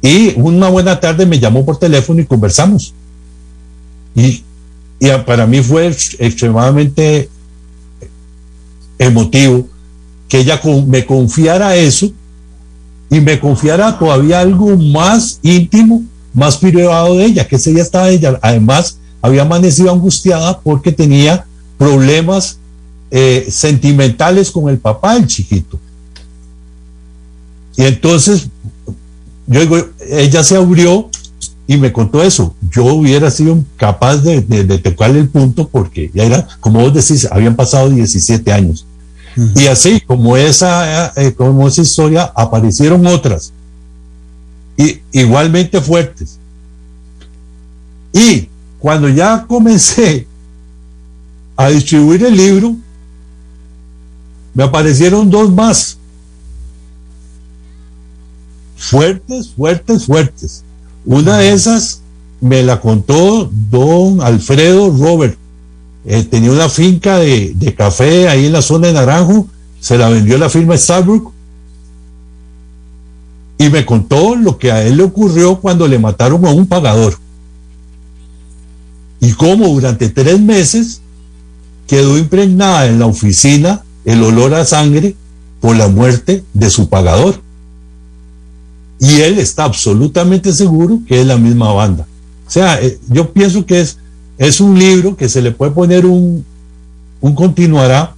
Y 0.03 0.33
una 0.41 0.69
buena 0.69 0.99
tarde 0.99 1.25
me 1.25 1.39
llamó 1.39 1.65
por 1.65 1.79
teléfono 1.79 2.21
y 2.21 2.27
conversamos. 2.27 2.93
Y, 4.17 4.43
y 4.99 5.09
para 5.25 5.47
mí 5.47 5.63
fue 5.63 5.87
ex- 5.87 6.17
extremadamente 6.19 7.29
emotivo 8.99 9.69
que 10.29 10.41
ella 10.41 10.61
me 10.87 11.07
confiara 11.07 11.77
eso 11.77 12.13
y 13.13 13.21
me 13.21 13.39
confiara 13.39 13.99
todavía 13.99 14.41
algo 14.41 14.75
más 14.79 15.39
íntimo, 15.43 16.03
más 16.33 16.57
privado 16.57 17.15
de 17.19 17.27
ella, 17.27 17.47
que 17.47 17.57
ese 17.57 17.71
día 17.71 17.83
estaba 17.83 18.09
ella. 18.09 18.39
Además, 18.41 18.97
había 19.21 19.43
amanecido 19.43 19.93
angustiada 19.93 20.59
porque 20.61 20.93
tenía 20.93 21.45
problemas 21.77 22.57
eh, 23.11 23.47
sentimentales 23.51 24.51
con 24.51 24.71
el 24.71 24.79
papá 24.79 25.17
del 25.17 25.27
chiquito. 25.27 25.79
Y 27.77 27.83
entonces, 27.83 28.49
yo 29.47 29.61
digo, 29.61 29.77
ella 30.09 30.43
se 30.43 30.57
abrió 30.57 31.11
y 31.67 31.77
me 31.77 31.93
contó 31.93 32.23
eso. 32.23 32.55
Yo 32.71 32.87
hubiera 32.87 33.31
sido 33.31 33.63
capaz 33.77 34.23
de, 34.23 34.41
de, 34.41 34.65
de 34.65 34.79
tocarle 34.79 35.21
el 35.21 35.29
punto 35.29 35.69
porque 35.69 36.11
ya 36.15 36.25
era, 36.25 36.49
como 36.61 36.81
vos 36.81 36.95
decís, 36.95 37.29
habían 37.31 37.57
pasado 37.57 37.91
17 37.91 38.51
años. 38.51 38.87
Y 39.55 39.67
así, 39.67 40.01
como 40.01 40.37
esa, 40.37 41.13
eh, 41.17 41.33
como 41.35 41.67
esa 41.69 41.83
historia, 41.83 42.33
aparecieron 42.35 43.07
otras. 43.07 43.53
Y, 44.77 45.01
igualmente 45.13 45.81
fuertes. 45.81 46.39
Y 48.13 48.49
cuando 48.79 49.09
ya 49.09 49.47
comencé 49.47 50.27
a 51.57 51.69
distribuir 51.69 52.25
el 52.25 52.37
libro, 52.37 52.77
me 54.55 54.65
aparecieron 54.65 55.31
dos 55.31 55.51
más. 55.51 55.97
Fuertes, 58.77 59.51
fuertes, 59.51 60.07
fuertes. 60.07 60.65
Una 61.05 61.39
de 61.39 61.53
esas 61.53 62.03
me 62.41 62.63
la 62.63 62.81
contó 62.81 63.49
don 63.71 64.21
Alfredo 64.21 64.91
Robert. 64.91 65.39
Eh, 66.05 66.25
tenía 66.25 66.51
una 66.51 66.69
finca 66.69 67.19
de, 67.19 67.53
de 67.55 67.75
café 67.75 68.29
ahí 68.29 68.47
en 68.47 68.53
la 68.53 68.63
zona 68.63 68.89
de 68.89 68.95
Naranjo, 68.95 69.47
se 69.81 69.99
la 69.99 70.09
vendió 70.09 70.39
la 70.39 70.49
firma 70.49 70.77
Starbucks 70.77 71.33
y 73.59 73.69
me 73.71 73.87
contó 73.87 74.35
lo 74.35 74.59
que 74.59 74.73
a 74.73 74.83
él 74.83 74.97
le 74.97 75.05
ocurrió 75.05 75.61
cuando 75.61 75.87
le 75.87 75.99
mataron 75.99 76.45
a 76.45 76.51
un 76.51 76.67
pagador. 76.67 77.17
Y 79.21 79.33
cómo 79.33 79.69
durante 79.69 80.09
tres 80.09 80.41
meses 80.41 81.01
quedó 81.87 82.19
impregnada 82.19 82.87
en 82.87 82.99
la 82.99 83.07
oficina 83.07 83.83
el 84.05 84.23
olor 84.25 84.55
a 84.55 84.65
sangre 84.65 85.15
por 85.61 85.77
la 85.77 85.87
muerte 85.87 86.43
de 86.53 86.71
su 86.71 86.89
pagador. 86.89 87.41
Y 88.99 89.21
él 89.21 89.39
está 89.39 89.65
absolutamente 89.65 90.53
seguro 90.53 90.99
que 91.07 91.21
es 91.21 91.27
la 91.27 91.37
misma 91.37 91.73
banda. 91.73 92.07
O 92.47 92.51
sea, 92.51 92.83
eh, 92.83 92.99
yo 93.09 93.33
pienso 93.33 93.65
que 93.65 93.81
es, 93.81 93.99
es 94.39 94.61
un 94.61 94.79
libro 94.79 95.17
que 95.17 95.29
se 95.29 95.43
le 95.43 95.53
puede 95.53 95.73
poner 95.73 96.07
un, 96.07 96.45
un 97.21 97.35
continuará, 97.35 98.15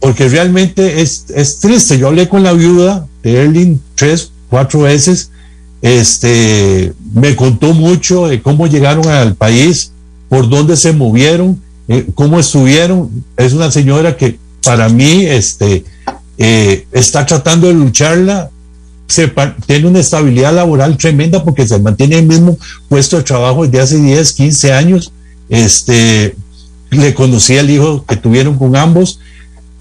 porque 0.00 0.28
realmente 0.28 1.00
es, 1.02 1.26
es 1.34 1.60
triste. 1.60 1.98
Yo 1.98 2.08
hablé 2.08 2.28
con 2.28 2.42
la 2.42 2.52
viuda 2.52 3.06
de 3.22 3.42
Erling 3.42 3.80
tres, 3.94 4.30
cuatro 4.48 4.80
veces. 4.80 5.30
Este 5.82 6.92
me 7.14 7.34
contó 7.36 7.72
mucho 7.72 8.28
de 8.28 8.42
cómo 8.42 8.66
llegaron 8.66 9.06
al 9.08 9.34
país, 9.34 9.92
por 10.28 10.48
dónde 10.48 10.76
se 10.76 10.92
movieron, 10.92 11.60
eh, 11.88 12.06
cómo 12.14 12.38
estuvieron. 12.38 13.24
Es 13.36 13.52
una 13.52 13.70
señora 13.70 14.16
que 14.16 14.38
para 14.62 14.88
mí 14.88 15.24
este, 15.24 15.84
eh, 16.38 16.86
está 16.92 17.24
tratando 17.26 17.68
de 17.68 17.74
lucharla. 17.74 18.50
Se 19.10 19.32
tiene 19.66 19.88
una 19.88 20.00
estabilidad 20.00 20.54
laboral 20.54 20.96
tremenda 20.96 21.42
porque 21.42 21.66
se 21.66 21.78
mantiene 21.78 22.18
en 22.18 22.22
el 22.22 22.28
mismo 22.28 22.58
puesto 22.88 23.16
de 23.16 23.24
trabajo 23.24 23.66
desde 23.66 23.80
hace 23.80 23.98
10, 23.98 24.32
15 24.32 24.72
años. 24.72 25.12
Este, 25.48 26.36
le 26.90 27.14
conocí 27.14 27.58
al 27.58 27.70
hijo 27.70 28.04
que 28.06 28.16
tuvieron 28.16 28.56
con 28.56 28.76
ambos 28.76 29.18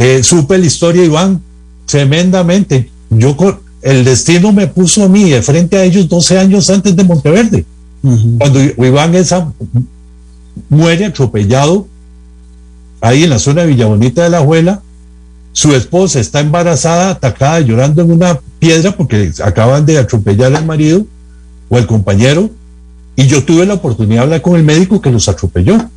Eh, 0.02 0.24
supe 0.24 0.58
la 0.58 0.66
historia, 0.66 1.04
Iván, 1.04 1.42
tremendamente. 1.86 2.90
Yo 3.10 3.36
el 3.82 4.06
destino 4.06 4.54
me 4.54 4.68
puso 4.68 5.04
a 5.04 5.10
mí 5.10 5.30
de 5.30 5.42
frente 5.42 5.76
a 5.76 5.84
ellos 5.84 6.08
12 6.08 6.40
años 6.40 6.70
antes 6.70 6.96
de 6.96 7.04
Monteverde. 7.04 7.66
Cuando 8.38 8.62
Iván 8.62 9.14
esa 9.16 9.52
muere 10.70 11.06
atropellado 11.06 11.86
ahí 13.02 13.24
en 13.24 13.30
la 13.30 13.40
zona 13.40 13.62
de 13.62 13.68
Villabonita 13.68 14.24
de 14.24 14.30
la 14.30 14.38
Abuela, 14.38 14.82
su 15.52 15.76
esposa 15.76 16.22
está 16.22 16.40
embarazada, 16.40 17.10
atacada, 17.10 17.60
llorando 17.60 18.02
en 18.02 18.12
una 18.12 18.40
piedra 18.60 18.96
porque 18.96 19.32
acaban 19.44 19.86
de 19.86 19.98
atropellar 19.98 20.56
al 20.56 20.66
marido 20.66 21.06
o 21.70 21.78
al 21.78 21.88
compañero, 21.88 22.50
y 23.16 23.28
yo 23.28 23.44
tuve 23.44 23.66
la 23.66 23.76
oportunidad 23.76 24.22
de 24.22 24.24
hablar 24.24 24.42
con 24.42 24.56
el 24.56 24.64
médico 24.64 25.02
que 25.02 25.12
los 25.12 25.28
atropelló. 25.28 25.90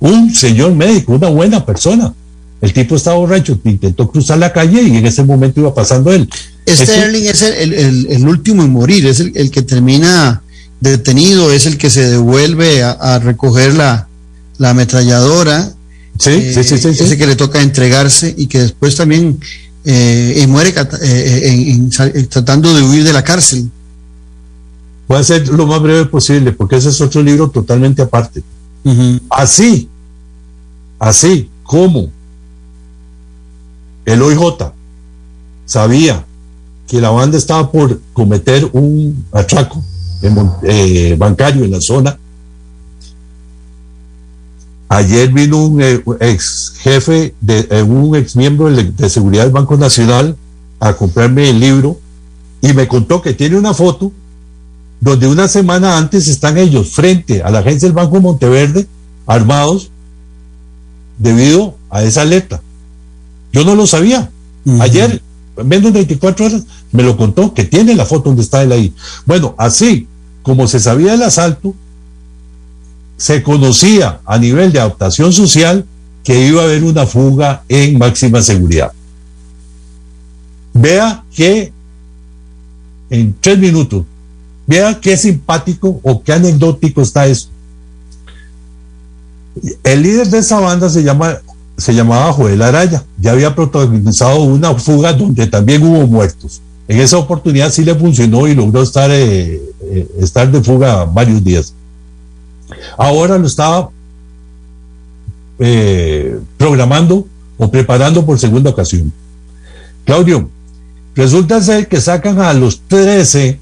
Un 0.00 0.34
señor 0.34 0.74
médico, 0.74 1.12
una 1.12 1.28
buena 1.28 1.66
persona. 1.66 2.14
El 2.60 2.72
tipo 2.72 2.96
estaba 2.96 3.18
borracho, 3.18 3.58
intentó 3.64 4.10
cruzar 4.10 4.38
la 4.38 4.52
calle 4.52 4.82
y 4.82 4.96
en 4.96 5.06
ese 5.06 5.22
momento 5.22 5.60
iba 5.60 5.74
pasando 5.74 6.12
él. 6.12 6.28
Sterling 6.66 7.24
es 7.24 7.42
el, 7.42 7.72
el, 7.72 8.06
el, 8.10 8.28
último 8.28 8.62
en 8.62 8.70
morir, 8.70 9.06
es 9.06 9.20
el, 9.20 9.32
el, 9.34 9.50
que 9.50 9.62
termina 9.62 10.42
detenido, 10.80 11.52
es 11.52 11.66
el 11.66 11.78
que 11.78 11.90
se 11.90 12.08
devuelve 12.08 12.82
a, 12.82 12.90
a 12.92 13.18
recoger 13.18 13.74
la, 13.74 14.08
la 14.58 14.70
ametralladora. 14.70 15.72
Sí, 16.18 16.30
eh, 16.30 16.52
sí, 16.54 16.64
sí, 16.64 16.78
sí, 16.78 16.88
Ese 16.88 17.08
sí. 17.10 17.16
que 17.16 17.26
le 17.26 17.36
toca 17.36 17.62
entregarse 17.62 18.34
y 18.36 18.48
que 18.48 18.60
después 18.60 18.96
también 18.96 19.38
eh, 19.84 20.46
muere 20.48 20.74
eh, 21.02 21.40
en, 21.44 21.90
en, 21.92 22.28
tratando 22.28 22.74
de 22.74 22.82
huir 22.82 23.04
de 23.04 23.12
la 23.12 23.22
cárcel. 23.22 23.70
Voy 25.06 25.18
a 25.18 25.24
ser 25.24 25.48
lo 25.48 25.66
más 25.66 25.80
breve 25.80 26.04
posible 26.06 26.52
porque 26.52 26.76
ese 26.76 26.90
es 26.90 27.00
otro 27.00 27.22
libro 27.22 27.48
totalmente 27.48 28.02
aparte. 28.02 28.42
Uh 28.84 28.90
-huh. 28.92 29.20
Así, 29.30 29.88
así 30.98 31.48
como 31.62 32.10
el 34.04 34.22
OIJ 34.22 34.72
sabía 35.64 36.24
que 36.86 37.00
la 37.00 37.10
banda 37.10 37.36
estaba 37.36 37.70
por 37.70 38.00
cometer 38.14 38.68
un 38.72 39.24
atraco 39.32 39.84
en, 40.22 40.50
eh, 40.62 41.14
bancario 41.18 41.64
en 41.64 41.70
la 41.70 41.80
zona. 41.80 42.18
Ayer 44.88 45.30
vino 45.30 45.66
un 45.66 45.82
eh, 45.82 46.02
ex 46.20 46.72
jefe, 46.78 47.34
de, 47.40 47.66
eh, 47.70 47.82
un 47.82 48.16
ex 48.16 48.36
miembro 48.36 48.70
de, 48.70 49.10
seguridad 49.10 49.44
del 49.44 49.52
Banco 49.52 49.76
Nacional 49.76 50.36
a 50.80 50.94
comprarme 50.94 51.50
el 51.50 51.60
libro 51.60 51.98
y 52.62 52.72
me 52.72 52.88
contó 52.88 53.20
que 53.20 53.34
tiene 53.34 53.56
una 53.56 53.74
foto 53.74 54.12
donde 55.00 55.26
una 55.26 55.46
semana 55.46 55.98
antes 55.98 56.26
están 56.26 56.56
ellos 56.56 56.90
frente 56.90 57.42
a 57.42 57.50
la 57.50 57.58
agencia 57.58 57.86
del 57.86 57.94
Banco 57.94 58.20
Monteverde 58.20 58.86
armados 59.26 59.90
debido 61.18 61.76
a 61.90 62.02
esa 62.02 62.24
letra. 62.24 62.62
Yo 63.52 63.64
no 63.64 63.74
lo 63.74 63.86
sabía. 63.86 64.30
Uh 64.64 64.72
-huh. 64.72 64.82
Ayer, 64.82 65.22
menos 65.64 65.92
de 65.92 65.98
24 66.00 66.46
horas, 66.46 66.62
me 66.92 67.02
lo 67.02 67.16
contó 67.16 67.52
que 67.52 67.64
tiene 67.64 67.94
la 67.94 68.06
foto 68.06 68.30
donde 68.30 68.42
está 68.42 68.62
él 68.62 68.72
ahí. 68.72 68.94
Bueno, 69.26 69.54
así 69.58 70.08
como 70.42 70.66
se 70.66 70.80
sabía 70.80 71.12
el 71.12 71.22
asalto, 71.22 71.74
se 73.18 73.42
conocía 73.42 74.20
a 74.24 74.38
nivel 74.38 74.72
de 74.72 74.80
adaptación 74.80 75.32
social 75.32 75.84
que 76.24 76.46
iba 76.46 76.62
a 76.62 76.64
haber 76.64 76.84
una 76.84 77.04
fuga 77.04 77.62
en 77.68 77.98
máxima 77.98 78.40
seguridad. 78.40 78.92
Vea 80.72 81.22
que 81.34 81.72
en 83.10 83.34
tres 83.40 83.58
minutos, 83.58 84.04
vea 84.66 84.98
qué 85.00 85.16
simpático 85.16 86.00
o 86.02 86.22
qué 86.22 86.32
anecdótico 86.32 87.02
está 87.02 87.26
eso. 87.26 87.48
El 89.82 90.02
líder 90.02 90.28
de 90.28 90.38
esa 90.38 90.60
banda 90.60 90.88
se 90.88 91.02
llama 91.02 91.38
se 91.78 91.94
llamaba 91.94 92.32
Joel 92.32 92.60
Araya, 92.60 93.04
ya 93.18 93.30
había 93.30 93.54
protagonizado 93.54 94.42
una 94.42 94.74
fuga 94.74 95.12
donde 95.12 95.46
también 95.46 95.82
hubo 95.84 96.06
muertos. 96.08 96.60
En 96.88 96.98
esa 96.98 97.18
oportunidad 97.18 97.70
sí 97.70 97.84
le 97.84 97.94
funcionó 97.94 98.48
y 98.48 98.54
logró 98.54 98.82
estar, 98.82 99.10
eh, 99.12 99.62
eh, 99.82 100.08
estar 100.20 100.50
de 100.50 100.60
fuga 100.60 101.04
varios 101.04 101.42
días. 101.44 101.72
Ahora 102.96 103.38
lo 103.38 103.46
estaba 103.46 103.90
eh, 105.58 106.38
programando 106.56 107.26
o 107.56 107.70
preparando 107.70 108.24
por 108.24 108.38
segunda 108.38 108.70
ocasión. 108.70 109.12
Claudio, 110.04 110.48
resulta 111.14 111.60
ser 111.60 111.88
que 111.88 112.00
sacan 112.00 112.40
a 112.40 112.52
los 112.52 112.80
13 112.88 113.58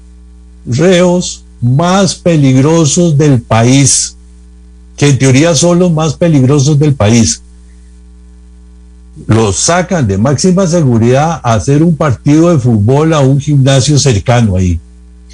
reos 0.65 1.43
más 1.61 2.15
peligrosos 2.15 3.17
del 3.17 3.41
país, 3.41 4.15
que 4.95 5.09
en 5.09 5.17
teoría 5.17 5.55
son 5.55 5.79
los 5.79 5.91
más 5.91 6.13
peligrosos 6.13 6.77
del 6.77 6.93
país 6.93 7.41
los 9.25 9.55
sacan 9.57 10.07
de 10.07 10.17
máxima 10.17 10.67
seguridad 10.67 11.41
a 11.43 11.53
hacer 11.53 11.81
un 11.81 11.95
partido 11.95 12.49
de 12.51 12.59
fútbol 12.59 13.13
a 13.13 13.19
un 13.19 13.39
gimnasio 13.39 13.97
cercano 13.97 14.55
ahí. 14.55 14.79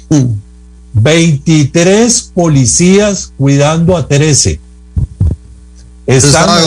Mm. 0.08 0.43
23 0.94 2.30
policías 2.34 3.32
cuidando 3.36 3.96
a 3.96 4.08
13. 4.08 4.60
Estaba, 6.06 6.60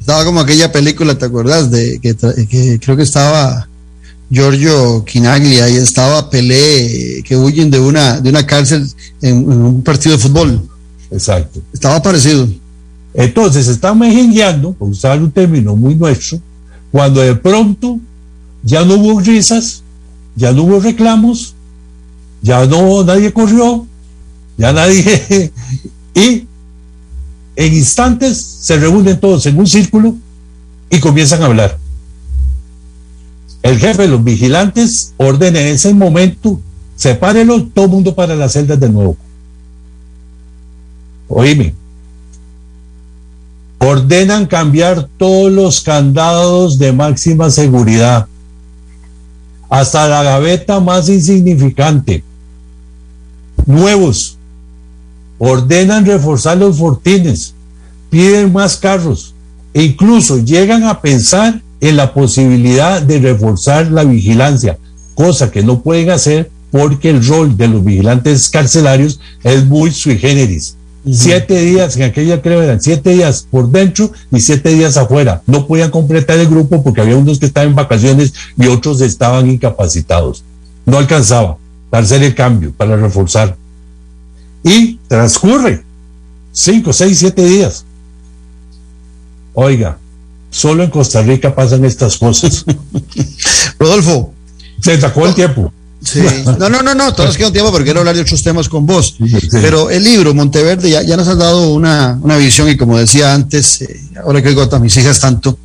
estaba, 0.00 0.24
como 0.24 0.40
aquella 0.40 0.72
película, 0.72 1.16
¿te 1.16 1.26
acuerdas? 1.26 1.70
De 1.70 1.98
que, 2.00 2.14
que 2.46 2.78
creo 2.80 2.96
que 2.96 3.02
estaba 3.02 3.68
Giorgio 4.30 5.04
Quinaglia 5.04 5.68
y 5.68 5.76
estaba 5.76 6.28
Pelé 6.28 7.22
que 7.24 7.36
huyen 7.36 7.70
de 7.70 7.80
una, 7.80 8.20
de 8.20 8.30
una 8.30 8.46
cárcel 8.46 8.86
en, 9.22 9.36
en 9.36 9.62
un 9.62 9.82
partido 9.82 10.16
de 10.16 10.22
fútbol. 10.22 10.68
Exacto. 11.10 11.60
Estaba 11.72 12.02
parecido. 12.02 12.48
Entonces 13.14 13.68
están 13.68 13.98
mejengueando, 13.98 14.72
por 14.72 14.88
usar 14.88 15.20
un 15.20 15.30
término 15.30 15.76
muy 15.76 15.94
nuestro, 15.94 16.40
cuando 16.90 17.20
de 17.20 17.34
pronto 17.34 17.98
ya 18.62 18.84
no 18.84 18.94
hubo 18.94 19.20
risas, 19.20 19.82
ya 20.36 20.52
no 20.52 20.64
hubo 20.64 20.80
reclamos, 20.80 21.54
ya 22.42 22.66
no 22.66 23.04
nadie 23.04 23.32
corrió, 23.32 23.86
ya 24.56 24.72
nadie 24.72 25.52
y 26.14 26.46
en 27.56 27.74
instantes 27.74 28.38
se 28.38 28.76
reúnen 28.76 29.18
todos 29.18 29.46
en 29.46 29.58
un 29.58 29.66
círculo 29.66 30.14
y 30.90 31.00
comienzan 31.00 31.42
a 31.42 31.46
hablar. 31.46 31.78
El 33.62 33.78
jefe 33.78 34.02
de 34.02 34.08
los 34.08 34.22
vigilantes 34.22 35.12
ordena 35.16 35.60
en 35.60 35.74
ese 35.74 35.92
momento, 35.92 36.60
sepárelo, 36.96 37.64
todo 37.66 37.88
mundo 37.88 38.14
para 38.14 38.36
las 38.36 38.52
celdas 38.52 38.78
de 38.78 38.88
nuevo. 38.88 39.16
Oíme, 41.28 41.74
ordenan 43.78 44.46
cambiar 44.46 45.08
todos 45.18 45.52
los 45.52 45.80
candados 45.80 46.78
de 46.78 46.92
máxima 46.92 47.50
seguridad, 47.50 48.26
hasta 49.68 50.08
la 50.08 50.22
gaveta 50.22 50.80
más 50.80 51.08
insignificante, 51.08 52.24
nuevos, 53.66 54.38
ordenan 55.38 56.04
reforzar 56.04 56.58
los 56.58 56.78
fortines, 56.78 57.54
piden 58.10 58.52
más 58.52 58.76
carros 58.76 59.34
e 59.74 59.82
incluso 59.82 60.38
llegan 60.38 60.84
a 60.84 61.00
pensar 61.00 61.60
en 61.80 61.96
la 61.96 62.12
posibilidad 62.12 63.00
de 63.00 63.20
reforzar 63.20 63.90
la 63.90 64.04
vigilancia, 64.04 64.78
cosa 65.14 65.50
que 65.50 65.62
no 65.62 65.80
pueden 65.80 66.10
hacer 66.10 66.50
porque 66.70 67.10
el 67.10 67.24
rol 67.26 67.56
de 67.56 67.68
los 67.68 67.84
vigilantes 67.84 68.48
carcelarios 68.48 69.20
es 69.42 69.64
muy 69.64 69.90
sui 69.90 70.18
generis. 70.18 70.74
Uh 71.04 71.10
-huh. 71.10 71.14
Siete 71.14 71.60
días, 71.60 71.96
en 71.96 72.02
aquella 72.02 72.42
creo 72.42 72.60
eran 72.62 72.80
siete 72.80 73.10
días 73.10 73.46
por 73.50 73.70
dentro 73.70 74.10
y 74.32 74.40
siete 74.40 74.70
días 74.70 74.96
afuera. 74.96 75.42
No 75.46 75.66
podían 75.66 75.90
completar 75.90 76.38
el 76.38 76.48
grupo 76.48 76.82
porque 76.82 77.00
había 77.00 77.16
unos 77.16 77.38
que 77.38 77.46
estaban 77.46 77.70
en 77.70 77.76
vacaciones 77.76 78.32
y 78.56 78.66
otros 78.66 79.00
estaban 79.00 79.48
incapacitados. 79.48 80.42
No 80.84 80.98
alcanzaba 80.98 81.56
para 81.90 82.04
hacer 82.04 82.22
el 82.22 82.34
cambio, 82.34 82.72
para 82.72 82.96
reforzar. 82.96 83.56
Y 84.62 84.96
transcurre 85.08 85.82
cinco, 86.52 86.92
seis, 86.92 87.18
siete 87.18 87.44
días. 87.44 87.84
Oiga, 89.54 89.98
solo 90.50 90.84
en 90.84 90.90
Costa 90.90 91.22
Rica 91.22 91.54
pasan 91.54 91.84
estas 91.84 92.16
cosas. 92.16 92.64
Rodolfo. 93.78 94.34
Se 94.80 95.00
sacó 95.00 95.26
el 95.26 95.34
tiempo. 95.34 95.72
Sí. 96.04 96.20
No, 96.58 96.68
no, 96.68 96.82
no, 96.82 96.94
no, 96.94 97.12
todos 97.12 97.36
queda 97.36 97.48
un 97.48 97.52
tiempo 97.52 97.72
porque 97.72 97.86
quiero 97.86 98.00
hablar 98.00 98.14
de 98.14 98.22
otros 98.22 98.42
temas 98.42 98.68
con 98.68 98.86
vos. 98.86 99.16
Sí. 99.18 99.48
Pero 99.50 99.90
el 99.90 100.04
libro, 100.04 100.32
Monteverde, 100.32 100.90
ya, 100.90 101.02
ya 101.02 101.16
nos 101.16 101.26
has 101.26 101.38
dado 101.38 101.72
una, 101.72 102.18
una 102.22 102.36
visión 102.36 102.68
y 102.68 102.76
como 102.76 102.96
decía 102.98 103.34
antes, 103.34 103.82
eh, 103.82 104.00
ahora 104.24 104.40
que 104.40 104.48
oigo 104.48 104.62
a 104.62 104.78
mis 104.78 104.96
hijas 104.96 105.18
tanto, 105.18 105.58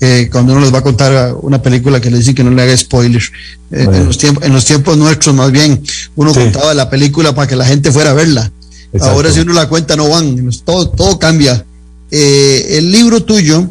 eh, 0.00 0.28
cuando 0.30 0.52
uno 0.52 0.62
les 0.62 0.74
va 0.74 0.78
a 0.78 0.82
contar 0.82 1.34
una 1.40 1.62
película 1.62 2.00
que 2.00 2.10
le 2.10 2.18
dicen 2.18 2.34
que 2.34 2.42
no 2.42 2.50
le 2.50 2.62
haga 2.62 2.76
spoiler, 2.76 3.22
eh, 3.70 3.84
bueno. 3.84 4.00
en, 4.00 4.06
los 4.06 4.18
tiempos, 4.18 4.44
en 4.44 4.52
los 4.52 4.64
tiempos 4.64 4.96
nuestros 4.96 5.34
más 5.34 5.52
bien, 5.52 5.80
uno 6.16 6.34
sí. 6.34 6.40
contaba 6.40 6.74
la 6.74 6.90
película 6.90 7.34
para 7.34 7.46
que 7.46 7.56
la 7.56 7.64
gente 7.64 7.92
fuera 7.92 8.10
a 8.10 8.14
verla. 8.14 8.50
Exacto. 8.92 9.14
Ahora 9.14 9.32
si 9.32 9.40
uno 9.40 9.52
la 9.52 9.68
cuenta 9.68 9.94
no 9.94 10.08
van, 10.08 10.50
todo, 10.64 10.88
todo 10.90 11.18
cambia. 11.18 11.64
El 12.10 12.90
libro 12.90 13.22
tuyo, 13.22 13.68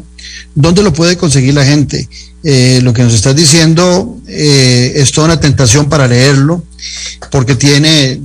¿dónde 0.54 0.82
lo 0.82 0.92
puede 0.92 1.16
conseguir 1.16 1.54
la 1.54 1.64
gente? 1.64 2.08
Eh, 2.48 2.80
lo 2.82 2.92
que 2.92 3.02
nos 3.02 3.12
estás 3.12 3.34
diciendo 3.34 4.18
eh, 4.28 4.92
es 4.94 5.10
toda 5.10 5.26
una 5.26 5.40
tentación 5.40 5.88
para 5.88 6.06
leerlo, 6.06 6.62
porque 7.32 7.56
tiene 7.56 8.20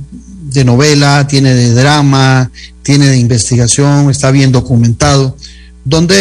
de 0.52 0.64
novela, 0.64 1.26
tiene 1.26 1.54
de 1.54 1.72
drama, 1.72 2.50
tiene 2.82 3.08
de 3.08 3.18
investigación, 3.18 4.10
está 4.10 4.30
bien 4.30 4.52
documentado. 4.52 5.36
¿dónde 5.84 6.14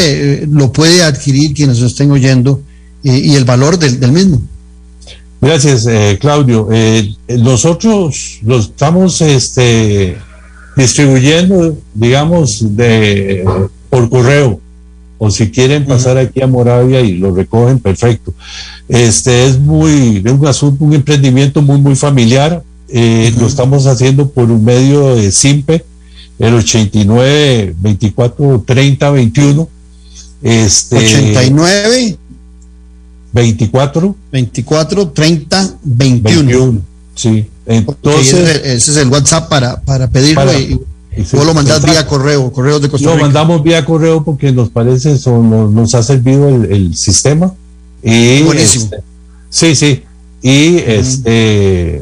eh, 0.43 0.47
lo 0.49 0.71
puede 0.71 1.03
adquirir 1.03 1.53
quienes 1.53 1.79
lo 1.79 1.87
estén 1.87 2.11
oyendo 2.11 2.61
eh, 3.03 3.21
y 3.23 3.35
el 3.35 3.45
valor 3.45 3.77
del, 3.77 4.11
mismo? 4.11 4.41
Gracias, 5.39 5.87
eh, 5.87 6.17
Claudio. 6.19 6.67
Eh, 6.71 7.13
nosotros 7.39 8.39
lo 8.43 8.59
estamos 8.59 9.21
este, 9.21 10.17
distribuyendo, 10.75 11.77
digamos, 11.93 12.75
de, 12.75 13.43
por 13.89 14.09
correo. 14.09 14.59
O 15.23 15.29
si 15.29 15.51
quieren 15.51 15.85
pasar 15.85 16.17
aquí 16.17 16.41
a 16.41 16.47
Moravia 16.47 16.99
y 16.99 17.19
lo 17.19 17.31
recogen, 17.31 17.77
perfecto. 17.77 18.33
Este 18.89 19.45
es 19.45 19.59
muy, 19.59 20.19
es 20.25 20.31
un 20.31 20.47
asunto, 20.47 20.83
un 20.83 20.95
emprendimiento 20.95 21.61
muy, 21.61 21.77
muy 21.77 21.95
familiar. 21.95 22.63
Eh, 22.89 23.31
Lo 23.39 23.45
estamos 23.45 23.85
haciendo 23.85 24.31
por 24.31 24.49
un 24.49 24.65
medio 24.65 25.13
de 25.15 25.31
SIMPE, 25.31 25.85
el 26.39 26.55
89 26.55 27.75
24 27.77 28.63
30 28.65 29.11
21. 29.11 29.69
Este, 30.41 30.95
89 30.97 32.17
24 33.31 34.15
24 34.31 35.09
30 35.09 35.75
21. 35.83 36.43
21. 36.47 36.81
Sí. 37.13 37.45
Entonces, 37.67 38.33
ese, 38.33 38.43
es 38.43 38.49
el, 38.49 38.71
ese, 38.71 38.91
es 38.91 38.97
el, 38.97 39.07
WhatsApp 39.09 39.49
para, 39.49 39.81
para 39.81 40.09
pedirlo 40.09 40.41
Para- 40.41 40.57
y, 40.57 40.79
vos 41.33 41.45
lo 41.45 41.53
mandás 41.53 41.83
vía 41.83 42.05
correo, 42.07 42.51
correos 42.51 42.81
de 42.81 42.89
Costa 42.89 43.07
Lo 43.07 43.13
Rica. 43.15 43.25
mandamos 43.25 43.63
vía 43.63 43.83
correo 43.85 44.23
porque 44.23 44.51
nos 44.51 44.69
parece, 44.69 45.13
eso, 45.13 45.41
nos, 45.41 45.71
nos 45.71 45.93
ha 45.95 46.03
servido 46.03 46.47
el, 46.49 46.71
el 46.71 46.95
sistema. 46.95 47.53
Y, 48.01 48.41
Buenísimo. 48.43 48.85
este, 48.85 48.97
sí, 49.49 49.75
sí. 49.75 50.03
Y 50.41 50.77
este 50.77 52.01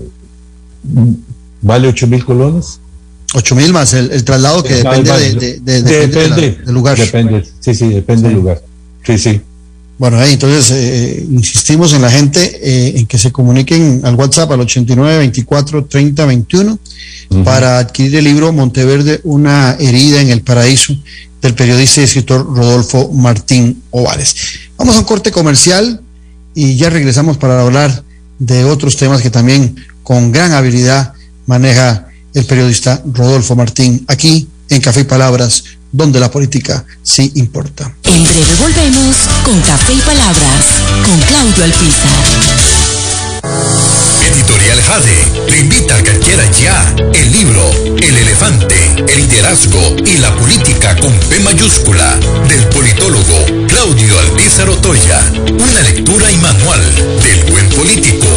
vale 1.62 1.88
8 1.88 2.08
mil 2.08 2.24
colones. 2.24 2.80
8 3.36 3.56
mil 3.56 3.74
más 3.74 3.94
el, 3.94 4.12
el 4.12 4.24
traslado 4.24 4.64
que 4.64 4.76
depende 4.76 5.12
de, 5.12 5.60
de- 5.60 5.84
de- 5.84 6.08
depende 6.08 6.52
del 6.66 6.74
lugar. 6.74 6.98
Depende, 6.98 7.46
sí, 7.60 7.76
sí, 7.76 7.90
depende 7.90 8.30
del 8.30 8.38
lugar. 8.38 8.62
Sí, 9.06 9.18
sí. 9.18 9.42
Bueno, 10.00 10.18
ahí 10.18 10.32
entonces 10.34 10.72
eh, 10.72 11.28
insistimos 11.30 11.92
en 11.92 12.02
la 12.02 12.10
gente 12.10 12.40
eh, 12.64 13.00
en 13.00 13.06
que 13.06 13.18
se 13.18 13.34
comuniquen 13.34 14.00
al 14.06 14.16
WhatsApp 14.16 14.50
al 14.54 14.62
89 14.62 15.18
24 15.18 15.86
30 15.86 16.26
21 16.26 16.80
para 17.44 17.80
adquirir 17.80 18.16
el 18.16 18.24
libro 18.24 18.54
Monteverde, 18.54 19.20
una 19.26 19.76
herida 19.78 20.22
en 20.22 20.30
el 20.30 20.42
paraíso 20.42 20.96
del 21.42 21.54
periodista 21.54 22.00
y 22.00 22.06
escritor 22.06 22.46
Rodolfo 22.46 23.12
Martín 23.12 23.84
Ovares. 23.92 24.36
Vamos 24.78 24.96
a 24.96 25.00
un 25.00 25.06
corte 25.06 25.32
comercial 25.32 26.02
y 26.56 26.76
ya 26.76 26.90
regresamos 26.90 27.38
para 27.38 27.62
hablar 27.62 28.04
de 28.40 28.64
otros 28.64 28.96
temas 28.96 29.22
que 29.22 29.30
también 29.30 29.76
con 30.02 30.32
gran 30.32 30.54
habilidad 30.54 31.14
maneja 31.46 32.08
el 32.34 32.46
periodista 32.46 33.04
Rodolfo 33.14 33.56
Martín 33.56 34.06
aquí 34.08 34.48
en 34.70 34.82
Café 34.82 35.02
y 35.02 35.04
Palabras, 35.04 35.66
donde 35.92 36.20
la 36.20 36.30
política 36.30 36.86
sí 37.04 37.32
importa. 37.36 37.94
En 38.04 38.24
breve 38.24 38.56
volvemos 38.60 39.16
con 39.44 39.60
Café 39.62 39.94
y 39.94 40.00
Palabras 40.00 40.66
con 41.06 41.20
Claudio 41.22 41.64
Alpizar. 41.64 42.60
Editorial 44.30 44.82
Jade 44.84 45.50
le 45.50 45.58
invita 45.60 45.96
a 45.96 46.04
que 46.04 46.12
adquiera 46.12 46.44
ya 46.52 46.96
el 47.14 47.32
libro 47.32 47.72
El 47.98 48.18
elefante, 48.18 48.76
el 49.08 49.28
liderazgo 49.28 49.96
y 50.06 50.18
la 50.18 50.36
política 50.36 50.96
con 50.98 51.12
P 51.20 51.40
mayúscula 51.40 52.20
del 52.48 52.68
politólogo 52.68 53.46
Claudio 53.68 54.20
Alpizar 54.20 54.70
Otoya. 54.70 55.20
Una 55.36 55.82
lectura 55.82 56.30
y 56.32 56.38
manual 56.38 56.96
del 57.24 57.52
buen 57.52 57.70
político. 57.70 58.28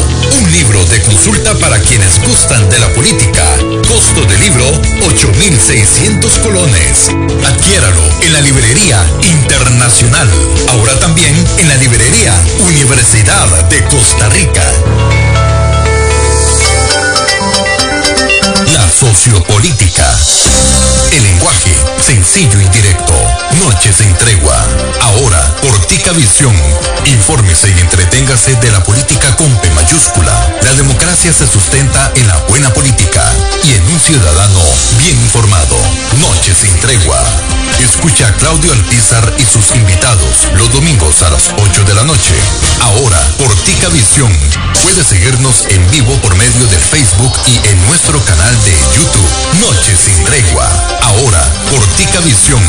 Un 0.40 0.52
libro 0.52 0.82
de 0.86 1.02
consulta 1.02 1.54
para 1.58 1.78
quienes 1.78 2.20
gustan 2.26 2.70
de 2.70 2.78
la 2.78 2.88
política. 2.94 3.44
Costo 3.86 4.24
del 4.24 4.40
libro 4.40 4.64
8.600 5.02 6.40
colones. 6.40 7.10
Adquiéralo 7.44 8.02
en 8.22 8.32
la 8.32 8.40
librería 8.40 9.04
internacional. 9.22 10.30
Ahora 10.70 10.98
también 10.98 11.34
en 11.58 11.68
la 11.68 11.76
librería 11.76 12.32
Universidad 12.66 13.68
de 13.68 13.84
Costa 13.84 14.28
Rica. 14.30 15.51
Sociopolítica. 19.22 20.18
El 21.12 21.22
lenguaje 21.22 21.72
sencillo 22.00 22.60
y 22.60 22.68
directo. 22.70 23.14
Noches 23.64 23.96
sin 23.98 24.12
tregua. 24.16 24.66
Ahora, 25.00 25.56
por 25.62 25.86
Tica 25.86 26.10
Visión. 26.10 26.56
Infórmese 27.04 27.70
y 27.70 27.80
entreténgase 27.80 28.56
de 28.56 28.72
la 28.72 28.82
política 28.82 29.36
con 29.36 29.56
P 29.60 29.70
mayúscula. 29.70 30.56
La 30.62 30.74
democracia 30.74 31.32
se 31.32 31.46
sustenta 31.46 32.12
en 32.16 32.26
la 32.26 32.36
buena 32.48 32.72
política 32.74 33.22
y 33.64 33.74
en 33.74 33.86
un 33.86 34.00
ciudadano 34.00 34.60
bien 34.98 35.16
informado. 35.20 35.76
Noches 36.18 36.56
sin 36.58 36.80
tregua. 36.80 37.22
Escucha 37.82 38.28
a 38.28 38.32
Claudio 38.34 38.72
Alpizar 38.72 39.34
y 39.38 39.44
sus 39.44 39.74
invitados 39.74 40.48
los 40.54 40.72
domingos 40.72 41.20
a 41.22 41.30
las 41.30 41.50
8 41.56 41.84
de 41.84 41.94
la 41.94 42.04
noche. 42.04 42.34
Ahora, 42.80 43.18
por 43.38 43.52
Tica 43.64 43.88
Visión. 43.88 44.32
Puede 44.82 45.02
seguirnos 45.02 45.66
en 45.68 45.90
vivo 45.90 46.14
por 46.20 46.36
medio 46.36 46.66
del 46.68 46.80
Facebook 46.80 47.32
y 47.46 47.68
en 47.68 47.86
nuestro 47.88 48.20
canal 48.24 48.54
de 48.64 48.72
YouTube. 48.96 49.68
Noches 49.68 49.98
sin 49.98 50.24
tregua. 50.24 50.66
Ahora, 51.02 51.52
por 51.70 51.84
Tica 51.96 52.20
Visión. 52.20 52.62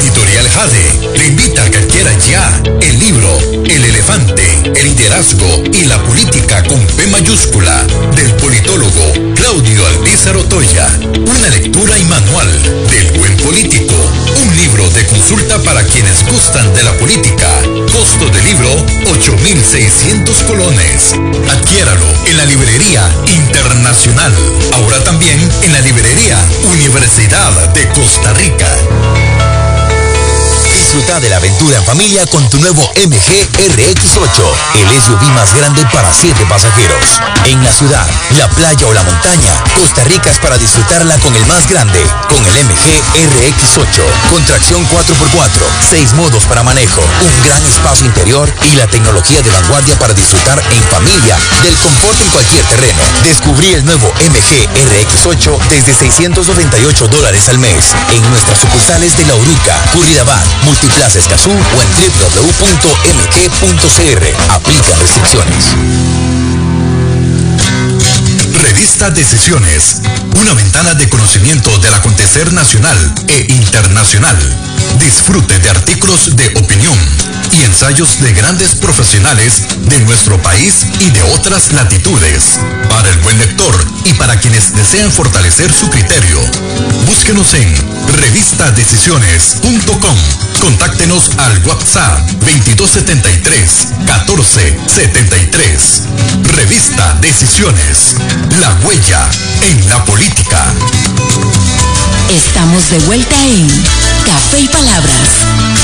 Editorial 0.00 0.48
Jade 0.48 1.18
le 1.18 1.26
invita 1.26 1.62
a 1.62 1.70
que 1.70 1.76
adquiera 1.76 2.10
ya 2.20 2.62
el 2.80 2.98
libro 2.98 3.38
El 3.66 3.84
elefante, 3.84 4.42
el 4.64 4.84
liderazgo 4.84 5.62
y 5.72 5.84
la 5.84 6.02
política 6.04 6.62
con 6.64 6.80
P 6.86 7.06
mayúscula 7.08 7.86
del 8.16 8.34
politólogo 8.36 9.12
Claudio 9.34 9.86
Alpizar 9.86 10.36
Otoya. 10.38 10.86
Una 11.04 11.48
lectura 11.50 11.98
y 11.98 12.04
manual 12.04 12.50
del 12.88 13.18
buen 13.18 13.36
político. 13.38 13.94
Un 14.42 14.56
libro 14.56 14.88
de 14.90 15.06
consulta 15.06 15.62
para 15.62 15.82
quienes 15.84 16.24
gustan 16.24 16.72
de 16.74 16.82
la 16.82 16.96
política. 16.96 17.48
Costo 17.92 18.30
del 18.30 18.44
libro 18.44 18.70
8.600 19.04 20.46
colones. 20.46 21.12
Adquiéralo 21.50 22.06
en 22.26 22.36
la 22.38 22.46
librería 22.46 23.06
internacional. 23.26 24.32
Ahora 24.72 25.02
también 25.04 25.38
en 25.62 25.72
la 25.72 25.80
librería 25.80 26.38
Universidad 26.72 27.74
de 27.74 27.88
Costa 27.88 28.32
Rica. 28.32 29.29
Disfruta 30.90 31.20
de 31.20 31.30
la 31.30 31.36
aventura 31.36 31.76
en 31.76 31.84
familia 31.84 32.26
con 32.26 32.50
tu 32.50 32.58
nuevo 32.58 32.82
MG 32.96 33.30
RX8, 33.62 34.42
el 34.74 35.00
SUV 35.00 35.22
más 35.38 35.54
grande 35.54 35.86
para 35.92 36.12
7 36.12 36.44
pasajeros. 36.46 37.20
En 37.44 37.62
la 37.62 37.70
ciudad, 37.70 38.04
la 38.36 38.50
playa 38.50 38.88
o 38.88 38.92
la 38.92 39.04
montaña, 39.04 39.54
Costa 39.76 40.02
Rica 40.02 40.30
es 40.30 40.38
para 40.40 40.58
disfrutarla 40.58 41.16
con 41.20 41.36
el 41.36 41.46
más 41.46 41.68
grande, 41.68 42.04
con 42.28 42.44
el 42.44 42.64
MG 42.64 42.98
RX8, 43.14 44.02
con 44.32 44.44
tracción 44.46 44.84
4x4, 44.88 45.62
6 45.90 46.14
modos 46.14 46.44
para 46.46 46.64
manejo, 46.64 47.00
un 47.00 47.46
gran 47.46 47.64
espacio 47.66 48.06
interior 48.06 48.52
y 48.64 48.74
la 48.74 48.88
tecnología 48.88 49.42
de 49.42 49.50
vanguardia 49.50 49.96
para 49.96 50.12
disfrutar 50.12 50.58
en 50.58 50.82
familia 50.90 51.38
del 51.62 51.76
confort 51.76 52.20
en 52.20 52.30
cualquier 52.30 52.64
terreno. 52.64 53.00
Descubrí 53.22 53.74
el 53.74 53.84
nuevo 53.84 54.12
MG 54.18 54.66
RX8 54.74 55.56
desde 55.68 55.94
698 55.94 57.06
dólares 57.06 57.48
al 57.48 57.60
mes 57.60 57.94
en 58.12 58.28
nuestras 58.30 58.58
sucursales 58.58 59.16
de 59.16 59.26
La 59.26 59.36
Uruca, 59.36 59.76
Curridabat, 59.92 60.44
Multiplaza 60.82 61.18
Escazú 61.18 61.50
o 61.50 61.82
en 61.82 61.90
www.mg.cr. 61.92 62.52
Aplican 64.50 64.98
restricciones. 64.98 65.76
Revista 68.62 69.10
Decisiones, 69.10 70.00
una 70.40 70.54
ventana 70.54 70.94
de 70.94 71.06
conocimiento 71.10 71.76
del 71.80 71.92
acontecer 71.92 72.50
nacional 72.54 73.14
e 73.28 73.52
internacional. 73.52 74.38
Disfrute 74.98 75.58
de 75.58 75.68
artículos 75.68 76.34
de 76.34 76.46
opinión 76.58 77.29
y 77.52 77.64
ensayos 77.64 78.20
de 78.20 78.32
grandes 78.32 78.74
profesionales 78.74 79.62
de 79.86 80.00
nuestro 80.00 80.42
país 80.42 80.86
y 81.00 81.10
de 81.10 81.22
otras 81.22 81.72
latitudes. 81.72 82.60
Para 82.88 83.10
el 83.10 83.18
buen 83.18 83.38
lector 83.38 83.74
y 84.04 84.14
para 84.14 84.38
quienes 84.38 84.74
desean 84.74 85.10
fortalecer 85.10 85.72
su 85.72 85.88
criterio, 85.90 86.40
búsquenos 87.06 87.54
en 87.54 87.74
revistadecisiones.com. 88.20 90.16
Contáctenos 90.60 91.30
al 91.38 91.66
WhatsApp 91.66 92.30
2273 92.40 93.88
1473. 93.98 96.02
Revista 96.56 97.18
Decisiones. 97.20 98.16
La 98.60 98.70
huella 98.86 99.28
en 99.62 99.88
la 99.88 100.04
política. 100.04 100.72
Estamos 102.30 102.90
de 102.90 102.98
vuelta 103.00 103.46
en 103.46 103.68
Café 104.26 104.60
y 104.60 104.68
Palabras 104.68 105.28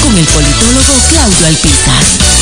con 0.03 0.17
el 0.17 0.25
politólogo 0.27 0.95
Claudio 1.11 1.47
Alpizar. 1.47 2.37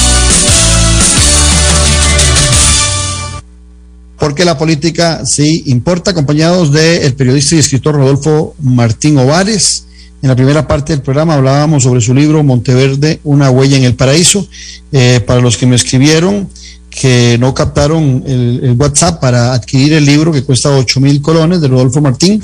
porque 4.25 4.47
la 4.47 4.57
política 4.57 5.27
sí 5.27 5.65
importa, 5.67 6.13
acompañados 6.13 6.73
del 6.73 7.13
periodista 7.13 7.57
y 7.57 7.59
escritor 7.59 7.97
Rodolfo 7.97 8.55
Martín 8.63 9.19
Ovares. 9.19 9.85
En 10.23 10.31
la 10.31 10.35
primera 10.35 10.67
parte 10.67 10.95
del 10.95 11.03
programa 11.03 11.35
hablábamos 11.35 11.83
sobre 11.83 12.01
su 12.01 12.15
libro 12.15 12.43
Monteverde, 12.43 13.21
una 13.25 13.51
huella 13.51 13.77
en 13.77 13.85
el 13.85 13.97
paraíso. 13.97 14.49
Eh, 14.93 15.21
para 15.27 15.43
los 15.43 15.59
que 15.59 15.67
me 15.67 15.77
escribieron 15.77 16.49
que 16.89 17.37
no 17.39 17.53
captaron 17.53 18.25
el, 18.27 18.61
el 18.63 18.73
WhatsApp 18.79 19.21
para 19.21 19.53
adquirir 19.53 19.93
el 19.93 20.07
libro 20.07 20.33
que 20.33 20.43
cuesta 20.43 20.71
8 20.71 21.01
mil 21.01 21.21
colones 21.21 21.61
de 21.61 21.69
Rodolfo 21.69 22.01
Martín, 22.01 22.43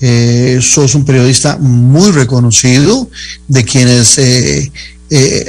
eh, 0.00 0.58
sos 0.60 0.94
un 0.94 1.04
periodista 1.04 1.56
muy 1.56 2.10
reconocido, 2.10 3.08
de 3.48 3.64
quienes 3.64 4.18
eh, 4.18 4.70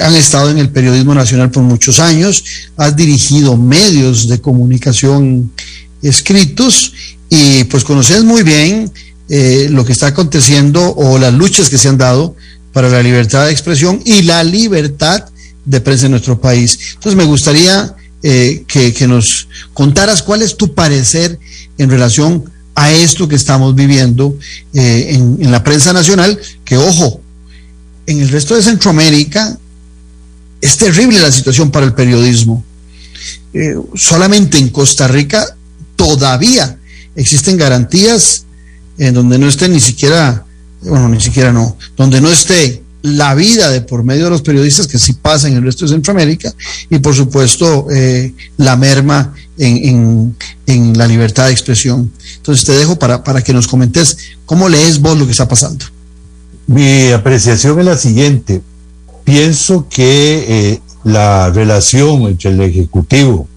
han 0.02 0.16
estado 0.16 0.50
en 0.50 0.60
el 0.60 0.70
periodismo 0.70 1.14
nacional 1.14 1.52
por 1.52 1.64
muchos 1.64 2.00
años, 2.00 2.44
has 2.78 2.96
dirigido 2.96 3.58
medios 3.58 4.28
de 4.28 4.40
comunicación 4.40 5.52
escritos 6.02 6.94
y 7.30 7.64
pues 7.66 7.84
conoces 7.84 8.24
muy 8.24 8.44
bien 8.44 8.92
lo 9.72 9.84
que 9.84 9.92
está 9.92 10.08
aconteciendo 10.08 10.94
o 10.96 11.18
las 11.18 11.34
luchas 11.34 11.70
que 11.70 11.80
se 11.80 11.88
han 11.90 11.98
dado 11.98 12.36
para 12.74 12.90
la 12.90 13.02
libertad 13.02 13.46
de 13.46 13.52
expresión 13.52 14.02
y 14.06 14.22
la 14.22 14.44
libertad 14.44 15.26
de 15.66 15.82
prensa 15.82 16.06
en 16.06 16.12
nuestro 16.12 16.40
país. 16.40 16.80
Entonces 16.94 17.16
me 17.16 17.26
gustaría 17.26 17.96
eh, 18.24 18.64
que, 18.68 19.08
nos 19.08 19.48
contaras 19.74 20.24
cuál 20.24 20.42
es 20.42 20.58
tu 20.58 20.74
parecer 20.74 21.40
en 21.78 21.90
relación 21.90 22.46
a 22.76 22.92
esto 22.92 23.28
que 23.28 23.36
estamos 23.36 23.76
viviendo 23.76 24.38
eh, 24.74 25.08
en, 25.12 25.38
en 25.42 25.52
la 25.52 25.64
prensa 25.64 25.94
nacional, 25.94 26.40
que 26.64 26.78
ojo, 26.78 27.22
en 28.08 28.22
el 28.22 28.30
resto 28.30 28.56
de 28.56 28.64
Centroamérica 28.64 29.58
es 30.62 30.78
terrible 30.78 31.20
la 31.20 31.32
situación 31.32 31.72
para 31.72 31.86
el 31.86 31.94
periodismo. 31.94 32.64
Eh, 33.54 33.76
solamente 33.96 34.58
en 34.58 34.70
Costa 34.70 35.08
Rica 35.08 35.46
todavía 35.96 36.78
existen 37.16 37.58
garantías 37.58 38.46
en 38.98 39.14
donde 39.14 39.38
no 39.38 39.48
esté 39.48 39.70
ni 39.70 39.80
siquiera, 39.80 40.46
bueno, 40.82 41.10
ni 41.10 41.22
siquiera 41.22 41.52
no, 41.52 41.78
donde 41.96 42.20
no 42.22 42.30
esté 42.30 42.84
la 43.06 43.36
vida 43.36 43.70
de 43.70 43.82
por 43.82 44.04
medio 44.04 44.26
de 44.26 44.30
los 44.32 44.42
periodistas 44.42 44.88
que 44.88 44.98
sí 44.98 45.14
pasa 45.14 45.48
en 45.48 45.56
el 45.56 45.64
resto 45.64 45.86
de 45.86 45.92
Centroamérica 45.92 46.52
y 46.90 46.98
por 46.98 47.14
supuesto 47.14 47.86
eh, 47.92 48.34
la 48.58 48.76
merma 48.76 49.34
en, 49.60 50.36
en, 50.66 50.98
la 50.98 51.06
libertad 51.06 51.46
de 51.46 51.52
expresión. 51.52 52.12
Entonces 52.38 52.66
te 52.66 52.72
dejo 52.74 52.98
para, 52.98 53.24
para 53.24 53.44
que 53.44 53.54
nos 53.54 53.68
comentes 53.68 54.18
cómo 54.46 54.68
lees 54.68 55.00
vos 55.00 55.18
lo 55.18 55.26
que 55.26 55.32
está 55.32 55.48
pasando. 55.48 55.86
Mi 56.66 57.12
apreciación 57.12 57.80
es 57.80 57.86
la 57.86 57.96
siguiente. 57.96 58.62
Pienso 59.24 59.88
que 59.88 60.46
eh, 60.48 60.82
la 61.04 61.52
relación 61.52 62.24
entre 62.24 62.50
el 62.50 62.62
Ejecutivo, 62.62 63.48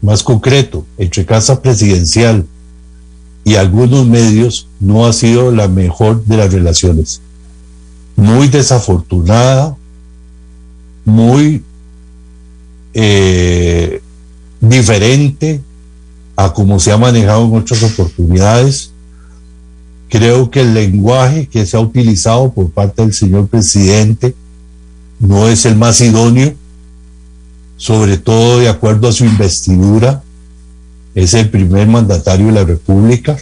más 0.00 0.22
concreto, 0.22 0.86
entre 0.96 1.26
Casa 1.26 1.60
Presidencial 1.60 2.46
y 3.44 3.56
algunos 3.56 4.06
medios, 4.06 4.66
no 4.80 5.06
ha 5.06 5.12
sido 5.12 5.52
la 5.52 5.68
mejor 5.68 6.24
de 6.24 6.38
las 6.38 6.52
relaciones. 6.52 7.20
Muy 8.16 8.48
desafortunada, 8.48 9.76
muy 11.04 11.64
eh, 12.94 14.00
diferente 14.60 15.60
a 16.36 16.52
como 16.52 16.78
se 16.80 16.92
ha 16.92 16.96
manejado 16.96 17.44
en 17.44 17.56
otras 17.56 17.82
oportunidades 17.82 18.94
Creo 20.14 20.48
que 20.48 20.60
el 20.60 20.74
lenguaje 20.74 21.48
que 21.48 21.66
se 21.66 21.76
ha 21.76 21.80
utilizado 21.80 22.52
por 22.52 22.70
parte 22.70 23.02
del 23.02 23.12
señor 23.12 23.48
presidente 23.48 24.32
no 25.18 25.48
es 25.48 25.66
el 25.66 25.74
más 25.74 26.00
idóneo, 26.00 26.54
sobre 27.76 28.16
todo 28.16 28.60
de 28.60 28.68
acuerdo 28.68 29.08
a 29.08 29.12
su 29.12 29.24
investidura. 29.24 30.22
Es 31.16 31.34
el 31.34 31.50
primer 31.50 31.88
mandatario 31.88 32.46
de 32.46 32.52
la 32.52 32.62
República. 32.62 33.36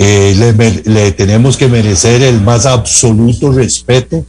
Eh, 0.00 0.32
le, 0.36 0.82
le 0.84 1.10
tenemos 1.10 1.56
que 1.56 1.66
merecer 1.66 2.22
el 2.22 2.40
más 2.40 2.66
absoluto 2.66 3.50
respeto 3.50 4.24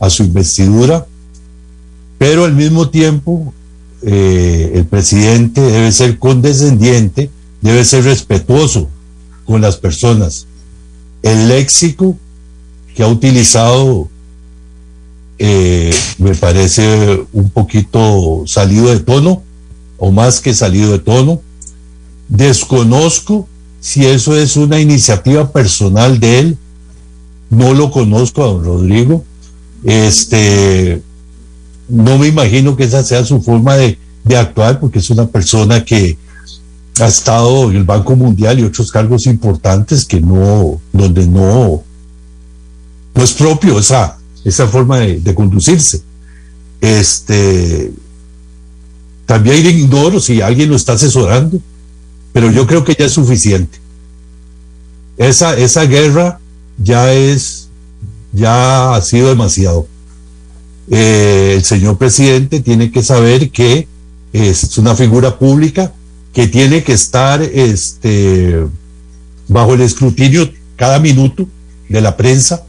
a 0.00 0.10
su 0.10 0.24
investidura, 0.24 1.06
pero 2.18 2.44
al 2.44 2.54
mismo 2.54 2.88
tiempo 2.88 3.54
eh, 4.02 4.72
el 4.74 4.84
presidente 4.86 5.60
debe 5.60 5.92
ser 5.92 6.18
condescendiente, 6.18 7.30
debe 7.60 7.84
ser 7.84 8.02
respetuoso 8.02 8.88
con 9.44 9.60
las 9.60 9.76
personas. 9.76 10.48
El 11.22 11.46
léxico 11.46 12.18
que 12.96 13.04
ha 13.04 13.08
utilizado 13.08 14.08
eh, 15.38 15.94
me 16.18 16.34
parece 16.34 17.24
un 17.32 17.50
poquito 17.50 18.42
salido 18.46 18.88
de 18.88 18.98
tono, 18.98 19.44
o 19.98 20.10
más 20.10 20.40
que 20.40 20.52
salido 20.52 20.90
de 20.90 20.98
tono. 20.98 21.40
Desconozco 22.28 23.46
si 23.86 24.04
eso 24.04 24.34
es 24.34 24.56
una 24.56 24.80
iniciativa 24.80 25.52
personal 25.52 26.18
de 26.18 26.40
él. 26.40 26.58
No 27.50 27.72
lo 27.72 27.92
conozco 27.92 28.42
a 28.42 28.48
don 28.48 28.64
Rodrigo. 28.64 29.24
Este, 29.84 31.00
no 31.88 32.18
me 32.18 32.26
imagino 32.26 32.74
que 32.74 32.82
esa 32.82 33.04
sea 33.04 33.24
su 33.24 33.40
forma 33.40 33.76
de, 33.76 33.96
de 34.24 34.36
actuar, 34.36 34.80
porque 34.80 34.98
es 34.98 35.08
una 35.10 35.28
persona 35.28 35.84
que, 35.84 36.18
ha 36.98 37.06
estado 37.06 37.70
en 37.70 37.76
el 37.76 37.84
Banco 37.84 38.16
Mundial 38.16 38.58
y 38.58 38.64
otros 38.64 38.90
cargos 38.90 39.26
importantes 39.26 40.04
que 40.04 40.20
no, 40.20 40.80
donde 40.92 41.26
no, 41.26 41.84
no 43.14 43.22
es 43.22 43.34
propio 43.34 43.78
esa, 43.78 44.18
esa 44.44 44.66
forma 44.66 44.98
de, 44.98 45.20
de 45.20 45.34
conducirse. 45.34 46.02
Este, 46.80 47.92
también 49.26 49.64
ignoro 49.64 50.18
si 50.18 50.40
alguien 50.40 50.70
lo 50.70 50.76
está 50.76 50.94
asesorando, 50.94 51.60
pero 52.36 52.50
yo 52.50 52.66
creo 52.66 52.84
que 52.84 52.94
ya 52.94 53.06
es 53.06 53.12
suficiente. 53.12 53.78
Esa, 55.16 55.56
esa 55.56 55.86
guerra 55.86 56.38
ya 56.76 57.10
es, 57.14 57.70
ya 58.30 58.94
ha 58.94 59.00
sido 59.00 59.30
demasiado. 59.30 59.88
Eh, 60.90 61.54
el 61.56 61.64
señor 61.64 61.96
presidente 61.96 62.60
tiene 62.60 62.92
que 62.92 63.02
saber 63.02 63.48
que 63.50 63.88
es 64.34 64.76
una 64.76 64.94
figura 64.94 65.38
pública 65.38 65.94
que 66.34 66.46
tiene 66.46 66.84
que 66.84 66.92
estar 66.92 67.40
este, 67.40 68.66
bajo 69.48 69.72
el 69.72 69.80
escrutinio 69.80 70.52
cada 70.76 70.98
minuto 70.98 71.48
de 71.88 72.02
la 72.02 72.18
prensa 72.18 72.66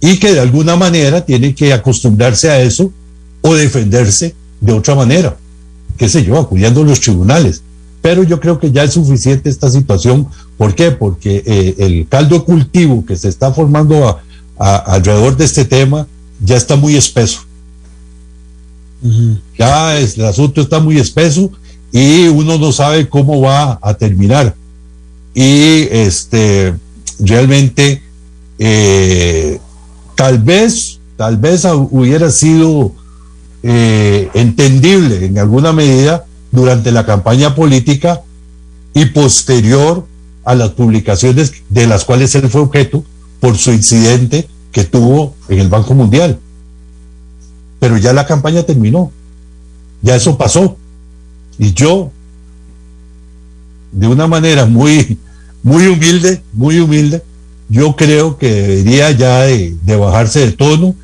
y 0.00 0.20
que 0.20 0.34
de 0.34 0.38
alguna 0.38 0.76
manera 0.76 1.26
tiene 1.26 1.52
que 1.52 1.72
acostumbrarse 1.72 2.48
a 2.48 2.62
eso 2.62 2.92
o 3.40 3.56
defenderse 3.56 4.36
de 4.60 4.72
otra 4.72 4.94
manera, 4.94 5.36
qué 5.98 6.08
sé 6.08 6.22
yo, 6.22 6.38
acudiendo 6.38 6.82
a 6.82 6.84
los 6.84 7.00
tribunales. 7.00 7.60
Pero 8.04 8.22
yo 8.22 8.38
creo 8.38 8.58
que 8.58 8.70
ya 8.70 8.82
es 8.84 8.92
suficiente 8.92 9.48
esta 9.48 9.70
situación. 9.70 10.28
¿Por 10.58 10.74
qué? 10.74 10.90
Porque 10.90 11.42
eh, 11.46 11.74
el 11.78 12.06
caldo 12.06 12.44
cultivo 12.44 13.02
que 13.06 13.16
se 13.16 13.30
está 13.30 13.50
formando 13.50 14.06
a, 14.06 14.22
a, 14.58 14.76
alrededor 14.76 15.38
de 15.38 15.46
este 15.46 15.64
tema 15.64 16.06
ya 16.38 16.54
está 16.54 16.76
muy 16.76 16.96
espeso. 16.96 17.40
Uh 19.02 19.08
-huh. 19.08 19.40
Ya 19.58 19.98
es, 19.98 20.18
el 20.18 20.26
asunto 20.26 20.60
está 20.60 20.80
muy 20.80 20.98
espeso 20.98 21.50
y 21.92 22.28
uno 22.28 22.58
no 22.58 22.72
sabe 22.72 23.08
cómo 23.08 23.40
va 23.40 23.78
a 23.80 23.94
terminar. 23.94 24.54
Y 25.32 25.88
este, 25.90 26.74
realmente, 27.18 28.02
eh, 28.58 29.58
tal 30.14 30.40
vez, 30.40 31.00
tal 31.16 31.38
vez 31.38 31.64
hubiera 31.90 32.30
sido 32.30 32.92
eh, 33.62 34.28
entendible 34.34 35.24
en 35.24 35.38
alguna 35.38 35.72
medida 35.72 36.26
durante 36.54 36.92
la 36.92 37.04
campaña 37.04 37.54
política 37.54 38.22
y 38.94 39.06
posterior 39.06 40.06
a 40.44 40.54
las 40.54 40.70
publicaciones 40.70 41.52
de 41.68 41.86
las 41.86 42.04
cuales 42.04 42.34
él 42.36 42.48
fue 42.48 42.60
objeto 42.60 43.04
por 43.40 43.58
su 43.58 43.72
incidente 43.72 44.48
que 44.70 44.84
tuvo 44.84 45.34
en 45.48 45.58
el 45.58 45.68
Banco 45.68 45.94
Mundial. 45.94 46.38
Pero 47.80 47.96
ya 47.98 48.12
la 48.12 48.24
campaña 48.24 48.62
terminó, 48.62 49.10
ya 50.00 50.14
eso 50.14 50.38
pasó. 50.38 50.76
Y 51.58 51.72
yo, 51.72 52.12
de 53.90 54.06
una 54.06 54.28
manera 54.28 54.64
muy, 54.64 55.18
muy 55.62 55.88
humilde, 55.88 56.40
muy 56.52 56.78
humilde, 56.78 57.22
yo 57.68 57.96
creo 57.96 58.38
que 58.38 58.52
debería 58.52 59.10
ya 59.10 59.42
de, 59.42 59.76
de, 59.82 59.96
bajarse 59.96 60.40
de 60.40 60.52
tono 60.52 60.94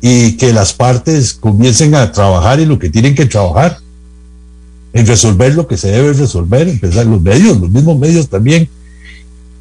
y 0.00 0.36
que 0.36 0.52
las 0.52 0.72
partes 0.72 1.34
comiencen 1.34 1.94
a 1.94 2.10
trabajar 2.10 2.58
en 2.58 2.70
lo 2.70 2.78
que 2.78 2.90
tienen 2.90 3.14
que 3.14 3.26
trabajar, 3.26 3.78
en 4.96 5.06
resolver 5.06 5.54
lo 5.54 5.66
que 5.66 5.76
se 5.76 5.88
debe 5.88 6.14
resolver, 6.14 6.66
empezar 6.66 7.04
los 7.04 7.20
medios, 7.20 7.60
los 7.60 7.70
mismos 7.70 7.98
medios 7.98 8.30
también, 8.30 8.66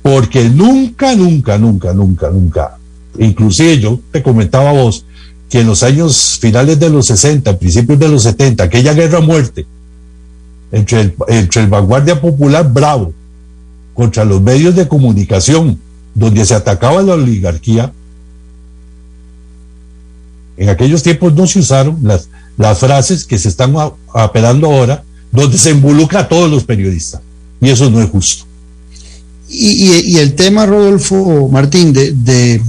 porque 0.01 0.47
nunca, 0.47 1.13
nunca, 1.13 1.57
nunca, 1.57 1.93
nunca, 1.93 2.29
nunca, 2.29 2.77
inclusive 3.19 3.77
yo 3.79 3.99
te 4.13 4.23
comentaba 4.23 4.69
a 4.69 4.73
vos 4.73 5.05
que 5.49 5.59
en 5.59 5.67
los 5.67 5.83
años 5.83 6.37
finales 6.39 6.79
de 6.79 6.89
los 6.89 7.07
60, 7.07 7.59
principios 7.59 7.99
de 7.99 8.07
los 8.07 8.23
70, 8.23 8.63
aquella 8.63 8.93
guerra 8.93 9.19
muerte, 9.19 9.65
entre 10.71 11.01
el, 11.01 11.15
entre 11.27 11.63
el 11.63 11.67
Vanguardia 11.67 12.21
Popular 12.21 12.71
bravo 12.71 13.11
contra 13.93 14.23
los 14.23 14.41
medios 14.41 14.73
de 14.73 14.87
comunicación, 14.87 15.77
donde 16.13 16.45
se 16.45 16.55
atacaba 16.55 17.01
la 17.01 17.15
oligarquía, 17.15 17.91
en 20.55 20.69
aquellos 20.69 21.03
tiempos 21.03 21.33
no 21.33 21.45
se 21.45 21.59
usaron 21.59 21.99
las, 22.03 22.29
las 22.55 22.79
frases 22.79 23.25
que 23.25 23.37
se 23.37 23.49
están 23.49 23.75
apelando 24.13 24.67
ahora, 24.67 25.03
donde 25.35 25.57
se 25.57 25.71
involucra 25.71 26.21
a 26.21 26.27
todos 26.27 26.49
los 26.49 26.63
periodistas. 26.63 27.21
Y 27.61 27.69
eso 27.69 27.89
no 27.89 28.01
es 28.01 28.09
justo. 28.09 28.45
Y, 29.47 30.13
y, 30.13 30.17
el 30.17 30.33
tema, 30.33 30.65
Rodolfo 30.65 31.47
Martín, 31.49 31.93
de, 31.93 32.11
de, 32.11 32.61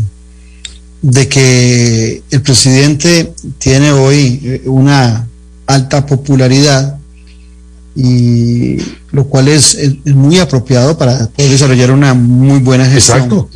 de, 1.03 1.29
que 1.29 2.23
el 2.31 2.43
presidente 2.43 3.33
tiene 3.59 3.93
hoy 3.93 4.41
eh, 4.43 4.62
una 4.67 5.27
alta 5.67 6.05
popularidad, 6.05 6.99
y 7.97 8.77
lo 9.11 9.25
cual 9.27 9.49
es, 9.49 9.75
es, 9.75 10.14
muy 10.14 10.39
apropiado 10.39 10.99
para 10.99 11.29
poder 11.29 11.51
desarrollar 11.51 11.91
una 11.91 12.12
muy 12.12 12.59
buena 12.59 12.85
gestión. 12.85 13.23
Exacto. 13.23 13.51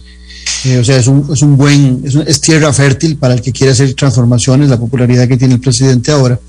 Eh, 0.64 0.78
o 0.78 0.84
sea, 0.84 0.96
es 0.96 1.06
un, 1.06 1.28
es 1.32 1.42
un 1.42 1.56
buen, 1.56 2.02
es, 2.04 2.14
es, 2.14 2.40
tierra 2.40 2.72
fértil 2.72 3.16
para 3.16 3.34
el 3.34 3.42
que 3.42 3.52
quiere 3.52 3.72
hacer 3.72 3.92
transformaciones, 3.94 4.70
la 4.70 4.78
popularidad 4.78 5.28
que 5.28 5.36
tiene 5.36 5.54
el 5.54 5.60
presidente 5.60 6.10
ahora. 6.10 6.40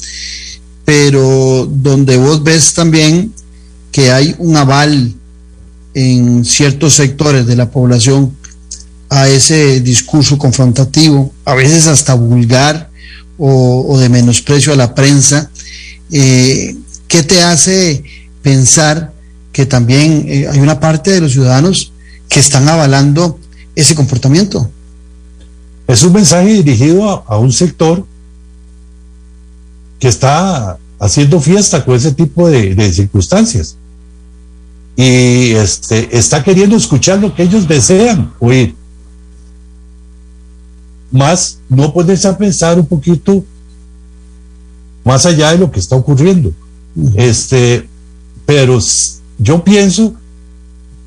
Pero 0.85 1.67
donde 1.69 2.17
vos 2.17 2.43
ves 2.43 2.73
también 2.73 3.33
que 3.91 4.11
hay 4.11 4.35
un 4.39 4.55
aval 4.57 5.13
en 5.93 6.45
ciertos 6.45 6.93
sectores 6.93 7.45
de 7.45 7.55
la 7.55 7.69
población 7.69 8.35
a 9.09 9.27
ese 9.27 9.81
discurso 9.81 10.37
confrontativo, 10.37 11.33
a 11.43 11.53
veces 11.53 11.87
hasta 11.87 12.13
vulgar 12.13 12.89
o, 13.37 13.97
de 13.99 14.07
menosprecio 14.07 14.71
a 14.71 14.77
la 14.77 14.95
prensa, 14.95 15.49
eh, 16.11 16.75
¿qué 17.07 17.23
te 17.23 17.41
hace 17.41 18.03
pensar 18.41 19.11
que 19.51 19.65
también 19.65 20.25
eh, 20.27 20.47
hay 20.47 20.59
una 20.59 20.79
parte 20.79 21.11
de 21.11 21.21
los 21.21 21.33
ciudadanos 21.33 21.91
que 22.29 22.39
están 22.39 22.69
avalando 22.69 23.37
ese 23.75 23.95
comportamiento? 23.95 24.69
Es 25.87 26.03
un 26.03 26.13
mensaje 26.13 26.63
dirigido 26.63 27.25
a 27.27 27.37
un 27.37 27.51
sector 27.51 28.05
que 30.01 30.09
está 30.09 30.77
haciendo 30.99 31.39
fiesta 31.39 31.85
con 31.85 31.95
ese 31.95 32.11
tipo 32.11 32.49
de, 32.49 32.75
de 32.75 32.91
circunstancias 32.91 33.77
y 34.95 35.51
este, 35.53 36.15
está 36.17 36.43
queriendo 36.43 36.75
escuchar 36.75 37.19
lo 37.19 37.33
que 37.33 37.43
ellos 37.43 37.67
desean 37.67 38.33
oír. 38.39 38.75
Más 41.11 41.59
no 41.69 41.93
ponerse 41.93 42.27
a 42.27 42.37
pensar 42.37 42.79
un 42.79 42.85
poquito 42.85 43.43
más 45.03 45.25
allá 45.25 45.51
de 45.51 45.57
lo 45.57 45.71
que 45.71 45.79
está 45.79 45.95
ocurriendo. 45.95 46.51
Este, 47.15 47.87
pero 48.45 48.79
yo 49.39 49.63
pienso, 49.63 50.13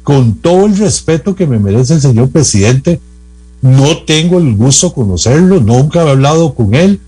con 0.02 0.34
todo 0.34 0.66
el 0.66 0.76
respeto 0.76 1.34
que 1.34 1.46
me 1.46 1.58
merece 1.58 1.94
el 1.94 2.00
señor 2.00 2.30
presidente, 2.30 3.00
no 3.62 4.02
tengo 4.04 4.38
el 4.38 4.56
gusto 4.56 4.88
de 4.88 4.94
conocerlo, 4.94 5.60
nunca 5.60 6.02
he 6.02 6.10
hablado 6.10 6.54
con 6.54 6.74
él, 6.74 7.00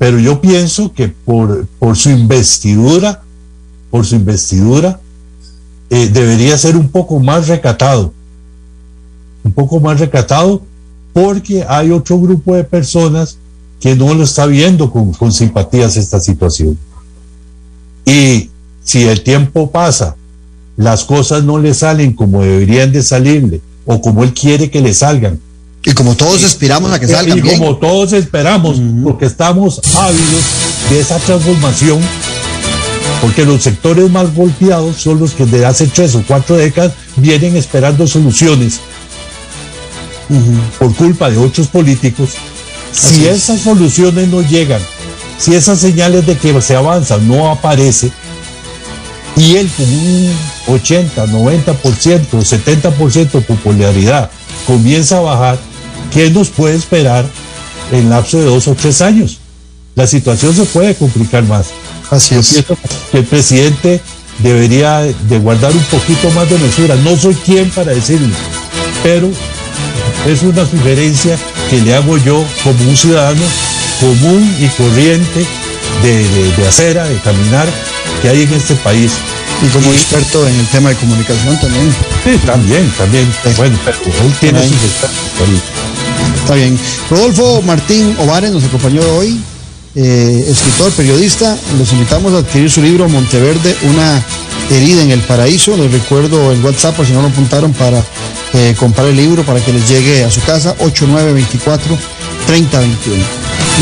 pero 0.00 0.18
yo 0.18 0.40
pienso 0.40 0.94
que 0.94 1.08
por, 1.08 1.68
su 1.94 2.08
investidura, 2.08 3.20
por 3.90 4.06
su 4.06 4.14
investidura, 4.14 4.98
eh, 5.90 6.08
debería 6.08 6.56
ser 6.56 6.78
un 6.78 6.88
poco 6.88 7.20
más 7.20 7.48
recatado, 7.48 8.14
un 9.44 9.52
poco 9.52 9.78
más 9.78 10.00
recatado, 10.00 10.62
porque 11.12 11.66
hay 11.68 11.90
otro 11.90 12.18
grupo 12.18 12.56
de 12.56 12.64
personas 12.64 13.36
que 13.78 13.94
no 13.94 14.14
lo 14.14 14.24
está 14.24 14.46
viendo 14.46 14.90
con, 14.90 15.12
con 15.12 15.32
simpatías 15.32 15.98
esta 15.98 16.18
situación. 16.18 16.78
Y 18.06 18.48
si 18.82 19.02
el 19.02 19.22
tiempo 19.22 19.70
pasa, 19.70 20.16
las 20.78 21.04
cosas 21.04 21.44
no 21.44 21.58
le 21.58 21.74
salen 21.74 22.14
como 22.14 22.40
deberían 22.40 22.90
de 22.90 23.02
salirle 23.02 23.60
o 23.84 24.00
como 24.00 24.24
él 24.24 24.32
quiere 24.32 24.70
que 24.70 24.80
le 24.80 24.94
salgan. 24.94 25.38
Y 25.84 25.92
como 25.92 26.14
todos 26.14 26.42
esperamos 26.42 26.92
a 26.92 27.00
que 27.00 27.08
salgan. 27.08 27.38
Y 27.38 27.40
como 27.40 27.76
todos 27.76 28.12
esperamos, 28.12 28.78
uh 28.78 28.82
-huh. 28.82 29.04
porque 29.04 29.26
estamos 29.26 29.80
ávidos 29.96 30.42
de 30.90 31.00
esa 31.00 31.18
transformación 31.18 32.00
porque 33.20 33.44
los 33.44 33.62
sectores 33.62 34.10
más 34.10 34.34
golpeados 34.34 34.96
son 34.96 35.20
los 35.20 35.32
que 35.32 35.44
desde 35.44 35.66
hace 35.66 35.86
tres 35.86 36.14
o 36.14 36.24
cuatro 36.26 36.56
décadas 36.56 36.92
vienen 37.16 37.56
esperando 37.56 38.06
soluciones 38.06 38.80
uh 40.30 40.34
-huh. 40.34 40.78
por 40.78 40.94
culpa 40.94 41.30
de 41.30 41.36
otros 41.36 41.66
políticos. 41.66 42.30
Así 42.92 43.16
si 43.16 43.26
es. 43.26 43.36
esas 43.36 43.60
soluciones 43.60 44.28
no 44.28 44.42
llegan, 44.42 44.80
si 45.38 45.54
esas 45.54 45.78
señales 45.78 46.26
de 46.26 46.36
que 46.36 46.60
se 46.60 46.74
avanza 46.74 47.18
no 47.18 47.50
aparece, 47.50 48.10
y 49.36 49.56
él 49.56 49.70
con 49.76 49.86
un 49.86 50.32
80, 50.68 51.26
90%, 51.26 52.42
70% 52.42 53.30
de 53.30 53.40
popularidad 53.40 54.30
comienza 54.66 55.18
a 55.18 55.20
bajar, 55.20 55.58
¿qué 56.12 56.30
nos 56.30 56.48
puede 56.48 56.76
esperar 56.76 57.24
en 57.92 58.10
lapso 58.10 58.38
de 58.38 58.44
dos 58.44 58.68
o 58.68 58.74
tres 58.74 59.00
años? 59.00 59.38
La 59.94 60.06
situación 60.06 60.54
se 60.54 60.64
puede 60.64 60.94
complicar 60.94 61.42
más. 61.44 61.66
Así 62.10 62.34
Yo 62.34 62.40
es. 62.40 62.64
que 63.10 63.18
el 63.18 63.24
presidente 63.24 64.00
debería 64.38 65.00
de 65.00 65.38
guardar 65.38 65.72
un 65.72 65.84
poquito 65.84 66.30
más 66.30 66.48
de 66.48 66.58
mesura. 66.58 66.96
No 66.96 67.16
soy 67.16 67.34
quien 67.34 67.68
para 67.70 67.92
decirlo, 67.92 68.34
pero 69.02 69.30
es 70.26 70.42
una 70.42 70.66
sugerencia 70.68 71.36
que 71.68 71.80
le 71.80 71.94
hago 71.94 72.16
yo 72.18 72.44
como 72.64 72.88
un 72.88 72.96
ciudadano 72.96 73.42
común 74.00 74.56
y 74.58 74.66
corriente 74.68 75.46
de, 76.02 76.28
de, 76.28 76.52
de 76.56 76.68
acera, 76.68 77.04
de 77.04 77.16
caminar 77.18 77.68
que 78.22 78.28
hay 78.28 78.42
en 78.42 78.54
este 78.54 78.74
país. 78.76 79.12
Y 79.62 79.68
como 79.68 79.92
experto 79.92 80.48
en 80.48 80.58
el 80.58 80.66
tema 80.68 80.88
de 80.88 80.96
comunicación 80.96 81.60
también. 81.60 81.94
Sí, 82.24 82.38
también, 82.46 82.90
también. 82.96 83.30
Bueno, 83.56 83.78
pero 83.84 83.98
él 84.24 84.34
tiene 84.40 84.62
sus 84.62 84.78
Está 86.42 86.54
bien. 86.54 86.78
Rodolfo 87.10 87.62
Martín 87.62 88.16
Ovares 88.18 88.50
nos 88.50 88.64
acompañó 88.64 89.02
hoy 89.16 89.40
eh, 89.94 90.46
escritor, 90.48 90.92
periodista. 90.92 91.56
Los 91.78 91.92
invitamos 91.92 92.32
a 92.34 92.38
adquirir 92.38 92.70
su 92.70 92.82
libro 92.82 93.08
Monteverde, 93.08 93.76
una 93.82 94.22
herida 94.70 95.02
en 95.02 95.10
el 95.10 95.20
paraíso. 95.20 95.76
Les 95.76 95.90
recuerdo 95.90 96.52
el 96.52 96.64
WhatsApp, 96.64 96.94
por 96.96 97.06
si 97.06 97.12
no 97.12 97.22
lo 97.22 97.28
apuntaron, 97.28 97.72
para 97.72 98.02
eh, 98.52 98.74
comprar 98.78 99.06
el 99.08 99.16
libro, 99.16 99.42
para 99.44 99.60
que 99.60 99.72
les 99.72 99.88
llegue 99.88 100.24
a 100.24 100.30
su 100.30 100.40
casa, 100.42 100.76
8924-3021. 100.78 101.98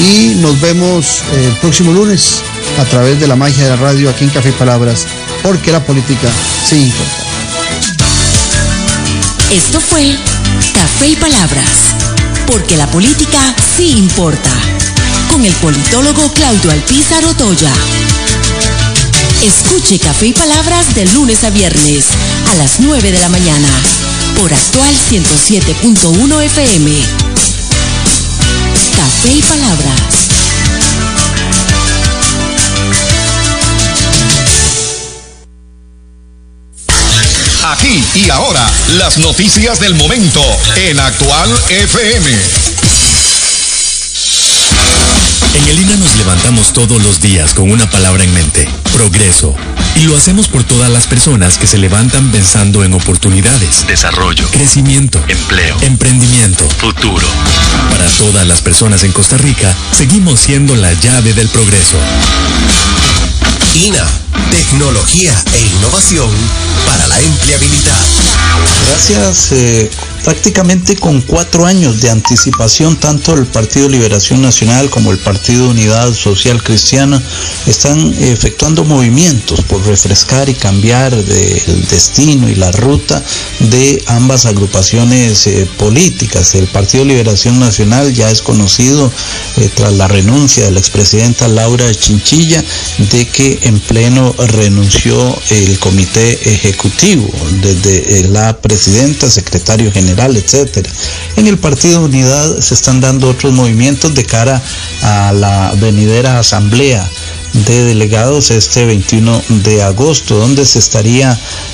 Y 0.07 0.35
nos 0.37 0.61
vemos 0.61 1.23
eh, 1.33 1.47
el 1.47 1.53
próximo 1.59 1.93
lunes 1.93 2.43
a 2.79 2.85
través 2.85 3.19
de 3.21 3.27
la 3.27 3.37
magia 3.37 3.65
de 3.65 3.71
la 3.71 3.77
radio 3.77 4.11
aquí 4.11 4.25
en 4.25 4.31
Café 4.31 4.51
y 4.51 4.53
Palabras, 4.53 5.07
porque 5.43 5.73
la 5.73 5.85
política 5.85 6.29
sí 6.65 6.77
importa. 6.83 7.25
Esto 9.53 9.81
fue 9.81 10.15
Café 10.75 11.09
y 11.09 11.17
Palabras, 11.17 11.97
porque 12.51 12.77
la 12.77 12.91
política 12.91 13.55
sí 13.77 13.91
importa 13.99 14.51
con 15.31 15.45
el 15.45 15.53
politólogo 15.55 16.33
Claudio 16.33 16.71
Alpizar 16.71 17.25
Otoya. 17.27 17.73
Escuche 19.43 19.99
Café 19.99 20.27
y 20.29 20.33
Palabras 20.33 20.95
de 20.95 21.05
lunes 21.13 21.45
a 21.45 21.51
viernes 21.51 22.07
a 22.51 22.55
las 22.55 22.81
9 22.81 23.13
de 23.13 23.19
la 23.19 23.29
mañana 23.29 23.69
por 24.39 24.53
actual 24.53 24.95
107.1 25.11 26.43
FM. 26.43 26.93
Café 28.97 29.33
y 29.33 29.43
Palabras. 29.43 30.28
Aquí 37.89 38.05
y 38.27 38.31
ahora, 38.31 38.71
las 38.99 39.17
noticias 39.17 39.81
del 39.81 39.95
momento 39.95 40.43
en 40.77 41.01
Actual 41.01 41.51
FM. 41.71 42.31
En 45.55 45.69
el 45.69 45.81
INA 45.81 45.97
nos 45.97 46.15
levantamos 46.17 46.75
todos 46.75 47.03
los 47.03 47.21
días 47.21 47.55
con 47.55 47.71
una 47.71 47.89
palabra 47.89 48.25
en 48.25 48.35
mente, 48.35 48.69
progreso. 48.93 49.55
Y 49.97 50.05
lo 50.05 50.19
hacemos 50.19 50.49
por 50.49 50.65
todas 50.65 50.91
las 50.91 51.07
personas 51.07 51.57
que 51.57 51.67
se 51.67 51.79
levantan 51.79 52.31
pensando 52.31 52.85
en 52.85 52.93
oportunidades, 52.93 53.87
desarrollo, 53.87 54.47
crecimiento, 54.51 55.25
empleo, 55.27 55.79
emprendimiento, 55.81 56.69
futuro. 56.69 57.27
Para 57.91 58.07
todas 58.19 58.47
las 58.47 58.61
personas 58.61 59.03
en 59.05 59.13
Costa 59.13 59.39
Rica, 59.39 59.75
seguimos 59.93 60.41
siendo 60.41 60.77
la 60.77 60.93
llave 60.93 61.33
del 61.33 61.49
progreso. 61.49 61.97
INA, 63.75 64.07
tecnología 64.51 65.33
e 65.53 65.61
innovación 65.61 66.31
para 66.87 67.07
la 67.07 67.21
empleabilidad. 67.21 68.01
Gracias. 68.89 69.53
Eh, 69.53 69.91
prácticamente 70.29 70.95
con 70.95 71.23
cuatro 71.23 71.65
años 71.65 72.03
de 72.03 72.11
anticipación, 72.11 72.97
tanto 72.97 73.33
el 73.33 73.47
Partido 73.47 73.89
Liberación 73.89 74.43
Nacional 74.43 74.91
como 74.91 75.11
el 75.11 75.17
Partido 75.17 75.71
Unidad 75.71 76.13
Social 76.13 76.63
Cristiana 76.63 77.23
están 77.67 78.13
efectuando 78.13 78.85
movimientos 78.85 79.63
por 79.63 79.83
refrescar 79.87 80.51
y 80.51 80.55
cambiar 80.55 81.15
el 81.15 81.87
destino 81.89 82.47
y 82.47 82.57
la 82.57 82.71
ruta 82.73 83.25
de 83.59 84.03
ambas 84.07 84.45
agrupaciones 84.45 85.47
eh, 85.47 85.67
políticas. 85.79 86.55
El 86.55 86.67
Partido 86.67 87.07
Liberación 87.07 87.59
Nacional 87.59 88.13
ya 88.13 88.31
es 88.31 88.43
conocido 88.43 89.11
eh, 89.57 89.71
tras 89.75 89.95
la 89.95 90.09
renuncia 90.09 90.67
de 90.67 90.73
la 90.73 90.79
expresidenta 90.81 91.49
Laura 91.49 91.91
Chinchilla 91.95 92.63
de 93.11 93.27
que 93.29 93.61
en 93.63 93.81
pleno 93.81 94.35
renunció 94.37 95.39
el 95.49 95.79
comité 95.79 96.53
ejecutivo 96.53 97.33
desde 97.63 98.19
eh, 98.21 98.29
la 98.29 98.59
presidenta, 98.59 99.31
secretario 99.31 99.91
general. 100.19 100.43
En 101.37 101.47
el 101.47 101.59
Partido 101.59 102.03
Unidad 102.03 102.61
se 102.61 102.75
están 102.75 103.01
dando 103.01 103.29
otros 103.29 103.53
movimientos 103.53 104.15
de 104.15 104.25
cara 104.25 104.61
a 105.03 105.33
la 105.33 105.73
venidera 105.77 106.39
asamblea 106.39 107.09
de 107.53 107.85
delegados 107.85 108.51
este 108.51 108.85
21 108.85 109.43
de 109.65 109.83
agosto, 109.83 110.39
donde 110.39 110.67
se 110.67 110.79
estaría 110.79 111.39